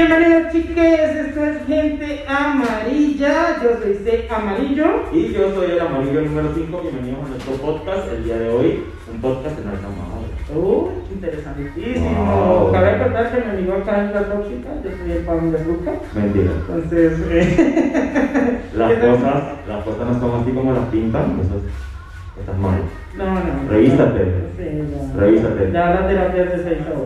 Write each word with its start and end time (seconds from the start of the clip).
Bienvenidos 0.00 0.50
chiques, 0.50 1.14
esto 1.14 1.44
es 1.44 1.66
Gente 1.66 2.24
Amarilla, 2.26 3.58
yo 3.62 3.68
soy 3.82 3.96
C 4.02 4.26
Amarillo. 4.34 4.86
Y 5.12 5.30
yo 5.34 5.54
soy 5.54 5.72
el 5.72 5.80
amarillo 5.80 6.22
número 6.22 6.48
5, 6.54 6.80
bienvenidos 6.80 7.26
a 7.26 7.28
nuestro 7.28 7.52
podcast 7.56 8.08
el 8.10 8.24
día 8.24 8.38
de 8.38 8.48
hoy, 8.48 8.82
un 9.12 9.20
podcast 9.20 9.58
en 9.60 9.68
alta 9.68 9.88
madre. 9.88 10.58
Uh, 10.58 10.88
interesantísimo. 11.12 12.08
Wow. 12.14 12.72
Cabe 12.72 12.92
recordar 12.92 13.30
que 13.30 13.40
mi 13.44 13.50
amigo 13.50 13.74
acá 13.74 14.06
es 14.06 14.14
la 14.14 14.24
tóxica, 14.24 14.68
yo 14.82 14.90
soy 14.90 15.12
el 15.12 15.18
pan 15.18 15.52
de 15.52 15.64
Luca. 15.66 15.92
Mentira. 16.14 16.50
Entonces, 16.66 17.12
eh, 17.28 18.60
Las 18.74 18.92
cosas, 18.94 19.42
las 19.68 19.84
cosas 19.84 20.06
no 20.08 20.18
son 20.18 20.40
así 20.40 20.50
como 20.52 20.72
las 20.72 20.86
pintan, 20.86 21.38
eso 21.44 21.56
es- 21.58 22.40
estás 22.40 22.56
mal. 22.56 22.80
No, 23.18 23.34
no. 23.34 23.68
Revísate. 23.68 24.24
Sí, 24.56 24.64
ya. 24.64 25.20
Revísate. 25.20 25.72
Ya 25.72 25.90
la 25.90 26.08
terapia 26.08 26.42
es 26.44 26.64
de 26.64 26.66
6 26.70 26.78
a 26.88 26.96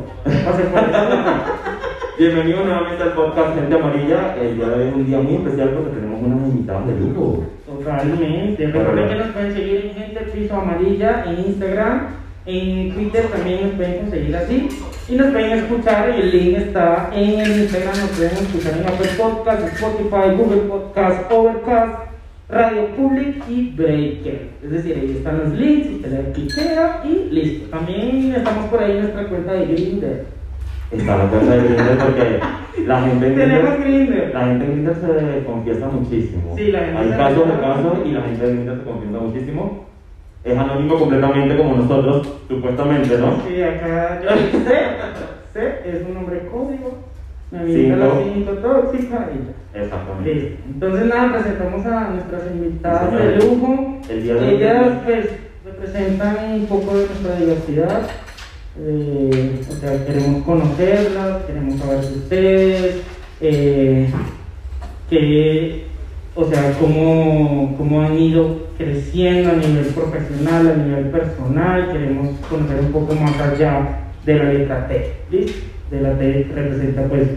8. 2.17 2.23
Pasé 2.23 2.23
por 2.23 2.23
eso. 2.23 2.25
Bienvenidos 2.31 2.65
nuevamente 2.65 3.03
al 3.03 3.13
podcast 3.13 3.55
Gente 3.55 3.75
Amarilla. 3.75 4.37
El 4.37 4.57
día 4.57 4.69
de 4.69 4.75
hoy 4.75 4.89
es 4.89 4.95
un 4.95 5.07
día 5.07 5.19
muy 5.19 5.35
especial 5.35 5.71
porque 5.71 5.91
tenemos 5.91 6.23
unas 6.23 6.49
invitadas 6.49 6.87
de 6.87 7.01
lujo. 7.01 7.45
Totalmente. 7.67 8.67
Recuerden 8.67 9.09
que 9.09 9.15
nos 9.15 9.29
pueden 9.29 9.55
seguir 9.55 9.85
en 9.87 9.95
Gente 9.95 10.21
Piso 10.21 10.55
Amarilla 10.55 11.25
en 11.27 11.39
Instagram. 11.39 12.07
En 12.47 12.95
Twitter 12.95 13.27
también 13.27 13.63
nos 13.63 13.73
pueden 13.73 13.99
conseguir 13.99 14.37
así. 14.37 14.69
Y 15.09 15.17
nos 15.17 15.31
pueden 15.33 15.59
escuchar. 15.59 16.15
Y 16.17 16.21
el 16.21 16.31
link 16.31 16.59
está 16.59 17.11
en 17.15 17.41
el 17.41 17.61
Instagram. 17.61 17.99
Nos 17.99 18.11
pueden 18.11 18.33
escuchar 18.33 18.73
en 18.79 18.87
Apple 18.87 19.11
Podcast, 19.17 19.75
Spotify, 19.75 20.37
Google 20.37 20.62
Podcast, 20.69 21.33
Overcast, 21.33 21.99
Radio 22.49 22.89
Public 22.97 23.43
y 23.49 23.71
Breaker. 23.71 24.49
Es 24.62 24.71
decir, 24.71 24.97
ahí 24.97 25.17
están 25.17 25.39
los 25.39 25.49
links. 25.53 25.91
Usted 25.97 26.11
le 26.11 26.33
cliquea 26.33 27.03
y 27.05 27.31
listo. 27.31 27.71
También 27.71 28.34
estamos 28.34 28.67
por 28.71 28.83
ahí 28.83 28.93
en 28.93 29.01
nuestra 29.03 29.28
cuenta 29.28 29.53
de 29.53 29.67
Grindr. 29.67 30.34
Está 30.97 31.19
la 31.19 31.31
cosa 31.31 31.56
de 31.56 31.62
Grindr 31.62 31.98
porque 31.98 32.41
la 32.87 33.00
gente 33.03 33.27
en 33.27 33.34
Grindr, 33.34 34.31
la 34.33 34.41
gente 34.47 34.64
en 34.64 34.73
Grindr 34.73 34.95
se 34.95 35.45
confiesa 35.45 35.89
muchísimo. 35.89 36.55
Sí, 36.56 36.70
la 36.70 36.81
gente 36.81 36.98
Hay 36.98 37.11
casos 37.11 37.48
de 37.48 37.61
casos 37.61 37.98
y 38.05 38.12
la 38.12 38.23
gente 38.23 38.47
de 38.47 38.53
Grindr 38.53 38.78
se 38.78 38.84
confiesa 38.84 39.19
muchísimo. 39.19 39.84
Es 40.45 40.59
anónimo 40.59 40.98
completamente 40.98 41.56
como 41.56 41.77
nosotros, 41.77 42.28
supuestamente, 42.48 43.19
¿no? 43.19 43.39
Sí, 43.48 43.62
acá 43.62 44.20
yo 44.22 44.28
C, 44.65 44.70
C 45.53 45.81
es 45.84 46.06
un 46.06 46.15
nombre 46.15 46.47
código. 46.50 46.98
Me 47.50 47.61
habilita 47.61 47.97
la 47.97 48.11
Cinco. 48.11 48.50
5 48.50 48.53
tóxica 48.53 49.31
y 49.33 49.47
ya. 49.47 49.83
Exactamente. 49.83 50.34
Listo. 50.34 50.56
Entonces 50.67 51.06
nada, 51.06 51.33
presentamos 51.33 51.87
a 51.87 52.11
nuestras 52.11 52.42
invitadas 52.53 53.12
de 53.12 53.37
lujo. 53.37 54.00
El 54.09 54.22
día 54.22 54.34
de 54.34 54.41
hoy. 54.41 54.55
Ellas 54.55 54.92
pues 55.05 55.27
representan 55.65 56.37
un 56.53 56.67
poco 56.67 56.97
de 56.97 57.06
nuestra 57.06 57.37
diversidad. 57.37 58.03
Eh, 58.77 59.61
o 59.70 59.72
sea, 59.72 60.05
queremos 60.05 60.42
conocerlas, 60.42 61.44
queremos 61.44 61.78
saber 61.78 62.00
de 62.00 62.17
ustedes, 62.19 62.97
eh, 63.41 64.11
o 66.34 66.44
sea, 66.44 66.72
cómo, 66.81 67.77
cómo 67.78 68.03
han 68.03 68.19
ido 68.19 68.66
creciendo 68.77 69.50
a 69.50 69.55
nivel 69.55 69.86
profesional, 69.86 70.69
a 70.69 70.77
nivel 70.77 71.05
personal, 71.11 71.92
queremos 71.92 72.36
conocer 72.50 72.81
un 72.81 72.91
poco 72.91 73.14
más 73.14 73.41
allá 73.41 74.11
de 74.27 74.34
la 74.34 74.53
letra 74.53 74.88
T, 74.88 75.12
¿listo? 75.31 75.53
De 75.92 76.00
la 76.00 76.19
T 76.19 76.48
representa 76.53 77.05
pues 77.05 77.28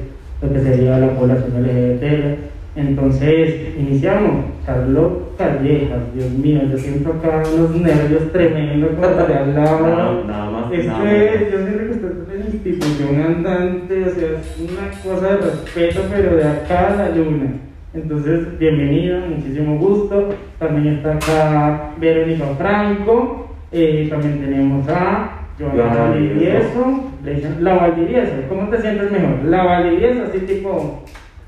lo 0.42 0.52
que 0.52 0.62
sería 0.62 0.98
la 0.98 1.14
población 1.14 1.62
LGBT. 1.62 2.57
Entonces, 2.78 3.76
iniciamos. 3.78 4.46
Carlos 4.68 5.12
Callejas, 5.38 6.14
Dios 6.14 6.30
mío, 6.32 6.62
yo 6.70 6.78
siento 6.78 7.14
acá 7.14 7.42
unos 7.56 7.74
nervios 7.74 8.32
tremendos 8.34 8.92
cuando 9.00 9.26
le 9.26 9.34
hablaba. 9.40 9.82
Nada, 9.88 10.24
nada 10.28 10.50
más. 10.52 10.74
Es 10.74 10.86
nada 10.86 11.04
que 11.04 11.10
más. 11.10 11.52
yo 11.52 11.58
siento 11.58 11.84
que 11.84 11.92
usted 11.92 12.12
es 12.12 12.36
una 12.36 12.46
institución 12.54 13.22
andante, 13.22 14.04
o 14.04 14.10
sea, 14.10 14.28
es 14.40 14.58
una 14.60 15.02
cosa 15.02 15.28
de 15.30 15.38
respeto, 15.38 16.02
pero 16.12 16.36
de 16.36 16.44
acá 16.44 16.88
a 16.88 16.96
la 16.98 17.16
luna. 17.16 17.54
Entonces, 17.94 18.60
bienvenido, 18.60 19.22
muchísimo 19.22 19.78
gusto. 19.78 20.30
También 20.60 20.96
está 20.96 21.14
acá 21.14 21.94
Verónica 21.98 22.46
Franco, 22.58 23.48
eh, 23.72 24.08
también 24.10 24.42
tenemos 24.42 24.88
a 24.90 25.48
Joana 25.58 26.14
dicen 26.14 27.64
La 27.64 27.74
Valdivieso, 27.76 28.34
¿cómo 28.48 28.70
te 28.70 28.82
sientes 28.82 29.12
mejor? 29.12 29.44
La 29.46 29.64
Valdivieso, 29.64 30.24
así 30.24 30.40
tipo, 30.40 31.04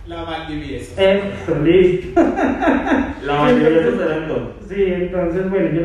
La 0.10 0.24
Valdivieso. 0.24 1.00
eso, 1.00 1.60
listo. 1.64 2.20
La 3.24 3.50
sus 3.50 4.02
eventos. 4.02 4.42
Sí, 4.68 4.84
entonces, 4.88 5.50
bueno, 5.52 5.70
yo 5.70 5.82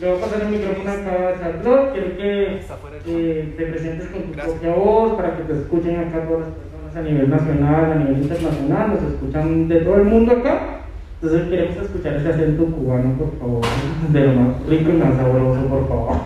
le 0.00 0.08
voy 0.08 0.16
a 0.16 0.20
pasar 0.22 0.40
el 0.40 0.48
micrófono 0.48 0.90
acá 0.90 1.28
a 1.28 1.38
Charlotte. 1.38 1.92
Quiero 1.92 2.16
que 2.16 2.60
eh, 3.06 3.54
te 3.58 3.66
presentes 3.66 4.08
con 4.08 4.22
tu 4.22 4.32
Gracias. 4.32 4.56
propia 4.56 4.74
voz 4.74 5.16
para 5.16 5.36
que 5.36 5.42
te 5.42 5.52
escuchen 5.52 5.96
acá 5.96 6.24
todas 6.26 6.46
las 6.46 6.54
personas 6.56 6.96
a 6.96 7.02
nivel 7.02 7.28
nacional, 7.28 7.92
a 7.92 7.94
nivel 7.96 8.22
internacional. 8.22 8.88
Nos 8.88 9.12
escuchan 9.12 9.68
de 9.68 9.80
todo 9.80 9.96
el 9.96 10.04
mundo 10.04 10.32
acá. 10.32 10.80
Entonces, 11.20 11.48
queremos 11.50 11.76
escuchar 11.76 12.14
ese 12.14 12.28
acento 12.30 12.64
cubano, 12.64 13.18
por 13.18 13.38
favor. 13.38 13.60
De 14.10 14.20
lo 14.20 14.32
más 14.32 14.66
rico 14.66 14.92
y 14.92 14.94
más 14.94 15.14
sabroso, 15.14 15.60
por 15.68 15.88
favor. 15.88 16.16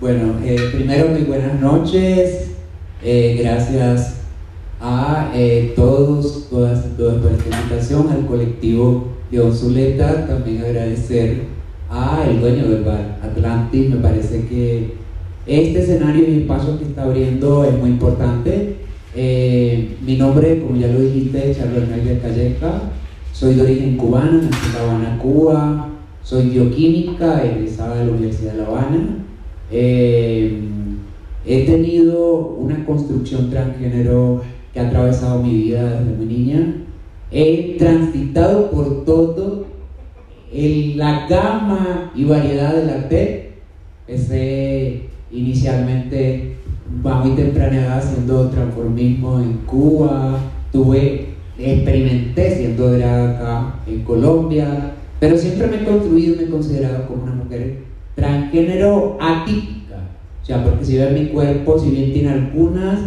Bueno, 0.00 0.36
eh, 0.42 0.56
primero 0.72 1.08
muy 1.08 1.24
buenas 1.24 1.60
noches. 1.60 2.56
Eh, 3.02 3.40
gracias 3.42 4.21
a 4.82 5.30
eh, 5.32 5.72
todos, 5.76 6.48
todas, 6.50 6.84
todas 6.96 7.22
por 7.22 7.30
esta 7.30 7.56
invitación, 7.56 8.08
al 8.08 8.26
colectivo 8.26 9.04
de 9.30 9.40
Onsuleta. 9.40 10.26
También 10.26 10.62
agradecer 10.62 11.42
a 11.88 12.26
el 12.28 12.40
dueño 12.40 12.68
del 12.68 12.82
bar, 12.82 13.20
Atlantis. 13.22 13.90
Me 13.90 13.96
parece 13.96 14.46
que 14.48 14.94
este 15.46 15.82
escenario 15.82 16.28
y 16.28 16.34
el 16.34 16.42
paso 16.46 16.78
que 16.78 16.86
está 16.86 17.04
abriendo 17.04 17.64
es 17.64 17.78
muy 17.78 17.90
importante. 17.90 18.76
Eh, 19.14 19.96
mi 20.04 20.16
nombre, 20.16 20.60
como 20.60 20.76
ya 20.76 20.88
lo 20.88 21.00
dijiste, 21.00 21.54
Charlos 21.56 21.84
Hernández 21.84 22.20
Calleja. 22.20 22.82
Soy 23.32 23.54
de 23.54 23.62
origen 23.62 23.96
cubano, 23.96 24.42
nací 24.42 24.66
en 24.66 24.72
La 24.74 24.80
Habana, 24.80 25.18
Cuba. 25.18 25.88
Soy 26.24 26.48
bioquímica, 26.48 27.44
egresada 27.44 27.98
de 27.98 28.06
la 28.06 28.12
Universidad 28.12 28.52
de 28.52 28.58
La 28.58 28.66
Habana. 28.66 29.24
Eh, 29.70 30.60
he 31.46 31.66
tenido 31.66 32.36
una 32.36 32.84
construcción 32.84 33.48
transgénero 33.50 34.42
que 34.72 34.80
ha 34.80 34.88
atravesado 34.88 35.42
mi 35.42 35.54
vida 35.54 35.82
desde 35.82 36.16
muy 36.16 36.26
niña. 36.26 36.74
He 37.30 37.76
transitado 37.78 38.70
por 38.70 39.04
todo 39.04 39.66
el- 40.52 40.96
la 40.98 41.26
gama 41.28 42.12
y 42.14 42.24
variedad 42.24 42.74
del 42.74 42.90
arte. 42.90 43.52
Empecé 44.06 45.08
inicialmente 45.30 46.56
a 47.04 47.14
muy 47.20 47.30
temprana 47.36 47.76
edad 47.76 47.98
haciendo 47.98 48.48
transformismo 48.50 49.40
en 49.40 49.52
Cuba. 49.66 50.38
Tuve, 50.70 51.28
experimenté 51.58 52.56
siendo 52.56 52.90
drag 52.92 53.36
acá 53.36 53.74
en 53.86 54.02
Colombia. 54.04 54.94
Pero 55.20 55.38
siempre 55.38 55.68
me 55.68 55.82
he 55.82 55.84
construido 55.84 56.34
y 56.34 56.38
me 56.38 56.44
he 56.44 56.50
considerado 56.50 57.06
como 57.06 57.22
una 57.22 57.34
mujer 57.34 57.78
transgénero 58.14 59.16
atípica. 59.20 59.96
O 60.42 60.44
sea, 60.44 60.64
porque 60.64 60.84
si 60.84 60.98
ven 60.98 61.14
mi 61.14 61.26
cuerpo, 61.26 61.78
si 61.78 61.90
bien 61.90 62.12
tiene 62.12 62.30
algunas 62.30 62.98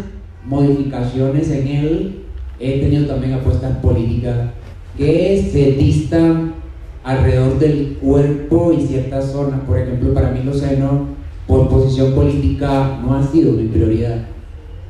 modificaciones 0.45 1.49
en 1.51 1.67
él, 1.67 2.15
he 2.59 2.79
tenido 2.79 3.05
también 3.07 3.33
apuestas 3.33 3.77
políticas 3.77 4.51
que 4.97 5.49
se 5.51 5.71
distan 5.73 6.53
alrededor 7.03 7.59
del 7.59 7.97
cuerpo 8.01 8.73
y 8.73 8.81
ciertas 8.85 9.31
zonas. 9.31 9.59
Por 9.67 9.77
ejemplo, 9.77 10.13
para 10.13 10.31
mí 10.31 10.39
los 10.43 10.59
senos, 10.59 10.91
por 11.47 11.67
posición 11.69 12.13
política, 12.13 12.99
no 13.03 13.15
ha 13.15 13.23
sido 13.23 13.51
mi 13.53 13.67
prioridad. 13.67 14.25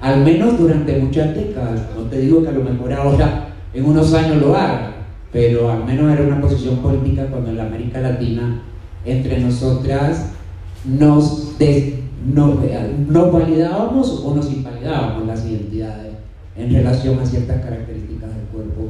Al 0.01 0.23
menos 0.23 0.57
durante 0.59 0.97
muchas 0.99 1.33
décadas. 1.35 1.81
No 1.95 2.03
te 2.03 2.19
digo 2.19 2.44
que 2.44 2.49
a 2.49 2.53
lo 2.53 2.63
mejor 2.63 2.94
ahora, 2.94 3.53
en 3.73 3.85
unos 3.85 4.13
años 4.13 4.41
lo 4.41 4.55
haga, 4.55 4.91
pero 5.31 5.71
al 5.71 5.83
menos 5.83 6.13
era 6.13 6.24
una 6.27 6.39
posición 6.39 6.77
política 6.77 7.25
cuando 7.27 7.50
en 7.50 7.57
la 7.57 7.65
América 7.65 8.00
Latina, 8.00 8.62
entre 9.03 9.39
nosotras, 9.39 10.31
nos, 10.85 11.57
des- 11.57 11.95
nos, 12.33 12.56
nos 13.07 13.31
validábamos 13.31 14.22
o 14.25 14.36
nos 14.36 14.51
invalidábamos 14.51 15.27
las 15.27 15.45
identidades 15.45 16.13
en 16.57 16.74
relación 16.74 17.19
a 17.19 17.25
ciertas 17.25 17.62
características 17.63 18.30
del 18.30 18.45
cuerpo. 18.54 18.89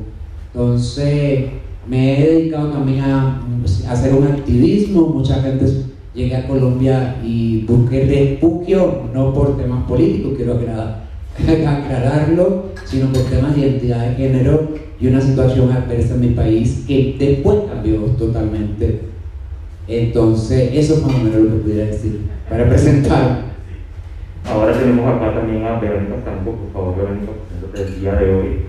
Entonces, 0.53 1.45
me 1.87 2.19
he 2.19 2.29
dedicado 2.29 2.69
también 2.71 3.01
a, 3.01 3.41
a 3.87 3.91
hacer 3.91 4.13
un 4.13 4.27
activismo. 4.27 5.07
Muchas 5.07 5.43
veces 5.43 5.85
llegué 6.13 6.35
a 6.35 6.47
Colombia 6.47 7.17
y 7.23 7.63
busqué 7.65 8.05
refugio, 8.05 9.03
no 9.13 9.33
por 9.33 9.57
temas 9.57 9.83
políticos, 9.85 10.33
quiero 10.37 10.53
aclarar- 10.55 11.03
aclararlo, 11.67 12.65
sino 12.85 13.11
por 13.11 13.23
temas 13.23 13.55
de 13.55 13.61
identidad 13.61 14.07
de 14.09 14.15
género 14.15 14.69
y 14.99 15.07
una 15.07 15.19
situación 15.19 15.71
adversa 15.71 16.13
en 16.15 16.21
mi 16.21 16.29
país 16.29 16.85
que 16.87 17.15
después 17.19 17.59
cambió 17.69 17.99
totalmente. 18.17 19.01
Entonces, 19.87 20.69
eso 20.73 20.95
es 20.95 21.01
más 21.03 21.13
o 21.15 21.17
menos 21.17 21.41
lo 21.41 21.49
que 21.51 21.57
pudiera 21.63 21.85
decir 21.87 22.21
para 22.49 22.67
presentar. 22.69 23.45
Ahora 24.45 24.77
tenemos 24.77 25.07
acá 25.15 25.33
también 25.33 25.65
a 25.65 25.79
Verónica 25.79 26.15
Franco, 26.23 26.51
por 26.51 26.71
favor, 26.73 26.95
Verónica, 26.97 27.31
el 27.75 27.99
día 27.99 28.13
de 28.15 28.33
hoy. 28.33 28.65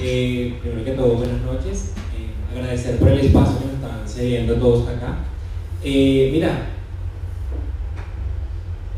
Eh, 0.00 0.54
primero 0.62 0.84
que 0.84 0.92
todo, 0.92 1.14
buenas 1.16 1.42
noches. 1.42 1.92
Eh, 2.16 2.56
agradecer 2.58 2.96
por 2.98 3.08
el 3.08 3.20
espacio 3.20 3.58
que 3.58 3.64
nos 3.66 3.74
están 3.74 4.08
cediendo 4.08 4.54
todos 4.54 4.88
acá. 4.88 5.18
Eh, 5.84 6.30
mira, 6.32 6.66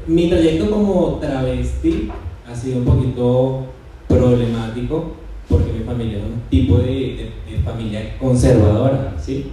mi 0.07 0.29
trayecto 0.31 0.71
como 0.71 1.19
travesti 1.21 2.11
ha 2.51 2.55
sido 2.55 2.79
un 2.79 2.85
poquito 2.85 3.67
problemático 4.09 5.17
porque 5.49 5.73
mi 5.73 5.85
familia 5.85 6.19
es 6.19 6.25
un 6.25 6.41
tipo 6.49 6.79
de, 6.79 6.85
de- 6.87 7.33
de 7.57 7.63
familia 7.65 8.17
conservadora, 8.19 9.15
¿sí? 9.21 9.51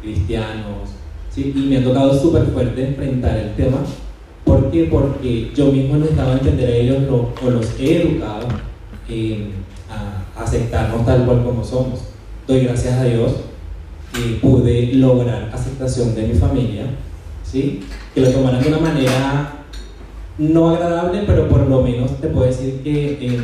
Cristianos, 0.00 0.90
Y 1.36 1.44
me 1.68 1.78
ha 1.78 1.84
tocado 1.84 2.18
súper 2.18 2.44
fuerte 2.46 2.88
enfrentar 2.88 3.36
el 3.38 3.54
tema. 3.54 3.78
¿Por 4.44 4.70
qué? 4.70 4.84
Porque 4.90 5.50
yo 5.54 5.72
mismo 5.72 5.96
necesitaba 5.96 6.34
entender 6.34 6.68
a 6.68 6.74
ellos 6.76 7.02
lo- 7.04 7.32
o 7.46 7.50
los 7.50 7.78
he 7.80 8.02
educado 8.02 8.48
eh, 9.08 9.50
a 9.90 10.42
aceptarnos 10.42 11.06
tal 11.06 11.24
cual 11.24 11.42
como 11.44 11.64
somos. 11.64 12.00
Doy 12.46 12.60
gracias 12.64 12.94
a 12.98 13.04
Dios 13.04 13.32
que 14.12 14.38
pude 14.42 14.92
lograr 14.94 15.50
aceptación 15.54 16.14
de 16.14 16.26
mi 16.28 16.34
familia, 16.34 16.84
¿sí? 17.44 17.80
Que 18.14 18.20
lo 18.20 18.30
tomaran 18.30 18.62
de 18.62 18.68
una 18.68 18.78
manera 18.78 19.52
no 20.38 20.70
agradable, 20.70 21.22
pero 21.26 21.48
por 21.48 21.66
lo 21.66 21.82
menos 21.82 22.20
te 22.20 22.28
puedo 22.28 22.46
decir 22.46 22.80
que 22.82 23.26
em, 23.26 23.42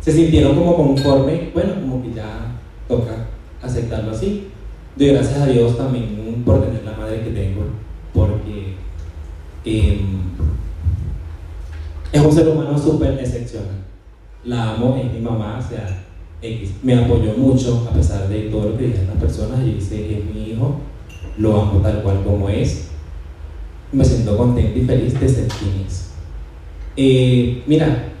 se 0.00 0.12
sintieron 0.12 0.54
como 0.56 0.76
conforme, 0.76 1.50
bueno, 1.54 1.74
como 1.80 2.02
que 2.02 2.12
ya 2.12 2.52
toca 2.88 3.26
aceptarlo 3.62 4.10
así. 4.10 4.48
Doy 4.96 5.08
gracias 5.08 5.40
a 5.40 5.46
Dios 5.46 5.76
también 5.76 6.42
por 6.46 6.64
tener 6.64 6.84
la 6.84 6.92
madre 6.92 7.20
que 7.22 7.30
tengo, 7.30 7.62
porque 8.12 8.74
em, 9.64 10.20
es 12.12 12.24
un 12.24 12.32
ser 12.32 12.48
humano 12.48 12.78
súper 12.78 13.18
excepcional. 13.18 13.82
La 14.44 14.74
amo, 14.74 14.96
es 14.96 15.12
mi 15.12 15.20
mamá, 15.20 15.58
o 15.58 15.68
sea. 15.68 16.02
Me 16.82 16.94
apoyó 16.94 17.32
mucho 17.38 17.88
a 17.90 17.94
pesar 17.94 18.28
de 18.28 18.50
todo 18.50 18.68
lo 18.68 18.76
que 18.76 18.88
dijeron 18.88 19.06
las 19.06 19.16
personas. 19.16 19.66
Y 19.66 19.72
dice, 19.72 20.18
es 20.18 20.24
mi 20.26 20.50
hijo, 20.50 20.76
lo 21.38 21.60
amo 21.60 21.80
tal 21.80 22.02
cual 22.02 22.22
como 22.22 22.48
es. 22.48 22.90
Me 23.90 24.04
siento 24.04 24.36
contento 24.36 24.78
y 24.78 24.82
feliz 24.82 25.18
de 25.18 25.28
ser 25.28 25.48
quien 25.48 25.86
es. 25.86 26.10
Eh, 26.96 27.62
mira, 27.66 28.12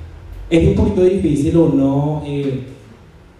es 0.48 0.66
un 0.66 0.74
poquito 0.74 1.02
difícil 1.02 1.56
uno 1.56 2.22
eh, 2.26 2.64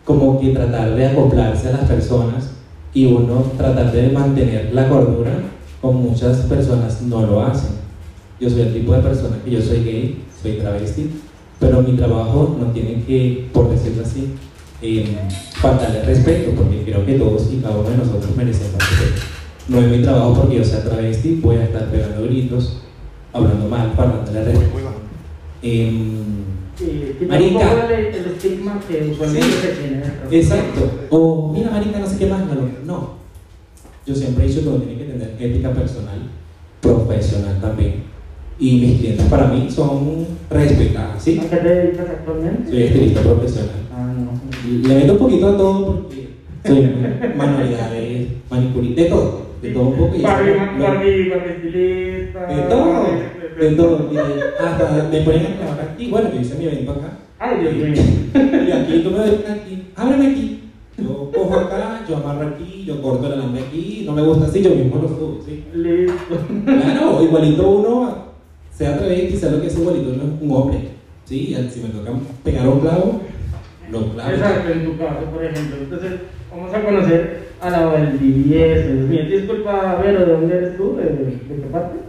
como 0.05 0.39
que 0.39 0.51
tratar 0.51 0.95
de 0.95 1.07
acoplarse 1.07 1.69
a 1.71 1.73
las 1.73 1.89
personas 1.89 2.54
y 2.94 3.06
uno 3.06 3.52
tratar 3.56 3.93
de 3.93 4.08
mantener 4.11 4.70
la 4.73 4.88
cordura, 4.88 5.32
como 5.82 6.00
muchas 6.00 6.38
personas 6.43 7.02
no 7.02 7.26
lo 7.26 7.43
hacen. 7.43 7.73
Yo 8.41 8.49
soy 8.49 8.62
el 8.62 8.73
tipo 8.73 8.94
de 8.94 9.02
persona 9.02 9.37
que 9.44 9.50
yo 9.50 9.61
soy 9.61 9.85
gay, 9.85 10.25
soy 10.41 10.52
travesti, 10.52 11.11
pero 11.58 11.82
mi 11.82 11.96
trabajo 11.96 12.56
no 12.58 12.67
tiene 12.67 13.02
que, 13.05 13.49
por 13.52 13.69
decirlo 13.70 14.05
así, 14.05 14.35
eh, 14.81 15.17
faltarle 15.56 16.02
respeto, 16.05 16.52
porque 16.56 16.82
creo 16.85 17.05
que 17.05 17.14
todos 17.14 17.52
y 17.52 17.56
cada 17.56 17.76
uno 17.76 17.91
de 17.91 17.96
nosotros 17.96 18.37
merecemos 18.37 18.75
respeto. 18.75 19.23
No 19.69 19.81
es 19.81 19.88
mi 19.88 20.02
trabajo 20.02 20.35
porque 20.35 20.56
yo 20.56 20.64
sea 20.64 20.85
travesti, 20.85 21.40
voy 21.43 21.56
a 21.56 21.64
estar 21.64 21.90
pegando 21.90 22.23
gritos, 22.25 22.82
hablando 23.32 23.69
mal, 23.69 23.93
faltándole 23.97 24.44
respeto. 24.44 24.75
Un 27.21 27.29
Marica. 27.29 27.87
el, 27.91 28.07
el 28.15 28.25
estigma 28.27 28.81
que 28.87 29.09
usualmente 29.11 29.47
Sí. 29.49 29.53
se 29.61 29.69
tiene. 29.69 30.03
Exacto. 30.31 30.91
O, 31.11 31.53
mira, 31.55 31.71
marica, 31.71 31.99
no 31.99 32.07
sé 32.07 32.19
qué 32.19 32.27
más. 32.27 32.41
No, 32.47 32.55
no. 32.85 33.11
Yo 34.07 34.15
siempre 34.15 34.45
he 34.45 34.49
dicho 34.49 34.63
que 34.63 34.69
uno 34.69 34.79
tiene 34.79 34.99
que 34.99 35.05
tener 35.13 35.35
ética 35.39 35.71
personal, 35.73 36.19
profesional 36.81 37.59
también. 37.61 38.03
Y 38.59 38.81
mis 38.81 38.99
clientes 39.01 39.27
para 39.27 39.49
mí 39.49 39.69
son 39.71 40.27
respetadas, 40.51 41.23
¿sí? 41.23 41.41
¿A 41.45 41.49
qué 41.51 41.57
te 41.57 41.69
dedicas 41.69 42.09
actualmente? 42.11 42.71
Soy 42.71 42.83
estilista 42.85 43.21
profesional. 43.23 43.71
Ah, 43.93 44.13
no. 44.17 44.89
Le 44.89 44.95
meto 44.95 45.13
un 45.15 45.19
poquito 45.19 45.49
a 45.49 45.57
todo 45.57 45.87
porque 46.03 46.29
soy 46.65 46.91
manualidades, 47.37 48.29
manicurista, 48.51 49.03
de 49.03 49.09
todo. 49.09 49.45
De 49.61 49.71
todo 49.71 49.83
un 49.85 49.97
poco. 49.97 50.19
Barbie, 50.23 50.51
eso, 50.51 50.59
Barbie, 50.61 50.79
no- 50.79 50.85
Barbie, 50.85 51.29
Barbie 51.31 51.51
estilista. 51.57 52.47
De 52.47 52.63
todo. 52.63 53.07
De 53.59 53.71
todo. 53.77 54.09
mire, 54.11 54.23
Hasta 54.59 55.09
me 55.11 55.21
ponen 55.21 55.47
a 55.47 55.56
trabajar 55.56 55.91
aquí. 55.93 56.11
Bueno, 56.11 56.31
yo 56.33 56.41
hice 56.41 56.55
mi 56.56 56.65
evento 56.67 56.93
acá. 56.93 57.19
Ay, 57.39 57.59
Dios 57.61 57.75
mío. 57.75 58.03
Y 58.67 58.73
aquí 58.73 59.01
tú 59.03 59.11
me 59.11 59.19
ves 59.19 59.51
aquí, 59.51 59.87
ábreme 59.97 60.27
aquí. 60.29 60.61
Yo 60.97 61.31
cojo 61.35 61.59
acá, 61.59 62.05
yo 62.09 62.17
amarro 62.17 62.49
aquí, 62.49 62.85
yo 62.87 63.03
corto 63.03 63.27
el 63.27 63.33
alambre 63.33 63.62
aquí, 63.62 64.05
no 64.06 64.12
me 64.12 64.23
gusta 64.23 64.47
así, 64.47 64.62
yo 64.62 64.71
mismo 64.71 65.03
lo 65.03 65.09
subo, 65.09 65.41
¿sí? 65.45 65.65
Listo. 65.75 66.37
Claro, 66.65 67.21
igualito 67.21 67.69
uno, 67.69 68.17
sea 68.71 68.97
travesti, 68.97 69.37
sea 69.37 69.51
lo 69.51 69.61
que 69.61 69.69
sea, 69.71 69.81
igualito 69.81 70.11
uno 70.11 70.23
es 70.23 70.41
un 70.41 70.50
hombre, 70.53 70.79
¿sí? 71.25 71.49
Y 71.53 71.71
si 71.71 71.81
me 71.81 71.89
toca 71.89 72.12
pegar 72.45 72.69
un 72.69 72.79
clavo, 72.79 73.21
lo 73.91 74.12
clavo. 74.12 74.31
Exacto, 74.31 74.71
en 74.71 74.85
tu 74.85 74.97
caso, 74.97 75.25
por 75.33 75.45
ejemplo. 75.45 75.77
Entonces, 75.83 76.12
vamos 76.53 76.73
a 76.73 76.85
conocer 76.85 77.41
a 77.61 77.71
la 77.71 77.87
Valdivieso. 77.87 79.09
Disculpa, 79.09 80.00
Vero, 80.00 80.21
¿de 80.27 80.33
dónde 80.33 80.57
eres 80.57 80.77
tú? 80.77 80.95
¿De, 80.97 81.03
de 81.05 81.41
qué 81.49 81.67
parte? 81.73 82.04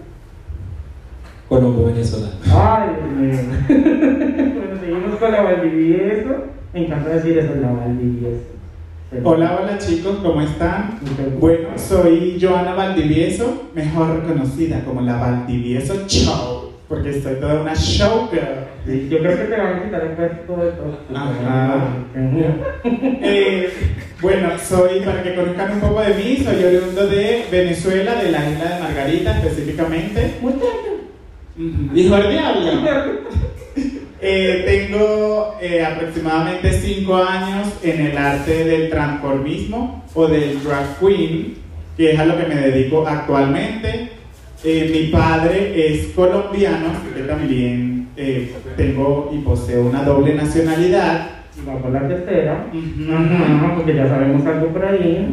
Colombo 1.55 1.85
venezolano. 1.85 2.33
Ay, 2.53 2.89
Dios 2.99 3.15
mío. 3.15 3.55
bueno, 3.69 4.79
seguimos 4.81 5.15
con 5.17 5.31
la 5.31 5.41
Valdivieso. 5.41 6.29
Me 6.73 6.85
encanta 6.85 7.09
decir 7.11 7.37
eso, 7.37 7.55
la 7.61 7.71
Valdivieso. 7.71 8.43
Hola, 9.23 9.59
hola 9.61 9.77
chicos, 9.77 10.17
¿cómo 10.21 10.41
están? 10.41 10.99
Bueno, 11.39 11.69
soy 11.77 12.37
Joana 12.41 12.73
Valdivieso, 12.73 13.69
mejor 13.73 14.23
conocida 14.23 14.83
como 14.83 14.99
la 14.99 15.15
Valdivieso 15.15 16.05
Show, 16.07 16.73
porque 16.89 17.21
soy 17.21 17.35
toda 17.35 17.61
una 17.61 17.73
showgirl. 17.73 18.65
Sí, 18.85 19.07
yo 19.09 19.19
creo 19.19 19.37
que 19.37 19.43
te 19.45 19.57
van 19.57 19.75
a 19.75 19.83
quitar 19.83 20.01
el 20.01 20.09
puesto 20.09 20.57
de 20.57 20.71
todo. 20.71 20.97
Ajá. 21.15 21.87
Eh, 22.13 23.69
bueno, 24.21 24.49
soy, 24.59 24.99
para 24.99 25.23
que 25.23 25.35
conozcan 25.35 25.71
un 25.73 25.79
poco 25.79 26.01
de 26.01 26.13
mí, 26.15 26.37
soy 26.43 26.63
oriundo 26.63 27.07
de 27.07 27.45
Venezuela, 27.49 28.15
de 28.15 28.31
la 28.31 28.49
isla 28.49 28.75
de 28.75 28.79
Margarita 28.81 29.37
específicamente. 29.37 30.33
Ujú. 31.57 31.97
Hijo 31.97 32.15
del 32.15 32.29
diablo. 32.31 32.71
Eh, 34.21 34.63
tengo 34.65 35.55
eh, 35.61 35.83
aproximadamente 35.83 36.71
5 36.73 37.15
años 37.15 37.67
en 37.83 38.07
el 38.07 38.17
arte 38.17 38.63
del 38.63 38.89
transformismo 38.89 40.03
o 40.15 40.27
del 40.27 40.63
drag 40.63 40.99
queen, 40.99 41.55
que 41.95 42.13
es 42.13 42.19
a 42.19 42.25
lo 42.25 42.37
que 42.37 42.45
me 42.47 42.55
dedico 42.55 43.05
actualmente. 43.07 44.09
Eh, 44.63 44.89
mi 44.91 45.11
padre 45.11 45.73
es 45.75 46.07
colombiano, 46.07 46.87
que 47.13 47.21
también 47.21 48.07
eh, 48.17 48.51
tengo 48.75 49.31
y 49.31 49.39
poseo 49.39 49.83
una 49.83 50.03
doble 50.03 50.33
nacionalidad. 50.33 51.34
Y 51.65 51.67
va 51.67 51.77
por 51.77 51.91
la 51.91 52.07
tercera. 52.07 52.67
Ajá, 52.73 53.75
porque 53.75 53.95
ya 53.95 54.07
sabemos 54.07 54.45
algo 54.45 54.67
por 54.67 54.85
ahí. 54.85 55.27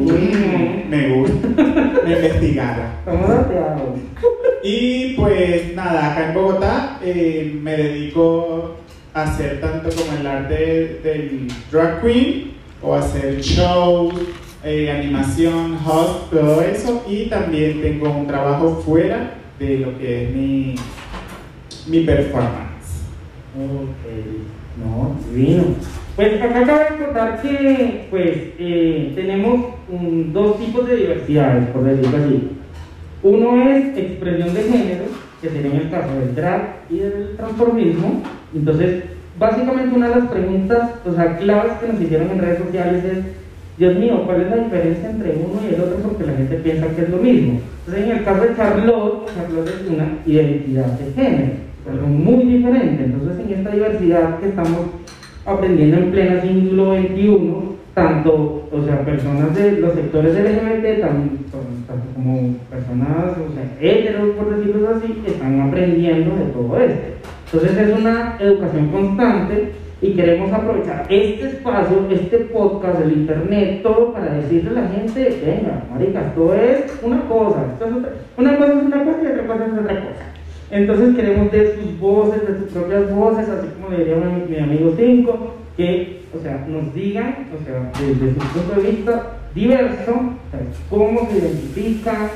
Me 0.89 1.15
gusta, 1.15 1.47
me. 2.05 2.13
Estamos 2.99 3.29
dateados. 3.29 3.99
Y 4.63 5.13
pues 5.15 5.75
nada, 5.75 6.11
acá 6.11 6.29
en 6.29 6.33
Bogotá 6.33 6.99
eh, 7.03 7.59
me 7.61 7.75
dedico 7.75 8.77
a 9.13 9.23
hacer 9.23 9.59
tanto 9.61 9.89
como 9.89 10.17
el 10.17 10.25
arte 10.25 11.01
del 11.03 11.47
drag 11.71 12.01
queen 12.01 12.53
o 12.81 12.95
hacer 12.95 13.41
shows, 13.41 14.13
eh, 14.63 14.89
animación, 14.91 15.77
host, 15.85 16.31
todo 16.31 16.61
eso. 16.61 17.03
Y 17.07 17.25
también 17.25 17.81
tengo 17.81 18.09
un 18.09 18.27
trabajo 18.27 18.81
fuera 18.85 19.35
de 19.59 19.79
lo 19.79 19.97
que 19.97 20.23
es 20.23 20.29
mi, 20.31 20.75
mi 21.87 21.99
performance. 22.05 23.03
Ok, 23.55 24.09
no, 24.83 25.15
divino. 25.31 25.63
Pues 26.15 26.39
acá 26.39 26.63
cabe 26.63 27.03
contar 27.03 27.41
que 27.41 28.05
pues 28.11 28.31
eh, 28.59 29.13
tenemos 29.15 29.73
dos 30.31 30.59
tipos 30.59 30.87
de 30.87 30.95
diversidades, 30.97 31.65
por 31.69 31.83
decirlo 31.83 32.17
así. 32.17 32.49
Uno 33.23 33.69
es 33.69 33.97
expresión 33.97 34.53
de 34.53 34.63
género, 34.63 35.05
que 35.41 35.49
sería 35.49 35.71
en 35.71 35.77
el 35.77 35.89
caso 35.89 36.13
del 36.19 36.35
drag 36.35 36.81
y 36.91 36.99
del 36.99 37.35
transformismo. 37.35 38.21
Entonces, 38.53 39.05
básicamente 39.39 39.95
una 39.95 40.09
de 40.09 40.15
las 40.17 40.29
preguntas, 40.29 40.91
o 41.03 41.13
sea, 41.15 41.37
claves 41.37 41.73
que 41.81 41.87
nos 41.87 42.01
hicieron 42.01 42.29
en 42.29 42.39
redes 42.39 42.59
sociales 42.59 43.03
es, 43.05 43.17
Dios 43.79 43.95
mío, 43.95 44.21
¿cuál 44.27 44.41
es 44.41 44.49
la 44.51 44.57
diferencia 44.57 45.09
entre 45.09 45.31
uno 45.31 45.61
y 45.67 45.73
el 45.73 45.81
otro? 45.81 45.97
Porque 46.03 46.25
la 46.25 46.33
gente 46.33 46.57
piensa 46.57 46.87
que 46.89 47.01
es 47.01 47.09
lo 47.09 47.17
mismo. 47.17 47.59
Entonces, 47.87 48.03
en 48.05 48.17
el 48.17 48.23
caso 48.23 48.43
de 48.43 48.55
Charlotte, 48.55 49.29
Charlotte 49.35 49.67
es 49.67 49.89
una 49.89 50.07
identidad 50.27 50.85
de 50.99 51.11
género, 51.13 51.53
algo 51.89 52.05
muy 52.05 52.45
diferente. 52.45 53.03
Entonces, 53.03 53.39
en 53.39 53.53
esta 53.57 53.71
diversidad 53.71 54.39
que 54.39 54.49
estamos 54.49 54.79
aprendiendo 55.45 55.97
en 55.97 56.11
pleno 56.11 56.41
siglo 56.41 56.95
XXI, 56.95 57.53
tanto, 57.93 58.67
o 58.71 58.81
sea, 58.85 59.05
personas 59.05 59.53
de 59.55 59.73
los 59.73 59.93
sectores 59.93 60.33
LGBT, 60.35 61.01
tan- 61.01 61.37
tanto 61.87 62.05
como 62.15 62.55
personas, 62.69 63.35
o 63.37 63.53
sea, 63.53 63.65
heteros, 63.79 64.29
por 64.35 64.55
decirlo 64.55 64.89
así, 64.95 65.21
están 65.27 65.59
aprendiendo 65.61 66.35
de 66.35 66.45
todo 66.45 66.77
esto. 66.79 67.07
Entonces 67.53 67.77
es 67.77 67.99
una 67.99 68.35
educación 68.39 68.87
constante 68.87 69.71
y 70.01 70.13
queremos 70.13 70.51
aprovechar 70.51 71.05
este 71.09 71.45
espacio, 71.47 72.07
este 72.09 72.37
podcast, 72.39 72.99
el 73.01 73.11
internet, 73.13 73.81
todo 73.83 74.11
para 74.11 74.33
decirle 74.33 74.71
a 74.71 74.81
la 74.83 74.87
gente, 74.89 75.39
venga, 75.45 75.83
marica, 75.93 76.21
esto 76.27 76.53
es 76.55 76.99
una 77.03 77.21
cosa, 77.27 77.63
esto 77.73 77.85
es 77.85 77.93
otra, 77.93 78.09
una 78.37 78.57
cosa 78.57 78.73
es 78.73 78.85
una 78.85 79.03
cosa 79.03 79.17
y 79.23 79.27
otra 79.27 79.47
cosa 79.47 79.65
es 79.65 79.71
otra 79.73 79.95
cosa. 80.01 80.25
Entonces 80.73 81.15
queremos 81.15 81.51
de 81.51 81.75
sus 81.75 81.99
voces, 81.99 82.47
de 82.47 82.57
sus 82.57 82.71
propias 82.71 83.13
voces, 83.13 83.47
así 83.47 83.67
como 83.79 83.95
diría 83.95 84.15
mi, 84.15 84.55
mi 84.55 84.59
amigo 84.59 84.95
Cinco, 84.97 85.53
que, 85.77 86.23
o 86.35 86.41
sea, 86.41 86.65
nos 86.67 86.91
digan, 86.95 87.47
o 87.53 87.63
sea, 87.63 87.91
desde 87.99 88.33
su 88.33 88.39
punto 88.39 88.81
de 88.81 88.89
vista 88.89 89.37
diverso, 89.53 90.13
o 90.13 90.49
sea, 90.49 90.59
cómo 90.89 91.29
se 91.29 91.37
identifican, 91.37 92.27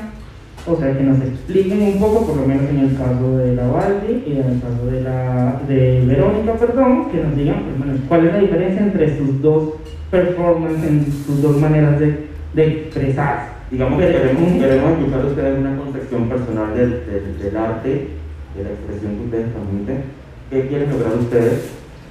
o 0.68 0.76
sea, 0.76 0.96
que 0.96 1.02
nos 1.02 1.20
expliquen 1.20 1.82
un 1.82 1.98
poco, 1.98 2.28
por 2.28 2.36
lo 2.36 2.46
menos 2.46 2.70
en 2.70 2.78
el 2.78 2.96
caso 2.96 3.38
de 3.38 3.56
la 3.56 3.66
Valdi 3.66 4.22
y 4.24 4.32
en 4.38 4.52
el 4.52 4.60
caso 4.60 4.86
de, 4.86 5.00
la, 5.00 5.60
de 5.66 6.04
Verónica, 6.06 6.52
perdón, 6.52 7.10
que 7.10 7.24
nos 7.24 7.36
digan, 7.36 7.64
pues, 7.64 7.78
bueno, 7.78 8.00
cuál 8.06 8.26
es 8.28 8.32
la 8.34 8.38
diferencia 8.38 8.82
entre 8.82 9.18
sus 9.18 9.42
dos 9.42 9.74
performances, 10.12 11.12
sus 11.26 11.42
dos 11.42 11.56
maneras 11.60 11.98
de, 11.98 12.28
de 12.54 12.66
expresarse. 12.68 13.58
Digamos 13.72 14.00
que 14.00 14.06
queremos, 14.06 14.52
queremos 14.52 14.92
escuchar 14.92 15.22
de 15.22 15.28
ustedes 15.28 15.58
una 15.58 15.76
concepción 15.76 16.28
personal 16.28 16.74
del, 16.76 16.90
del, 17.04 17.38
del 17.42 17.56
arte, 17.56 18.17
de 18.58 18.64
la 18.64 18.70
expresión 18.70 19.16
que 19.16 19.24
ustedes 19.24 19.52
transmiten. 19.52 20.04
¿Qué 20.50 20.66
quieren 20.66 20.90
lograr 20.90 21.14
ustedes? 21.18 21.70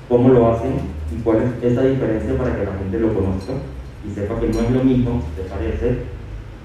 ¿Cómo 0.10 0.30
lo 0.30 0.52
hacen? 0.52 0.74
¿Y 1.12 1.22
cuál 1.22 1.38
es 1.44 1.72
esa 1.72 1.84
diferencia 1.84 2.38
para 2.38 2.56
que 2.56 2.66
la 2.66 2.74
gente 2.74 3.00
lo 3.00 3.14
conozca 3.14 3.54
y 4.06 4.14
sepa 4.14 4.40
que 4.40 4.48
no 4.48 4.62
es 4.62 4.72
lo 4.72 4.84
mismo, 4.84 5.22
se 5.36 5.44
parece, 5.50 5.98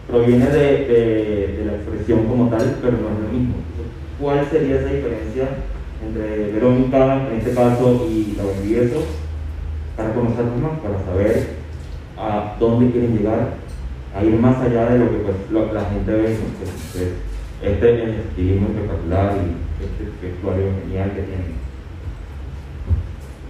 proviene 0.07 0.47
de, 0.47 0.87
de, 1.59 1.65
la 1.67 1.75
expresión 1.75 2.27
como 2.27 2.49
tal, 2.49 2.77
pero 2.81 2.93
no 2.93 3.09
es 3.09 3.21
lo 3.25 3.39
mismo. 3.39 3.55
¿Cuál 4.21 4.47
sería 4.51 4.77
esa 4.77 4.93
diferencia 4.93 5.49
entre 6.07 6.53
Verónica, 6.53 7.29
en 7.29 7.39
este 7.39 7.55
caso, 7.55 8.07
y 8.09 8.35
la 8.37 8.45
Bendieso, 8.45 9.03
para 9.97 10.15
conocernos 10.15 10.61
más, 10.61 10.79
para 10.81 11.05
saber 11.05 11.63
a 12.17 12.57
dónde 12.59 12.91
quieren 12.91 13.17
llegar, 13.17 13.55
a 14.15 14.25
ir 14.25 14.35
más 14.39 14.59
allá 14.61 14.91
de 14.91 14.99
lo 14.99 15.11
que 15.11 15.17
pues, 15.19 15.73
la 15.73 15.85
gente 15.87 16.13
ve? 16.13 16.37
Pues, 16.59 17.09
este 17.63 17.95
es 17.95 18.01
el 18.03 18.15
estilismo 18.15 18.69
espectacular 18.69 19.37
y 19.37 19.85
este 19.85 20.27
vestuario 20.27 20.65
genial 20.83 21.11
que 21.15 21.23
tienen. 21.23 21.63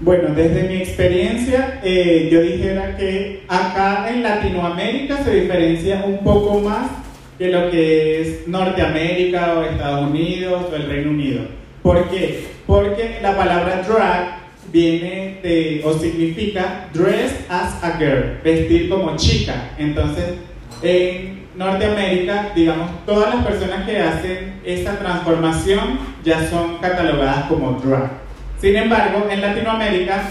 Bueno, 0.01 0.35
desde 0.35 0.69
mi 0.69 0.77
experiencia, 0.77 1.81
eh, 1.85 2.29
yo 2.31 2.43
dijera 2.43 2.97
que 2.97 3.45
acá 3.49 4.11
en 4.13 4.23
Latinoamérica 4.23 5.23
se 5.23 5.43
diferencia 5.43 6.05
un 6.05 6.19
poco 6.19 6.61
más 6.61 6.91
que 7.39 7.51
lo 7.51 7.71
que 7.71 8.21
es 8.21 8.49
Norteamérica 8.49 9.55
o 9.55 9.63
Estados 9.63 10.11
Unidos 10.11 10.67
o 10.71 10.77
el 10.77 10.89
Reino 10.89 11.11
Unido. 11.11 11.43
¿Por 11.83 12.09
qué? 12.11 12.45
Porque 12.67 13.19
la 13.23 13.37
palabra 13.37 13.83
drag 13.89 14.43
viene 14.73 15.81
o 15.85 15.93
significa 15.93 16.89
dress 16.93 17.47
as 17.49 17.83
a 17.85 17.99
girl, 17.99 18.41
vestir 18.43 18.89
como 18.89 19.17
chica. 19.17 19.71
Entonces, 19.79 20.35
en 20.83 21.42
Norteamérica, 21.63 22.51
digamos, 22.55 22.91
todas 23.07 23.35
las 23.35 23.45
personas 23.45 23.85
que 23.87 23.99
hacen 23.99 24.61
esta 24.65 24.99
transformación 24.99 25.99
ya 26.25 26.49
son 26.49 26.79
catalogadas 26.79 27.45
como 27.45 27.73
drag. 27.73 28.11
Sin 28.61 28.77
embargo, 28.77 29.27
en 29.31 29.41
Latinoamérica, 29.41 30.23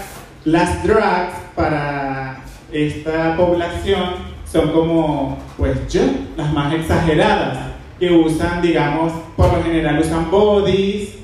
las 0.44 0.82
drags 0.84 1.34
para 1.54 2.38
esta 2.72 3.36
población 3.36 4.32
son 4.50 4.70
como, 4.72 5.38
pues 5.56 5.92
yo, 5.92 6.02
las 6.36 6.52
más 6.52 6.72
exageradas, 6.74 7.58
que 7.98 8.10
usan, 8.10 8.60
digamos, 8.60 9.12
por 9.36 9.52
lo 9.52 9.62
general 9.62 9.98
usan 10.00 10.30
bodies, 10.30 11.16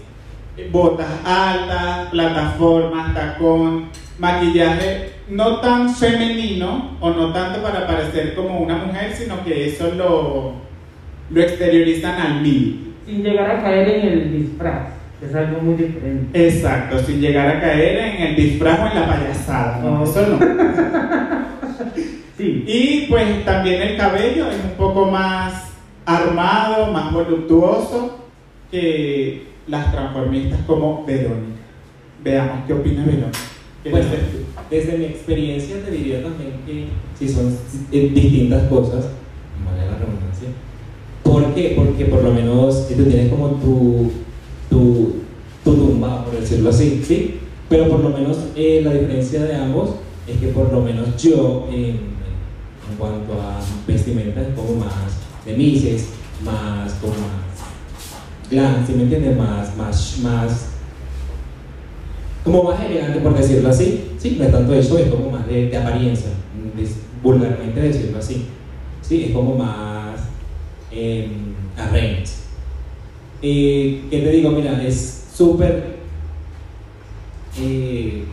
botas 0.70 1.08
altas, 1.24 2.08
plataformas, 2.10 3.14
tacón, 3.14 3.88
maquillaje 4.18 5.17
no 5.30 5.60
tan 5.60 5.94
femenino 5.94 6.96
o 7.00 7.10
no 7.10 7.32
tanto 7.32 7.62
para 7.62 7.86
parecer 7.86 8.34
como 8.34 8.60
una 8.60 8.76
mujer, 8.76 9.12
sino 9.12 9.44
que 9.44 9.68
eso 9.68 9.92
lo, 9.94 10.54
lo 11.30 11.42
exteriorizan 11.42 12.20
al 12.20 12.40
mil. 12.40 12.94
Sin 13.06 13.22
llegar 13.22 13.50
a 13.50 13.62
caer 13.62 13.88
en 13.88 14.08
el 14.08 14.32
disfraz. 14.32 14.88
Es 15.22 15.34
algo 15.34 15.60
muy 15.60 15.74
diferente. 15.74 16.46
Exacto, 16.46 16.98
sin 17.00 17.20
llegar 17.20 17.48
a 17.48 17.60
caer 17.60 17.98
en 17.98 18.22
el 18.28 18.36
disfraz 18.36 18.80
o 18.80 18.86
en 18.86 19.00
la 19.00 19.06
payasada. 19.08 19.80
No, 19.82 20.04
eso 20.04 20.26
no. 20.26 20.38
sí. 22.38 22.64
Y 22.66 23.06
pues 23.08 23.44
también 23.44 23.82
el 23.82 23.96
cabello 23.96 24.48
es 24.48 24.64
un 24.64 24.76
poco 24.76 25.06
más 25.06 25.72
armado, 26.06 26.92
más 26.92 27.12
voluptuoso 27.12 28.26
que 28.70 29.48
las 29.66 29.90
transformistas 29.90 30.60
como 30.66 31.04
Verónica. 31.04 31.58
Veamos 32.22 32.64
qué 32.66 32.72
opina 32.72 33.04
Verónica. 33.04 33.38
Desde 34.70 34.98
mi 34.98 35.04
experiencia 35.06 35.82
te 35.84 35.90
diría 35.90 36.22
también 36.22 36.52
que 36.66 36.88
si 37.18 37.32
son 37.32 37.56
eh, 37.92 38.10
distintas 38.14 38.68
cosas, 38.68 39.06
vale 39.64 39.86
la 39.86 39.98
redundancia. 39.98 40.48
¿Por 41.22 41.54
qué? 41.54 41.74
Porque 41.76 42.06
por 42.06 42.22
lo 42.22 42.32
menos 42.32 42.88
tú 42.88 43.04
tienes 43.04 43.30
como 43.30 43.48
tu 43.56 44.10
tu, 44.68 45.14
tu 45.64 45.74
tumba, 45.74 46.24
por 46.24 46.38
decirlo 46.38 46.70
así, 46.70 47.02
¿sí? 47.04 47.40
Pero 47.68 47.88
por 47.88 48.00
lo 48.00 48.10
menos 48.10 48.38
eh, 48.56 48.80
la 48.82 48.92
diferencia 48.92 49.44
de 49.44 49.54
ambos 49.54 49.90
es 50.26 50.38
que 50.38 50.48
por 50.48 50.72
lo 50.72 50.82
menos 50.82 51.20
yo, 51.22 51.68
en, 51.70 51.84
en 51.86 52.96
cuanto 52.98 53.34
a 53.34 53.60
vestimenta, 53.86 54.42
es 54.42 54.48
como 54.54 54.80
más 54.80 54.92
de 55.44 55.54
mises, 55.54 56.08
más 56.44 56.94
como 56.94 57.12
más 57.12 57.48
glam, 58.50 58.86
¿sí 58.86 58.92
me 58.94 59.02
entiendes? 59.02 59.36
Más, 59.36 59.76
más, 59.76 60.18
más, 60.22 60.66
como 62.44 62.62
más 62.64 62.80
elegante, 62.84 63.20
por 63.20 63.36
decirlo 63.36 63.68
así, 63.68 64.10
¿sí? 64.18 64.36
No 64.38 64.44
es 64.44 64.52
tanto 64.52 64.74
eso, 64.74 64.98
es 64.98 65.08
como 65.10 65.30
más 65.30 65.46
de, 65.46 65.66
de 65.68 65.76
apariencia, 65.76 66.30
vulgarmente 67.22 67.80
decirlo 67.80 68.18
así, 68.18 68.46
¿sí? 69.02 69.24
Es 69.24 69.32
como 69.32 69.56
más 69.56 70.20
eh, 70.92 71.28
arrange. 71.76 72.24
Eh, 73.42 74.04
¿Qué 74.10 74.20
te 74.20 74.30
digo? 74.30 74.50
Mira, 74.50 74.82
es 74.84 75.26
súper... 75.32 75.98
Eh, 77.60 78.24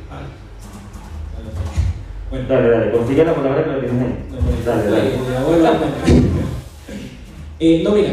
bueno. 2.29 2.45
Dale, 2.47 2.69
dale, 2.69 2.91
consigue 2.91 3.25
la 3.25 3.35
palabra 3.35 3.63
que 3.63 3.71
lo 3.71 3.79
tienes 3.79 4.01
ahí. 4.01 4.15
Dale, 4.65 4.91
dale. 4.91 5.11
eh, 7.59 7.81
no, 7.83 7.91
mira, 7.91 8.09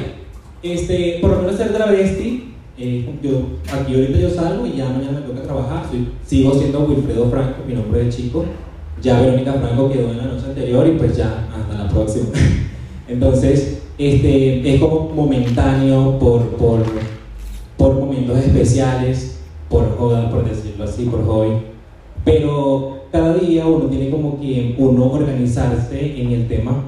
este, 0.63 1.19
por 1.21 1.31
lo 1.31 1.39
menos 1.41 1.57
ser 1.57 1.73
travesti, 1.73 2.52
eh, 2.79 3.19
yo, 3.23 3.31
aquí 3.73 3.95
ahorita 3.95 4.19
yo 4.19 4.31
salgo 4.31 4.67
y 4.67 4.77
ya 4.77 4.89
mañana 4.89 5.21
me 5.21 5.27
toca 5.27 5.43
trabajar, 5.43 5.87
soy, 5.91 6.09
sigo 6.27 6.55
siendo 6.55 6.81
Wilfredo 6.85 7.31
Franco, 7.31 7.63
mi 7.67 7.75
nombre 7.75 8.05
de 8.05 8.11
chico, 8.11 8.45
ya 9.03 9.21
Verónica 9.21 9.53
Franco 9.55 9.91
quedó 9.91 10.11
en 10.11 10.19
la 10.19 10.25
noche 10.25 10.47
anterior 10.47 10.87
y 10.87 10.93
pues 10.93 11.17
ya, 11.17 11.49
hasta 11.55 11.85
la 11.85 11.89
próxima. 11.89 12.29
Entonces, 13.09 13.83
este, 13.99 14.75
es 14.75 14.81
como 14.81 15.11
momentáneo 15.11 16.19
por, 16.19 16.43
por, 16.57 16.83
por 17.77 17.95
momentos 17.95 18.39
especiales, 18.39 19.41
por 19.69 19.97
joda, 19.97 20.31
por 20.31 20.49
decirlo 20.49 20.85
así, 20.85 21.05
por 21.05 21.25
hobby. 21.27 21.59
Pero 22.25 23.03
cada 23.13 23.35
día 23.35 23.67
uno 23.67 23.87
tiene 23.87 24.11
como 24.11 24.41
que 24.41 24.75
uno 24.79 25.11
organizarse 25.11 26.21
en 26.21 26.33
el 26.33 26.49
tema 26.49 26.85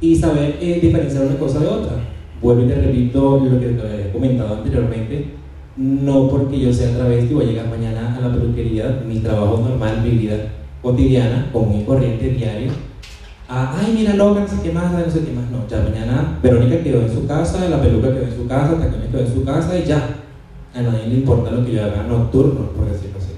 y 0.00 0.14
saber 0.16 0.58
eh, 0.60 0.78
diferenciar 0.80 1.24
una 1.24 1.38
cosa 1.38 1.60
de 1.60 1.66
otra. 1.66 2.11
Vuelvo 2.42 2.62
y 2.64 2.68
te 2.68 2.74
repito 2.74 3.40
lo 3.44 3.60
que 3.60 3.66
te 3.66 4.10
comentado 4.12 4.56
anteriormente. 4.56 5.26
No 5.76 6.28
porque 6.28 6.60
yo 6.60 6.72
sea 6.72 6.94
travesti 6.96 7.32
voy 7.32 7.44
a 7.44 7.48
llegar 7.48 7.68
mañana 7.68 8.16
a 8.16 8.20
la 8.20 8.34
peluquería, 8.34 9.02
mi 9.06 9.20
trabajo 9.20 9.58
normal, 9.58 10.02
mi 10.02 10.10
vida 10.10 10.36
cotidiana, 10.82 11.48
con 11.52 11.70
mi 11.70 11.84
corriente 11.84 12.28
diaria 12.28 12.72
ay, 13.52 13.92
mira, 13.94 14.14
loca, 14.14 14.40
no 14.40 14.48
sé 14.48 14.56
qué 14.62 14.72
más, 14.72 14.92
no 14.92 15.10
sé 15.10 15.24
qué 15.24 15.32
más. 15.32 15.50
No, 15.50 15.66
ya 15.68 15.82
mañana 15.82 16.38
Verónica 16.42 16.82
quedó 16.82 17.02
en 17.02 17.12
su 17.12 17.26
casa, 17.26 17.68
la 17.68 17.80
peluca 17.80 18.08
quedó 18.08 18.24
en 18.24 18.36
su 18.36 18.46
casa, 18.46 18.78
Tacones 18.78 19.08
quedó 19.10 19.20
en 19.20 19.34
su 19.34 19.44
casa 19.44 19.78
y 19.78 19.84
ya. 19.84 20.18
A 20.74 20.80
nadie 20.80 21.06
le 21.06 21.16
importa 21.16 21.50
lo 21.50 21.64
que 21.64 21.72
yo 21.72 21.84
haga 21.84 22.04
nocturno, 22.04 22.68
por 22.70 22.90
decirlo 22.90 23.18
así. 23.18 23.32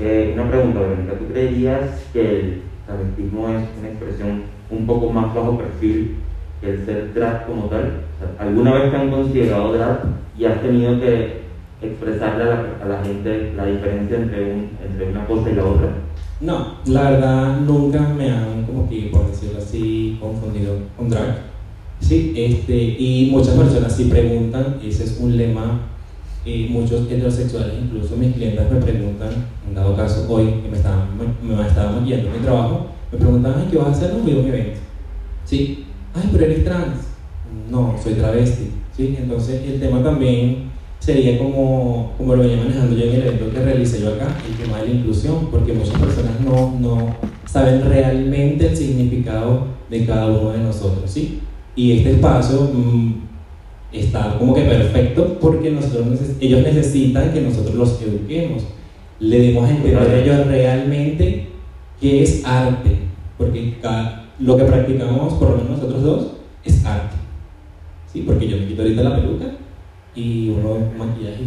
Eh, 0.00 0.32
una 0.34 0.50
pregunta, 0.50 0.80
Verónica, 0.80 1.16
¿tú 1.16 1.26
creerías 1.32 1.90
que 2.12 2.40
el 2.40 2.62
travestismo 2.86 3.48
es 3.50 3.62
una 3.78 3.88
expresión 3.88 4.42
un 4.68 4.86
poco 4.86 5.10
más 5.10 5.32
bajo 5.32 5.58
perfil 5.58 6.16
el 6.62 6.84
ser 6.84 7.12
drag 7.14 7.46
como 7.46 7.66
tal? 7.66 8.02
¿Alguna 8.38 8.74
vez 8.74 8.90
te 8.90 8.96
han 8.96 9.10
considerado 9.10 9.72
drag 9.72 10.02
y 10.38 10.44
has 10.44 10.60
tenido 10.62 11.00
que 11.00 11.42
expresarle 11.80 12.44
a 12.44 12.46
la, 12.46 12.66
a 12.84 12.88
la 12.88 13.04
gente 13.04 13.52
la 13.56 13.66
diferencia 13.66 14.16
entre, 14.16 14.52
un, 14.52 14.70
entre 14.84 15.10
una 15.10 15.26
cosa 15.26 15.50
y 15.50 15.54
la 15.54 15.64
otra? 15.64 15.88
No, 16.40 16.76
la 16.86 17.10
verdad 17.10 17.60
nunca 17.60 18.00
me 18.00 18.30
han, 18.30 18.64
como 18.64 18.88
que 18.88 19.10
por 19.12 19.28
decirlo 19.28 19.58
así, 19.58 20.18
confundido 20.20 20.76
con 20.96 21.08
drag. 21.08 21.38
Sí, 22.00 22.32
este, 22.36 22.76
y 22.76 23.28
muchas 23.30 23.54
personas 23.54 23.94
sí 23.96 24.04
preguntan, 24.04 24.78
ese 24.82 25.04
es 25.04 25.18
un 25.20 25.36
lema, 25.36 25.80
y 26.44 26.66
muchos 26.70 27.02
heterosexuales, 27.02 27.74
incluso 27.80 28.16
mis 28.16 28.34
clientes 28.34 28.70
me 28.70 28.80
preguntan, 28.80 29.30
en 29.68 29.74
dado 29.74 29.96
caso 29.96 30.26
hoy 30.28 30.46
que 30.62 30.68
me 30.68 30.76
estaban, 30.76 31.08
me, 31.16 31.54
me 31.54 31.62
mi 31.62 32.44
trabajo, 32.44 32.88
me 33.12 33.18
preguntan, 33.18 33.68
¿qué 33.70 33.78
vas 33.78 33.88
a 33.88 33.90
hacer? 33.90 34.14
Un 34.14 34.28
evento. 34.28 34.80
Sí, 35.44 35.86
ay, 36.14 36.28
pero 36.32 36.44
eres 36.44 36.64
trans. 36.64 36.96
No, 37.70 37.94
soy 38.02 38.14
travesti. 38.14 38.70
Sí, 38.96 39.16
entonces 39.18 39.62
el 39.66 39.80
tema 39.80 40.02
también 40.02 40.70
sería 40.98 41.38
como, 41.38 42.12
como 42.16 42.36
lo 42.36 42.42
venía 42.42 42.58
manejando 42.58 42.96
yo 42.96 43.04
en 43.04 43.14
el 43.14 43.22
evento 43.22 43.50
que 43.50 43.60
realicé 43.60 44.00
yo 44.00 44.14
acá, 44.14 44.36
el 44.46 44.56
tema 44.56 44.78
de 44.78 44.88
la 44.88 44.94
inclusión, 44.94 45.48
porque 45.50 45.72
muchas 45.72 45.98
personas 45.98 46.40
no, 46.40 46.78
no 46.78 47.16
saben 47.44 47.82
realmente 47.88 48.68
el 48.68 48.76
significado 48.76 49.66
de 49.90 50.06
cada 50.06 50.26
uno 50.26 50.50
de 50.52 50.58
nosotros, 50.58 51.10
¿sí? 51.10 51.40
Y 51.74 51.98
este 51.98 52.12
espacio 52.12 52.70
mmm, 52.72 53.14
está 53.92 54.38
como 54.38 54.54
que 54.54 54.62
perfecto 54.62 55.38
porque 55.40 55.70
nosotros 55.70 56.20
ellos 56.40 56.62
necesitan 56.62 57.32
que 57.32 57.40
nosotros 57.40 57.74
los 57.74 58.00
eduquemos, 58.00 58.62
le 59.18 59.38
demos 59.38 59.68
a 59.68 59.70
entender 59.70 59.96
a 59.96 60.20
ellos 60.20 60.46
realmente 60.46 61.48
qué 62.00 62.22
es 62.22 62.44
arte, 62.44 62.98
porque 63.36 63.76
cada, 63.80 64.21
lo 64.38 64.56
que 64.56 64.64
practicamos, 64.64 65.34
por 65.34 65.50
lo 65.50 65.56
menos 65.56 65.70
nosotros 65.70 66.02
dos, 66.02 66.32
es 66.64 66.84
arte. 66.84 67.16
Sí, 68.06 68.24
porque 68.26 68.48
yo 68.48 68.56
me 68.56 68.66
quito 68.66 68.82
ahorita 68.82 69.02
la 69.02 69.16
peluca 69.16 69.46
y 70.14 70.50
uno 70.50 70.78
maquillaje. 70.98 71.44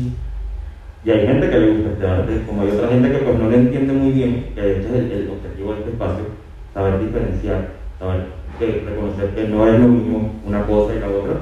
Y 1.03 1.11
hay 1.11 1.27
gente 1.27 1.49
que 1.49 1.59
le 1.59 1.71
gusta 1.73 1.91
este 1.91 2.07
arte, 2.07 2.43
como 2.47 2.61
hay 2.61 2.69
otra 2.69 2.87
gente 2.87 3.11
que 3.11 3.17
pues 3.17 3.37
no 3.37 3.49
le 3.49 3.57
entiende 3.57 3.93
muy 3.93 4.11
bien, 4.11 4.47
que 4.55 4.61
de 4.61 4.79
hecho 4.79 4.87
es 4.87 4.95
el, 4.95 5.11
el 5.11 5.29
objetivo 5.29 5.73
de 5.73 5.79
este 5.79 5.91
espacio, 5.91 6.25
saber 6.73 7.05
diferenciar, 7.05 7.73
saber 7.99 8.25
que 8.57 8.83
reconocer 8.87 9.35
que 9.35 9.47
no 9.47 9.67
es 9.67 9.79
lo 9.79 9.87
mismo 9.87 10.31
una 10.45 10.65
cosa 10.65 10.95
y 10.95 10.99
la 10.99 11.07
otra. 11.09 11.33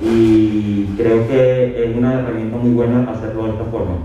Y 0.00 0.84
creo 0.96 1.26
que 1.28 1.84
es 1.84 1.96
una 1.96 2.20
herramienta 2.20 2.56
muy 2.56 2.70
buena 2.70 3.10
hacerlo 3.10 3.44
de 3.44 3.50
esta 3.50 3.64
forma, 3.64 3.96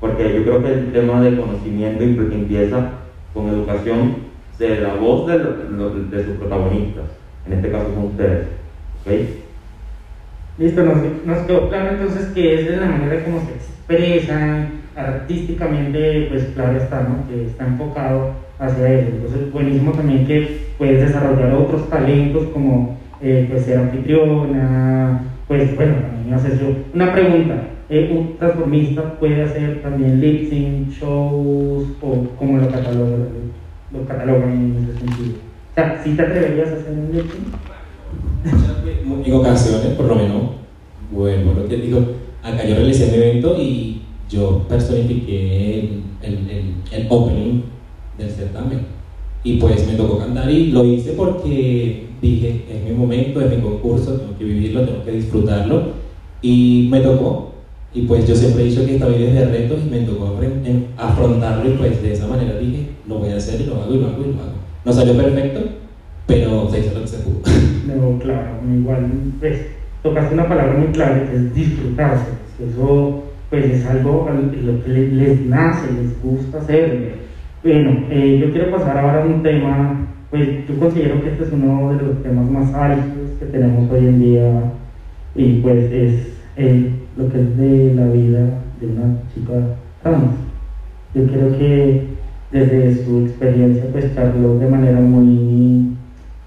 porque 0.00 0.34
yo 0.34 0.42
creo 0.42 0.62
que 0.62 0.72
el 0.72 0.92
tema 0.92 1.20
del 1.20 1.38
conocimiento 1.38 2.02
empieza 2.02 2.90
con 3.32 3.48
educación 3.48 4.25
de 4.58 4.80
la 4.80 4.94
voz 4.94 5.26
de, 5.26 5.38
de 5.38 6.24
sus 6.24 6.36
protagonistas, 6.36 7.04
en 7.46 7.52
este 7.52 7.70
caso 7.70 7.92
son 7.94 8.04
ustedes. 8.04 8.46
¿okay? 9.02 9.42
Listo, 10.58 10.82
nos, 10.82 11.38
quedó 11.46 11.68
claro 11.68 11.90
entonces 11.90 12.28
que 12.28 12.54
es 12.54 12.66
de 12.66 12.76
la 12.78 12.86
manera 12.86 13.22
como 13.24 13.40
se 13.40 13.52
expresan 13.52 14.70
artísticamente, 14.96 16.28
pues 16.30 16.44
claro 16.54 16.78
está, 16.78 17.02
¿no? 17.02 17.28
Que 17.28 17.46
está 17.46 17.66
enfocado 17.66 18.30
hacia 18.58 18.92
eso. 18.94 19.10
Entonces, 19.16 19.52
buenísimo 19.52 19.92
también 19.92 20.26
que 20.26 20.60
puedes 20.78 21.06
desarrollar 21.06 21.52
otros 21.52 21.90
talentos 21.90 22.44
como 22.54 22.96
eh, 23.20 23.46
pues 23.50 23.64
ser 23.64 23.78
anfitriona, 23.78 25.20
pues 25.46 25.76
bueno, 25.76 25.94
también 25.96 26.34
haces 26.34 26.58
yo. 26.58 26.68
Una 26.94 27.12
pregunta, 27.12 27.54
eh, 27.90 28.10
¿un 28.16 28.38
transformista 28.38 29.18
puede 29.18 29.42
hacer 29.42 29.82
también 29.82 30.20
lip 30.20 30.48
sync, 30.48 30.88
shows 30.88 31.86
o 32.00 32.28
cómo 32.38 32.58
lo 32.58 32.68
catalogan, 32.68 33.28
lo 33.92 34.06
catalogan 34.06 34.52
en 34.52 34.84
ese 34.84 34.98
sentido? 34.98 35.38
O 35.70 35.74
sea, 35.74 36.00
¿sí 36.02 36.14
te 36.14 36.22
atreverías 36.22 36.68
a 36.68 36.72
hacer 36.74 36.92
un 36.92 37.12
sync? 37.12 37.30
En 39.26 39.32
ocasiones, 39.34 39.94
por 39.94 40.06
lo 40.06 40.14
menos, 40.16 40.42
bueno, 41.10 41.52
lo 41.54 41.68
que 41.68 41.76
digo, 41.76 42.00
acá 42.42 42.64
yo 42.64 42.76
realicé 42.76 43.10
mi 43.10 43.16
evento 43.16 43.56
y 43.58 44.02
yo 44.28 44.64
personifiqué 44.68 45.80
el, 45.80 46.02
el, 46.22 46.50
el, 46.50 46.74
el 46.92 47.06
opening 47.08 47.62
del 48.18 48.30
certamen. 48.30 48.86
Y 49.44 49.58
pues 49.58 49.86
me 49.86 49.94
tocó 49.94 50.18
cantar 50.18 50.50
y 50.50 50.72
lo 50.72 50.84
hice 50.84 51.12
porque 51.12 52.06
dije, 52.20 52.64
es 52.68 52.82
mi 52.84 52.90
momento, 52.96 53.40
es 53.40 53.50
mi 53.50 53.62
concurso, 53.62 54.14
tengo 54.14 54.36
que 54.36 54.44
vivirlo, 54.44 54.84
tengo 54.84 55.04
que 55.04 55.12
disfrutarlo. 55.12 55.82
Y 56.42 56.88
me 56.90 57.00
tocó. 57.00 57.52
Y 57.94 58.02
pues 58.02 58.26
yo 58.26 58.34
siempre 58.34 58.62
he 58.62 58.66
dicho 58.66 58.84
que 58.84 58.94
esta 58.94 59.08
vida 59.08 59.28
es 59.28 59.34
de 59.34 59.44
retos 59.46 59.78
y 59.86 59.90
me 59.90 60.00
tocó 60.00 60.38
afrontarlo 60.98 61.70
y 61.70 61.74
pues 61.74 62.02
de 62.02 62.12
esa 62.12 62.26
manera 62.26 62.58
dije, 62.58 62.88
lo 63.08 63.18
voy 63.18 63.30
a 63.30 63.36
hacer 63.36 63.60
y 63.60 63.64
lo 63.64 63.82
hago 63.82 63.94
y 63.94 63.98
lo 63.98 64.08
hago 64.08 64.22
y 64.22 64.34
lo 64.34 64.42
hago. 64.42 64.52
No 64.84 64.92
salió 64.92 65.16
perfecto, 65.16 65.60
pero 66.26 66.68
se 66.70 66.80
hizo 66.80 66.94
lo 66.94 67.00
que 67.02 67.06
se 67.06 67.18
pudo. 67.18 67.40
No, 67.86 68.18
claro, 68.18 68.48
igual, 68.68 69.06
pues, 69.38 69.60
tocaste 70.02 70.34
una 70.34 70.48
palabra 70.48 70.74
muy 70.74 70.88
clara 70.88 71.24
que 71.30 71.36
es 71.36 71.54
disfrutarse. 71.54 72.32
Eso 72.58 73.22
pues 73.50 73.64
es 73.66 73.86
algo 73.86 74.28
lo 74.62 74.84
que 74.84 74.90
les 74.90 75.46
nace, 75.46 75.92
les 75.92 76.20
gusta 76.22 76.58
hacer. 76.58 77.14
Bueno, 77.62 78.06
eh, 78.10 78.38
yo 78.40 78.50
quiero 78.52 78.70
pasar 78.70 78.98
ahora 78.98 79.22
a 79.22 79.26
un 79.26 79.42
tema, 79.42 80.06
pues 80.30 80.66
yo 80.68 80.78
considero 80.78 81.22
que 81.22 81.30
este 81.30 81.44
es 81.44 81.52
uno 81.52 81.92
de 81.92 82.02
los 82.02 82.22
temas 82.22 82.50
más 82.50 82.74
álgidos 82.74 83.30
que 83.38 83.46
tenemos 83.46 83.90
hoy 83.90 84.06
en 84.06 84.20
día 84.20 84.72
y 85.34 85.60
pues 85.60 85.92
es 85.92 86.28
eh, 86.56 86.90
lo 87.16 87.28
que 87.30 87.40
es 87.40 87.56
de 87.56 87.94
la 87.94 88.06
vida 88.08 88.62
de 88.80 88.86
una 88.86 89.18
chica 89.34 89.52
trans. 90.02 90.34
Yo 91.14 91.26
creo 91.26 91.58
que 91.58 92.08
desde 92.52 93.04
su 93.04 93.20
experiencia 93.20 93.84
pues 93.90 94.14
charló 94.14 94.58
de 94.58 94.66
manera 94.66 95.00
muy, 95.00 95.96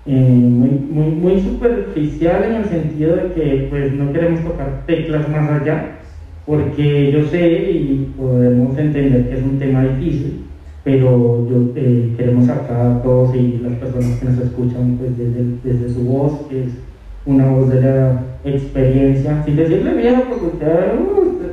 eh, 0.06 0.12
muy, 0.12 0.70
muy, 0.92 1.12
muy 1.16 1.42
superficial 1.42 2.44
en 2.44 2.56
el 2.56 2.66
sentido 2.66 3.16
de 3.16 3.34
que 3.34 3.68
pues 3.70 3.94
no 3.94 4.12
queremos 4.14 4.44
tocar 4.44 4.84
teclas 4.86 5.28
más 5.30 5.50
allá, 5.62 5.98
porque 6.46 7.12
yo 7.12 7.26
sé 7.26 7.72
y 7.72 8.14
podemos 8.18 8.78
entender 8.78 9.30
que 9.30 9.36
es 9.36 9.44
un 9.44 9.60
tema 9.60 9.84
difícil, 9.84 10.46
pero 10.84 11.48
yo 11.50 11.72
eh, 11.76 12.14
queremos 12.16 12.48
acá 12.48 12.96
a 12.96 13.02
todos 13.02 13.36
y 13.36 13.60
las 13.64 13.74
personas 13.74 14.20
que 14.20 14.26
nos 14.26 14.40
escuchan 14.40 14.98
pues 14.98 15.18
desde, 15.18 15.46
desde 15.64 15.94
su 15.94 16.04
voz, 16.04 16.48
que 16.50 16.64
es 16.64 16.70
una 17.26 17.48
voz 17.48 17.70
de 17.70 17.82
la 17.82 18.22
experiencia, 18.44 19.44
sin 19.44 19.56
decirle 19.56 19.94
viejo, 19.94 20.24
porque 20.30 20.46
usted, 20.46 20.94
uh, 21.00 21.20
usted 21.22 21.50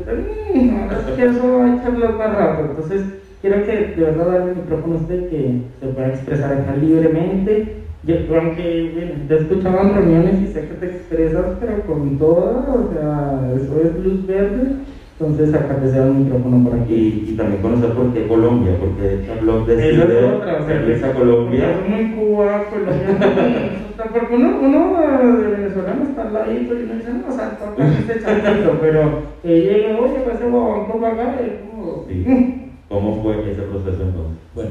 no, 0.55 1.16
que 1.16 1.24
eso 1.24 1.62
hay 1.62 1.79
que 1.79 1.87
hablar 1.87 2.14
más 2.14 2.35
rápido, 2.35 2.70
entonces 2.70 3.02
quiero 3.40 3.64
que 3.64 3.76
de 3.96 4.05
verdad 4.05 4.26
darle 4.26 4.52
el 4.52 4.57
micrófono 4.59 4.94
a 4.94 4.98
usted 4.98 5.29
que 5.29 5.61
se 5.81 5.87
pueda 5.88 6.09
expresar 6.09 6.52
acá 6.52 6.76
libremente. 6.76 7.76
Yo, 8.05 8.14
aunque 8.38 8.92
bueno, 8.94 9.14
te 9.26 9.35
en 9.35 9.94
reuniones 9.94 10.40
y 10.40 10.46
sé 10.52 10.68
que 10.68 10.74
te 10.74 10.87
expresas, 10.87 11.57
pero 11.61 11.83
con 11.83 12.18
todo, 12.18 12.88
o 12.88 12.92
sea, 12.92 13.50
eso 13.57 13.81
es 13.81 14.05
luz 14.05 14.26
verde. 14.26 14.76
Entonces 15.18 15.55
acá 15.55 15.81
te 15.81 15.90
sea 15.90 16.02
un 16.02 16.24
micrófono 16.24 16.68
por 16.68 16.79
aquí. 16.79 16.94
Y, 16.94 17.31
y 17.31 17.37
también 17.37 17.62
conocer 17.62 17.90
por 17.92 18.12
qué 18.12 18.26
Colombia, 18.26 18.76
porque 18.79 19.14
esta 19.14 19.35
blog 19.40 19.66
decide 19.66 19.92
Eso 19.92 20.02
es 20.02 20.24
otra, 20.35 20.52
o 20.52 20.66
sea, 20.66 20.66
servirse 20.66 21.07
a 21.07 21.14
Colombia. 21.14 21.81
Como 21.83 21.96
en 21.96 22.16
Cuba, 22.16 22.64
Colombia, 22.70 23.87
porque 24.12 24.35
uno, 24.35 24.59
uno 24.61 25.38
de 25.40 25.48
venezolano 25.48 26.05
está 26.05 26.22
al 26.22 26.35
ladito 26.35 26.74
y 26.74 26.83
uno 26.83 26.94
dice, 26.94 27.12
no, 27.12 27.29
o 27.29 27.37
sea, 27.37 27.59
toca 27.59 27.88
este 27.88 28.20
chatito, 28.20 28.79
pero 28.81 29.22
que 29.42 29.48
llegue, 29.48 29.94
oye, 29.94 30.20
pues 30.22 30.37
ese 30.37 31.07
acá, 31.07 31.40
es 31.40 31.70
como... 31.70 32.05
Sí. 32.09 32.62
¿Cómo 32.88 33.22
fue 33.22 33.50
ese 33.50 33.62
proceso 33.62 34.02
entonces? 34.02 34.38
Bueno, 34.55 34.70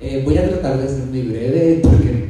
eh, 0.00 0.22
voy 0.24 0.38
a 0.38 0.48
tratar 0.48 0.78
de 0.78 0.88
ser 0.88 1.08
muy 1.08 1.22
breve 1.22 1.80
porque 1.82 2.28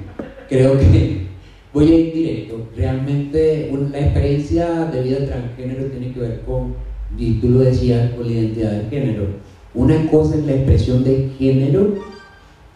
creo 0.49 0.79
que 0.79 1.27
voy 1.73 1.93
a 1.93 1.99
ir 1.99 2.13
directo. 2.15 2.67
Realmente 2.77 3.71
una, 3.73 3.91
la 3.91 4.01
experiencia 4.01 4.87
de 4.87 5.03
vida 5.03 5.27
transgénero 5.27 5.85
tiene 5.87 6.13
que 6.13 6.21
ver 6.21 6.41
con, 6.41 6.75
y 7.19 7.35
tú 7.35 7.49
lo 7.51 7.61
decías, 7.61 8.13
con 8.13 8.27
la 8.27 8.33
identidad 8.33 8.73
de 8.73 8.91
género. 8.91 9.27
Una 9.75 10.11
cosa 10.11 10.37
es 10.37 10.47
la 10.47 10.53
expresión 10.53 11.05
de 11.05 11.31
género, 11.39 11.95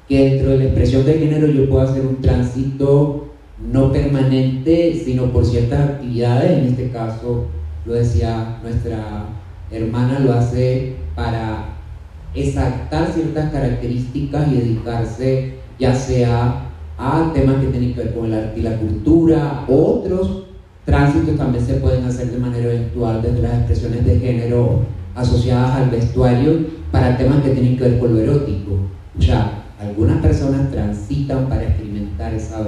que 0.08 0.30
dentro 0.30 0.50
de 0.50 0.58
la 0.58 0.64
expresión 0.64 1.04
de 1.06 1.14
género 1.14 1.46
yo 1.48 1.68
puedo 1.68 1.82
hacer 1.82 2.04
un 2.06 2.20
tránsito 2.20 3.28
no 3.72 3.92
permanente, 3.92 5.00
sino 5.04 5.32
por 5.32 5.44
ciertas 5.44 5.90
actividades, 5.90 6.58
en 6.58 6.66
este 6.66 6.90
caso 6.90 7.46
lo 7.86 7.94
decía 7.94 8.58
nuestra 8.62 9.26
hermana, 9.70 10.18
lo 10.18 10.32
hace 10.32 10.96
para 11.14 11.76
exactar 12.34 13.12
ciertas 13.12 13.50
características 13.52 14.50
y 14.52 14.56
dedicarse 14.56 15.54
ya 15.78 15.94
sea 15.94 16.70
a 16.98 17.32
temas 17.34 17.56
que 17.56 17.66
tienen 17.68 17.94
que 17.94 18.04
ver 18.04 18.14
con 18.14 18.26
el 18.26 18.34
arte 18.34 18.60
y 18.60 18.62
la 18.62 18.76
cultura, 18.76 19.64
otros 19.68 20.44
tránsitos 20.84 21.36
también 21.36 21.64
se 21.64 21.74
pueden 21.74 22.04
hacer 22.04 22.30
de 22.30 22.38
manera 22.38 22.72
eventual 22.72 23.22
desde 23.22 23.42
las 23.42 23.54
expresiones 23.54 24.04
de 24.04 24.18
género 24.18 24.80
asociadas 25.14 25.76
al 25.76 25.90
vestuario 25.90 26.66
para 26.90 27.16
temas 27.16 27.42
que 27.42 27.50
tienen 27.50 27.76
que 27.76 27.84
ver 27.84 27.98
con 27.98 28.14
lo 28.14 28.20
erótico. 28.20 28.78
O 29.18 29.22
sea, 29.22 29.64
algunas 29.80 30.20
personas 30.20 30.70
transitan 30.70 31.48
para 31.48 31.64
experimentar 31.64 32.34
esa, 32.34 32.66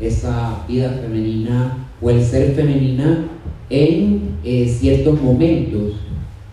esa 0.00 0.64
vida 0.68 0.90
femenina 1.02 1.88
o 2.00 2.10
el 2.10 2.22
ser 2.22 2.54
femenina 2.54 3.26
en 3.70 4.36
eh, 4.44 4.68
ciertos 4.68 5.20
momentos 5.20 5.94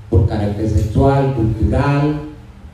por 0.10 0.28
carácter 0.28 0.70
sexual, 0.70 1.34
cultural. 1.36 2.22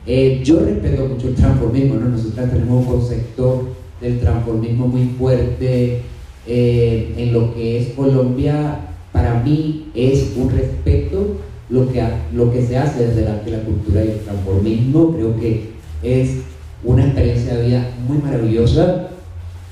Eh, 0.06 0.40
yo 0.44 0.60
respeto 0.60 1.06
mucho 1.06 1.28
el 1.28 1.34
transformismo, 1.34 1.94
¿no? 1.96 2.08
nosotros 2.08 2.50
tenemos 2.50 2.86
un 2.86 2.92
concepto 2.92 3.68
del 4.00 4.20
transformismo 4.20 4.86
muy 4.86 5.06
fuerte 5.18 6.02
eh, 6.48 7.14
en 7.16 7.32
lo 7.32 7.54
que 7.54 7.78
es 7.78 7.88
Colombia, 7.88 8.80
para 9.12 9.42
mí 9.42 9.90
es 9.94 10.32
un 10.36 10.50
respeto 10.50 11.36
lo 11.68 11.92
que, 11.92 12.02
lo 12.32 12.50
que 12.50 12.62
se 12.62 12.78
hace 12.78 13.08
desde 13.08 13.24
la, 13.24 13.42
la 13.46 13.64
cultura 13.64 14.04
y 14.04 14.08
el 14.08 14.20
transformismo. 14.20 15.14
Creo 15.14 15.38
que 15.38 15.70
es 16.02 16.38
una 16.82 17.04
experiencia 17.04 17.54
de 17.54 17.66
vida 17.66 17.90
muy 18.06 18.18
maravillosa. 18.18 19.08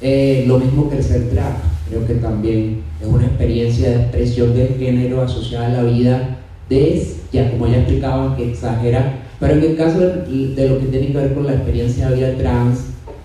Eh, 0.03 0.45
lo 0.47 0.59
mismo 0.59 0.91
que 0.91 0.99
el 0.99 1.03
ser 1.03 1.33
drag, 1.33 1.57
creo 1.89 2.07
que 2.07 2.15
también 2.17 2.83
es 3.01 3.07
una 3.07 3.25
experiencia 3.25 3.89
de 3.89 3.97
expresión 3.97 4.55
de 4.55 4.69
género 4.79 5.23
asociada 5.23 5.67
a 5.69 5.83
la 5.83 5.91
vida 5.91 6.39
de, 6.69 7.03
ya 7.33 7.51
como 7.51 7.67
ya 7.67 7.79
explicaban, 7.79 8.37
que 8.37 8.51
exagera, 8.51 9.21
pero 9.41 9.55
en 9.55 9.63
el 9.63 9.77
caso 9.77 9.99
de, 9.99 10.55
de 10.55 10.69
lo 10.69 10.81
que 10.81 10.87
tiene 10.87 11.07
que 11.09 11.17
ver 11.17 11.35
con 11.35 11.47
la 11.47 11.55
experiencia 11.55 12.11
de 12.11 12.17
vida 12.17 12.37
trans, 12.37 12.81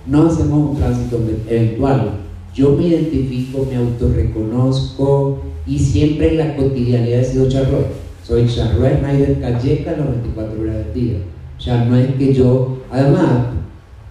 no 0.08 0.28
hacemos 0.28 0.70
un 0.70 0.78
tránsito 0.78 1.20
eventual. 1.50 2.21
Yo 2.54 2.76
me 2.76 2.88
identifico, 2.88 3.66
me 3.70 3.78
autorreconozco 3.78 5.42
y 5.66 5.80
siempre 5.80 6.32
en 6.32 6.38
la 6.38 6.56
cotidianidad 6.58 7.22
he 7.22 7.24
sido 7.24 7.48
Charlotte. 7.48 7.88
Soy 8.24 8.46
Charlotte 8.48 9.00
Schneider 9.00 9.40
Calleca 9.40 9.96
las 9.98 10.10
24 10.10 10.62
horas 10.62 10.76
del 10.76 10.94
día. 10.94 11.18
O 11.58 11.62
sea, 11.62 11.86
no 11.86 11.96
es 11.96 12.14
que 12.16 12.34
yo, 12.34 12.80
además, 12.92 13.48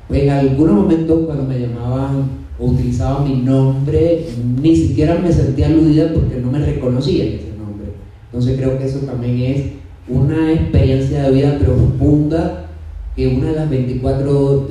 en 0.08 0.30
algunos 0.30 0.74
momentos 0.74 1.26
cuando 1.26 1.44
me 1.44 1.60
llamaban 1.60 2.30
o 2.58 2.66
utilizaban 2.66 3.28
mi 3.28 3.42
nombre, 3.42 4.26
ni 4.60 4.74
siquiera 4.74 5.18
me 5.18 5.32
sentía 5.32 5.66
aludida 5.66 6.12
porque 6.14 6.40
no 6.40 6.50
me 6.50 6.64
reconocía 6.64 7.24
en 7.24 7.34
ese 7.34 7.52
nombre. 7.58 7.88
Entonces 8.26 8.56
creo 8.56 8.78
que 8.78 8.86
eso 8.86 9.00
también 9.00 9.40
es 9.52 9.64
una 10.08 10.52
experiencia 10.52 11.24
de 11.24 11.32
vida 11.32 11.58
profunda 11.58 12.68
que 13.14 13.28
una 13.28 13.48
de 13.48 13.56
las 13.56 13.70
24 13.70 14.68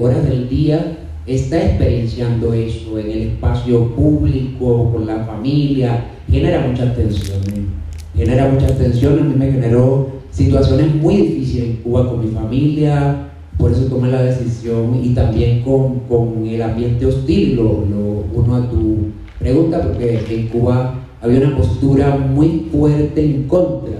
horas 0.00 0.28
del 0.28 0.48
día 0.48 1.05
está 1.26 1.64
experienciando 1.64 2.52
eso 2.54 2.98
en 2.98 3.10
el 3.10 3.22
espacio 3.28 3.88
público, 3.94 4.92
con 4.92 5.06
la 5.06 5.24
familia, 5.24 6.04
genera 6.30 6.66
muchas 6.66 6.94
tensiones. 6.94 7.60
Genera 8.14 8.48
muchas 8.48 8.78
tensiones, 8.78 9.20
a 9.20 9.24
mí 9.24 9.34
me 9.36 9.52
generó 9.52 10.08
situaciones 10.30 10.94
muy 10.94 11.16
difíciles 11.16 11.64
en 11.64 11.76
Cuba 11.76 12.08
con 12.08 12.24
mi 12.24 12.30
familia, 12.30 13.30
por 13.58 13.72
eso 13.72 13.86
tomé 13.86 14.10
la 14.10 14.22
decisión 14.22 15.00
y 15.02 15.10
también 15.10 15.62
con, 15.62 16.00
con 16.00 16.46
el 16.46 16.62
ambiente 16.62 17.06
hostil, 17.06 17.56
lo, 17.56 17.84
lo, 17.86 18.24
uno 18.34 18.56
a 18.56 18.70
tu 18.70 19.08
pregunta, 19.38 19.82
porque 19.82 20.20
en 20.28 20.48
Cuba 20.48 21.00
había 21.20 21.40
una 21.40 21.56
postura 21.56 22.16
muy 22.16 22.68
fuerte 22.70 23.24
en 23.24 23.44
contra 23.44 23.96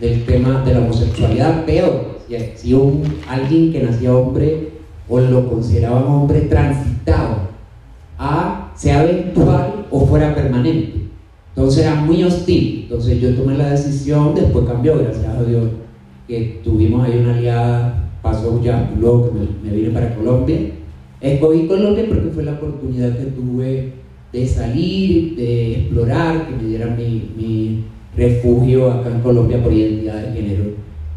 del 0.00 0.24
tema 0.24 0.62
de 0.64 0.74
la 0.74 0.80
homosexualidad, 0.80 1.64
peor, 1.64 2.20
si 2.54 2.74
un, 2.74 3.02
alguien 3.28 3.72
que 3.72 3.82
nacía 3.82 4.14
hombre 4.14 4.69
o 5.10 5.20
lo 5.20 5.50
consideraban 5.50 6.04
hombre 6.04 6.42
transitado 6.42 7.50
a 8.16 8.72
sea 8.76 9.04
eventual 9.04 9.86
o 9.90 10.06
fuera 10.06 10.34
permanente. 10.34 11.08
Entonces 11.54 11.84
era 11.84 11.96
muy 11.96 12.22
hostil. 12.22 12.82
Entonces 12.84 13.20
yo 13.20 13.34
tomé 13.34 13.58
la 13.58 13.70
decisión, 13.70 14.34
después 14.34 14.64
cambió, 14.66 14.98
gracias 14.98 15.26
a 15.26 15.42
Dios, 15.42 15.64
que 16.28 16.60
tuvimos 16.62 17.04
ahí 17.04 17.18
una 17.18 17.34
aliada 17.34 18.10
pasó 18.22 18.62
ya 18.62 18.90
luego 18.98 19.30
que 19.30 19.68
me, 19.68 19.76
vine 19.76 19.90
para 19.90 20.14
Colombia. 20.14 20.58
Escogí 21.20 21.66
Colombia 21.66 22.04
porque 22.08 22.30
fue 22.30 22.44
la 22.44 22.52
oportunidad 22.52 23.18
que 23.18 23.26
tuve 23.26 23.92
de 24.32 24.46
salir, 24.46 25.36
de 25.36 25.72
explorar, 25.72 26.46
que 26.46 26.56
me 26.56 26.68
dieran 26.68 26.96
mi, 26.96 27.32
mi 27.36 27.84
refugio 28.16 28.90
acá 28.90 29.10
en 29.10 29.20
Colombia 29.20 29.62
por 29.62 29.72
identidad 29.72 30.22
de 30.22 30.32
género. 30.32 30.64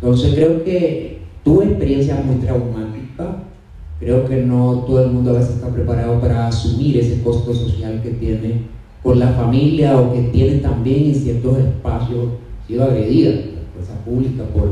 Entonces 0.01 0.33
creo 0.33 0.63
que 0.63 1.19
tuve 1.43 1.65
experiencias 1.65 2.25
muy 2.25 2.35
traumáticas. 2.35 3.52
Creo 3.99 4.25
que 4.25 4.37
no 4.41 4.83
todo 4.85 5.05
el 5.05 5.11
mundo 5.11 5.31
a 5.31 5.39
veces 5.39 5.55
está 5.55 5.67
preparado 5.69 6.19
para 6.19 6.47
asumir 6.47 6.97
ese 6.97 7.21
costo 7.21 7.53
social 7.53 8.01
que 8.01 8.11
tiene 8.11 8.73
con 9.01 9.19
la 9.19 9.29
familia 9.29 9.99
o 9.99 10.13
que 10.13 10.23
tiene 10.23 10.59
también 10.59 11.05
en 11.05 11.15
ciertos 11.15 11.57
espacios 11.57 12.29
sido 12.67 12.83
agredida 12.83 13.31
por 13.31 13.53
la 13.53 13.71
fuerza 13.73 14.05
pública, 14.05 14.43
por, 14.53 14.69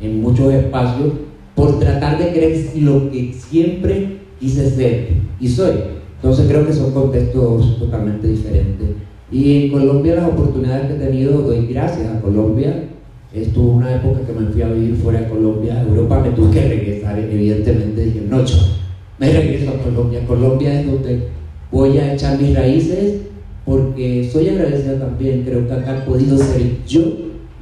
en 0.00 0.22
muchos 0.22 0.52
espacios 0.52 1.12
por 1.54 1.78
tratar 1.78 2.18
de 2.18 2.32
creer 2.32 2.70
lo 2.76 3.10
que 3.10 3.32
siempre 3.32 4.18
quise 4.40 4.70
ser 4.70 5.08
y 5.40 5.48
soy. 5.48 5.74
Entonces 6.16 6.46
creo 6.48 6.66
que 6.66 6.72
son 6.72 6.92
contextos 6.92 7.78
totalmente 7.78 8.28
diferentes. 8.28 8.88
Y 9.30 9.64
en 9.64 9.72
Colombia 9.72 10.16
las 10.16 10.28
oportunidades 10.28 10.86
que 10.86 10.96
he 10.96 11.06
tenido, 11.06 11.42
doy 11.42 11.66
gracias 11.66 12.08
a 12.08 12.20
Colombia. 12.20 12.88
Estuvo 13.34 13.72
una 13.72 13.94
época 13.96 14.20
que 14.26 14.32
me 14.32 14.50
fui 14.50 14.62
a 14.62 14.68
vivir 14.68 14.96
fuera 14.96 15.20
de 15.20 15.28
Colombia, 15.28 15.78
a 15.78 15.82
Europa 15.82 16.20
me 16.20 16.30
tuve 16.30 16.50
que 16.50 16.68
regresar, 16.68 17.18
evidentemente 17.18 18.04
dije, 18.04 18.26
no, 18.28 18.44
me 19.18 19.32
regreso 19.32 19.70
a 19.70 19.82
Colombia. 19.82 20.26
Colombia 20.26 20.80
es 20.80 20.86
donde 20.86 21.28
voy 21.70 21.96
a 21.96 22.14
echar 22.14 22.38
mis 22.38 22.54
raíces 22.54 23.22
porque 23.64 24.28
soy 24.30 24.48
agradecida 24.48 24.98
también, 24.98 25.44
creo 25.44 25.66
que 25.66 25.72
acá 25.72 25.98
he 25.98 26.08
podido 26.08 26.36
ser 26.36 26.84
yo 26.86 27.00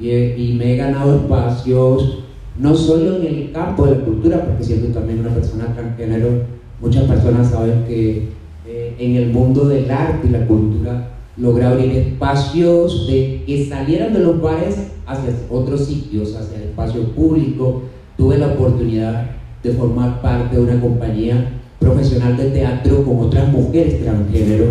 y, 0.00 0.10
y 0.10 0.56
me 0.58 0.74
he 0.74 0.76
ganado 0.76 1.16
espacios 1.16 2.24
no 2.58 2.74
solo 2.74 3.16
en 3.16 3.26
el 3.26 3.52
campo 3.52 3.86
de 3.86 3.96
la 3.96 4.04
cultura, 4.04 4.44
porque 4.44 4.64
siendo 4.64 4.88
también 4.88 5.20
una 5.20 5.30
persona 5.30 5.72
transgénero, 5.74 6.42
muchas 6.80 7.04
personas 7.04 7.50
saben 7.50 7.84
que 7.86 8.28
eh, 8.66 8.94
en 8.98 9.16
el 9.16 9.30
mundo 9.30 9.66
del 9.66 9.90
arte 9.90 10.28
y 10.28 10.30
la 10.30 10.46
cultura 10.46 11.10
logré 11.36 11.64
abrir 11.64 11.90
espacios 11.92 13.06
de 13.06 13.44
que 13.46 13.66
salieran 13.66 14.12
de 14.12 14.20
los 14.20 14.40
bares 14.40 14.76
hacia 15.10 15.34
otros 15.50 15.84
sitios, 15.86 16.34
hacia 16.34 16.58
el 16.58 16.64
espacio 16.64 17.02
público. 17.12 17.82
Tuve 18.16 18.38
la 18.38 18.48
oportunidad 18.48 19.30
de 19.62 19.72
formar 19.72 20.20
parte 20.20 20.56
de 20.56 20.62
una 20.62 20.80
compañía 20.80 21.60
profesional 21.78 22.36
de 22.36 22.50
teatro 22.50 23.04
con 23.04 23.20
otras 23.20 23.50
mujeres 23.50 24.02
transgénero, 24.02 24.66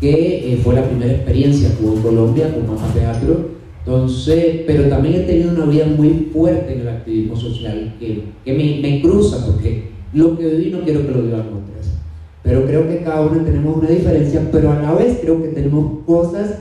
que 0.00 0.52
eh, 0.52 0.60
fue 0.62 0.74
la 0.74 0.84
primera 0.84 1.12
experiencia 1.12 1.76
que 1.76 1.84
hubo 1.84 1.96
en 1.96 2.02
Colombia 2.02 2.54
con 2.54 2.66
Mamá 2.66 2.92
Teatro 2.92 3.52
entonces, 3.84 4.60
pero 4.64 4.88
también 4.88 5.14
he 5.14 5.24
tenido 5.24 5.50
una 5.50 5.66
vida 5.66 5.86
muy 5.86 6.28
fuerte 6.32 6.74
en 6.74 6.80
el 6.82 6.88
activismo 6.88 7.34
social 7.34 7.96
que, 7.98 8.26
que 8.44 8.52
me, 8.52 8.80
me, 8.80 9.02
cruza, 9.02 9.44
porque 9.44 9.90
lo 10.12 10.38
que 10.38 10.46
viví 10.46 10.70
no 10.70 10.82
quiero 10.82 11.04
que 11.04 11.12
lo 11.12 11.22
vivan 11.22 11.40
otras. 11.40 11.98
Pero 12.44 12.64
creo 12.64 12.88
que 12.88 13.02
cada 13.02 13.22
uno 13.22 13.42
tenemos 13.42 13.76
una 13.76 13.88
diferencia, 13.88 14.48
pero 14.52 14.70
a 14.70 14.80
la 14.80 14.94
vez 14.94 15.18
creo 15.20 15.42
que 15.42 15.48
tenemos 15.48 16.04
cosas 16.06 16.60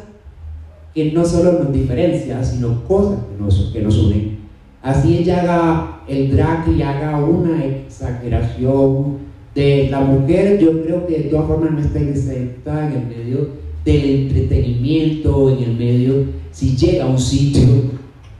que 0.93 1.11
no 1.11 1.25
solo 1.25 1.53
nos 1.53 1.73
diferencian, 1.73 2.45
sino 2.45 2.83
cosas 2.85 3.19
que 3.19 3.43
nos, 3.43 3.71
que 3.71 3.81
nos 3.81 3.97
unen. 3.97 4.39
Así 4.81 5.19
ella 5.19 5.41
haga 5.41 6.01
el 6.07 6.31
drag 6.31 6.67
y 6.69 6.81
haga 6.81 7.23
una 7.23 7.63
exageración 7.63 9.17
de 9.53 9.89
la 9.91 9.99
mujer, 9.99 10.59
yo 10.59 10.81
creo 10.83 11.05
que 11.07 11.19
de 11.19 11.23
todas 11.25 11.47
formas 11.47 11.71
no 11.71 11.79
está 11.79 11.99
exenta 11.99 12.87
en 12.87 13.01
el 13.01 13.07
medio 13.07 13.49
del 13.83 14.23
entretenimiento, 14.23 15.49
en 15.51 15.63
el 15.63 15.77
medio 15.77 16.41
si 16.51 16.75
llega 16.75 17.05
a 17.05 17.07
un 17.07 17.19
sitio 17.19 17.65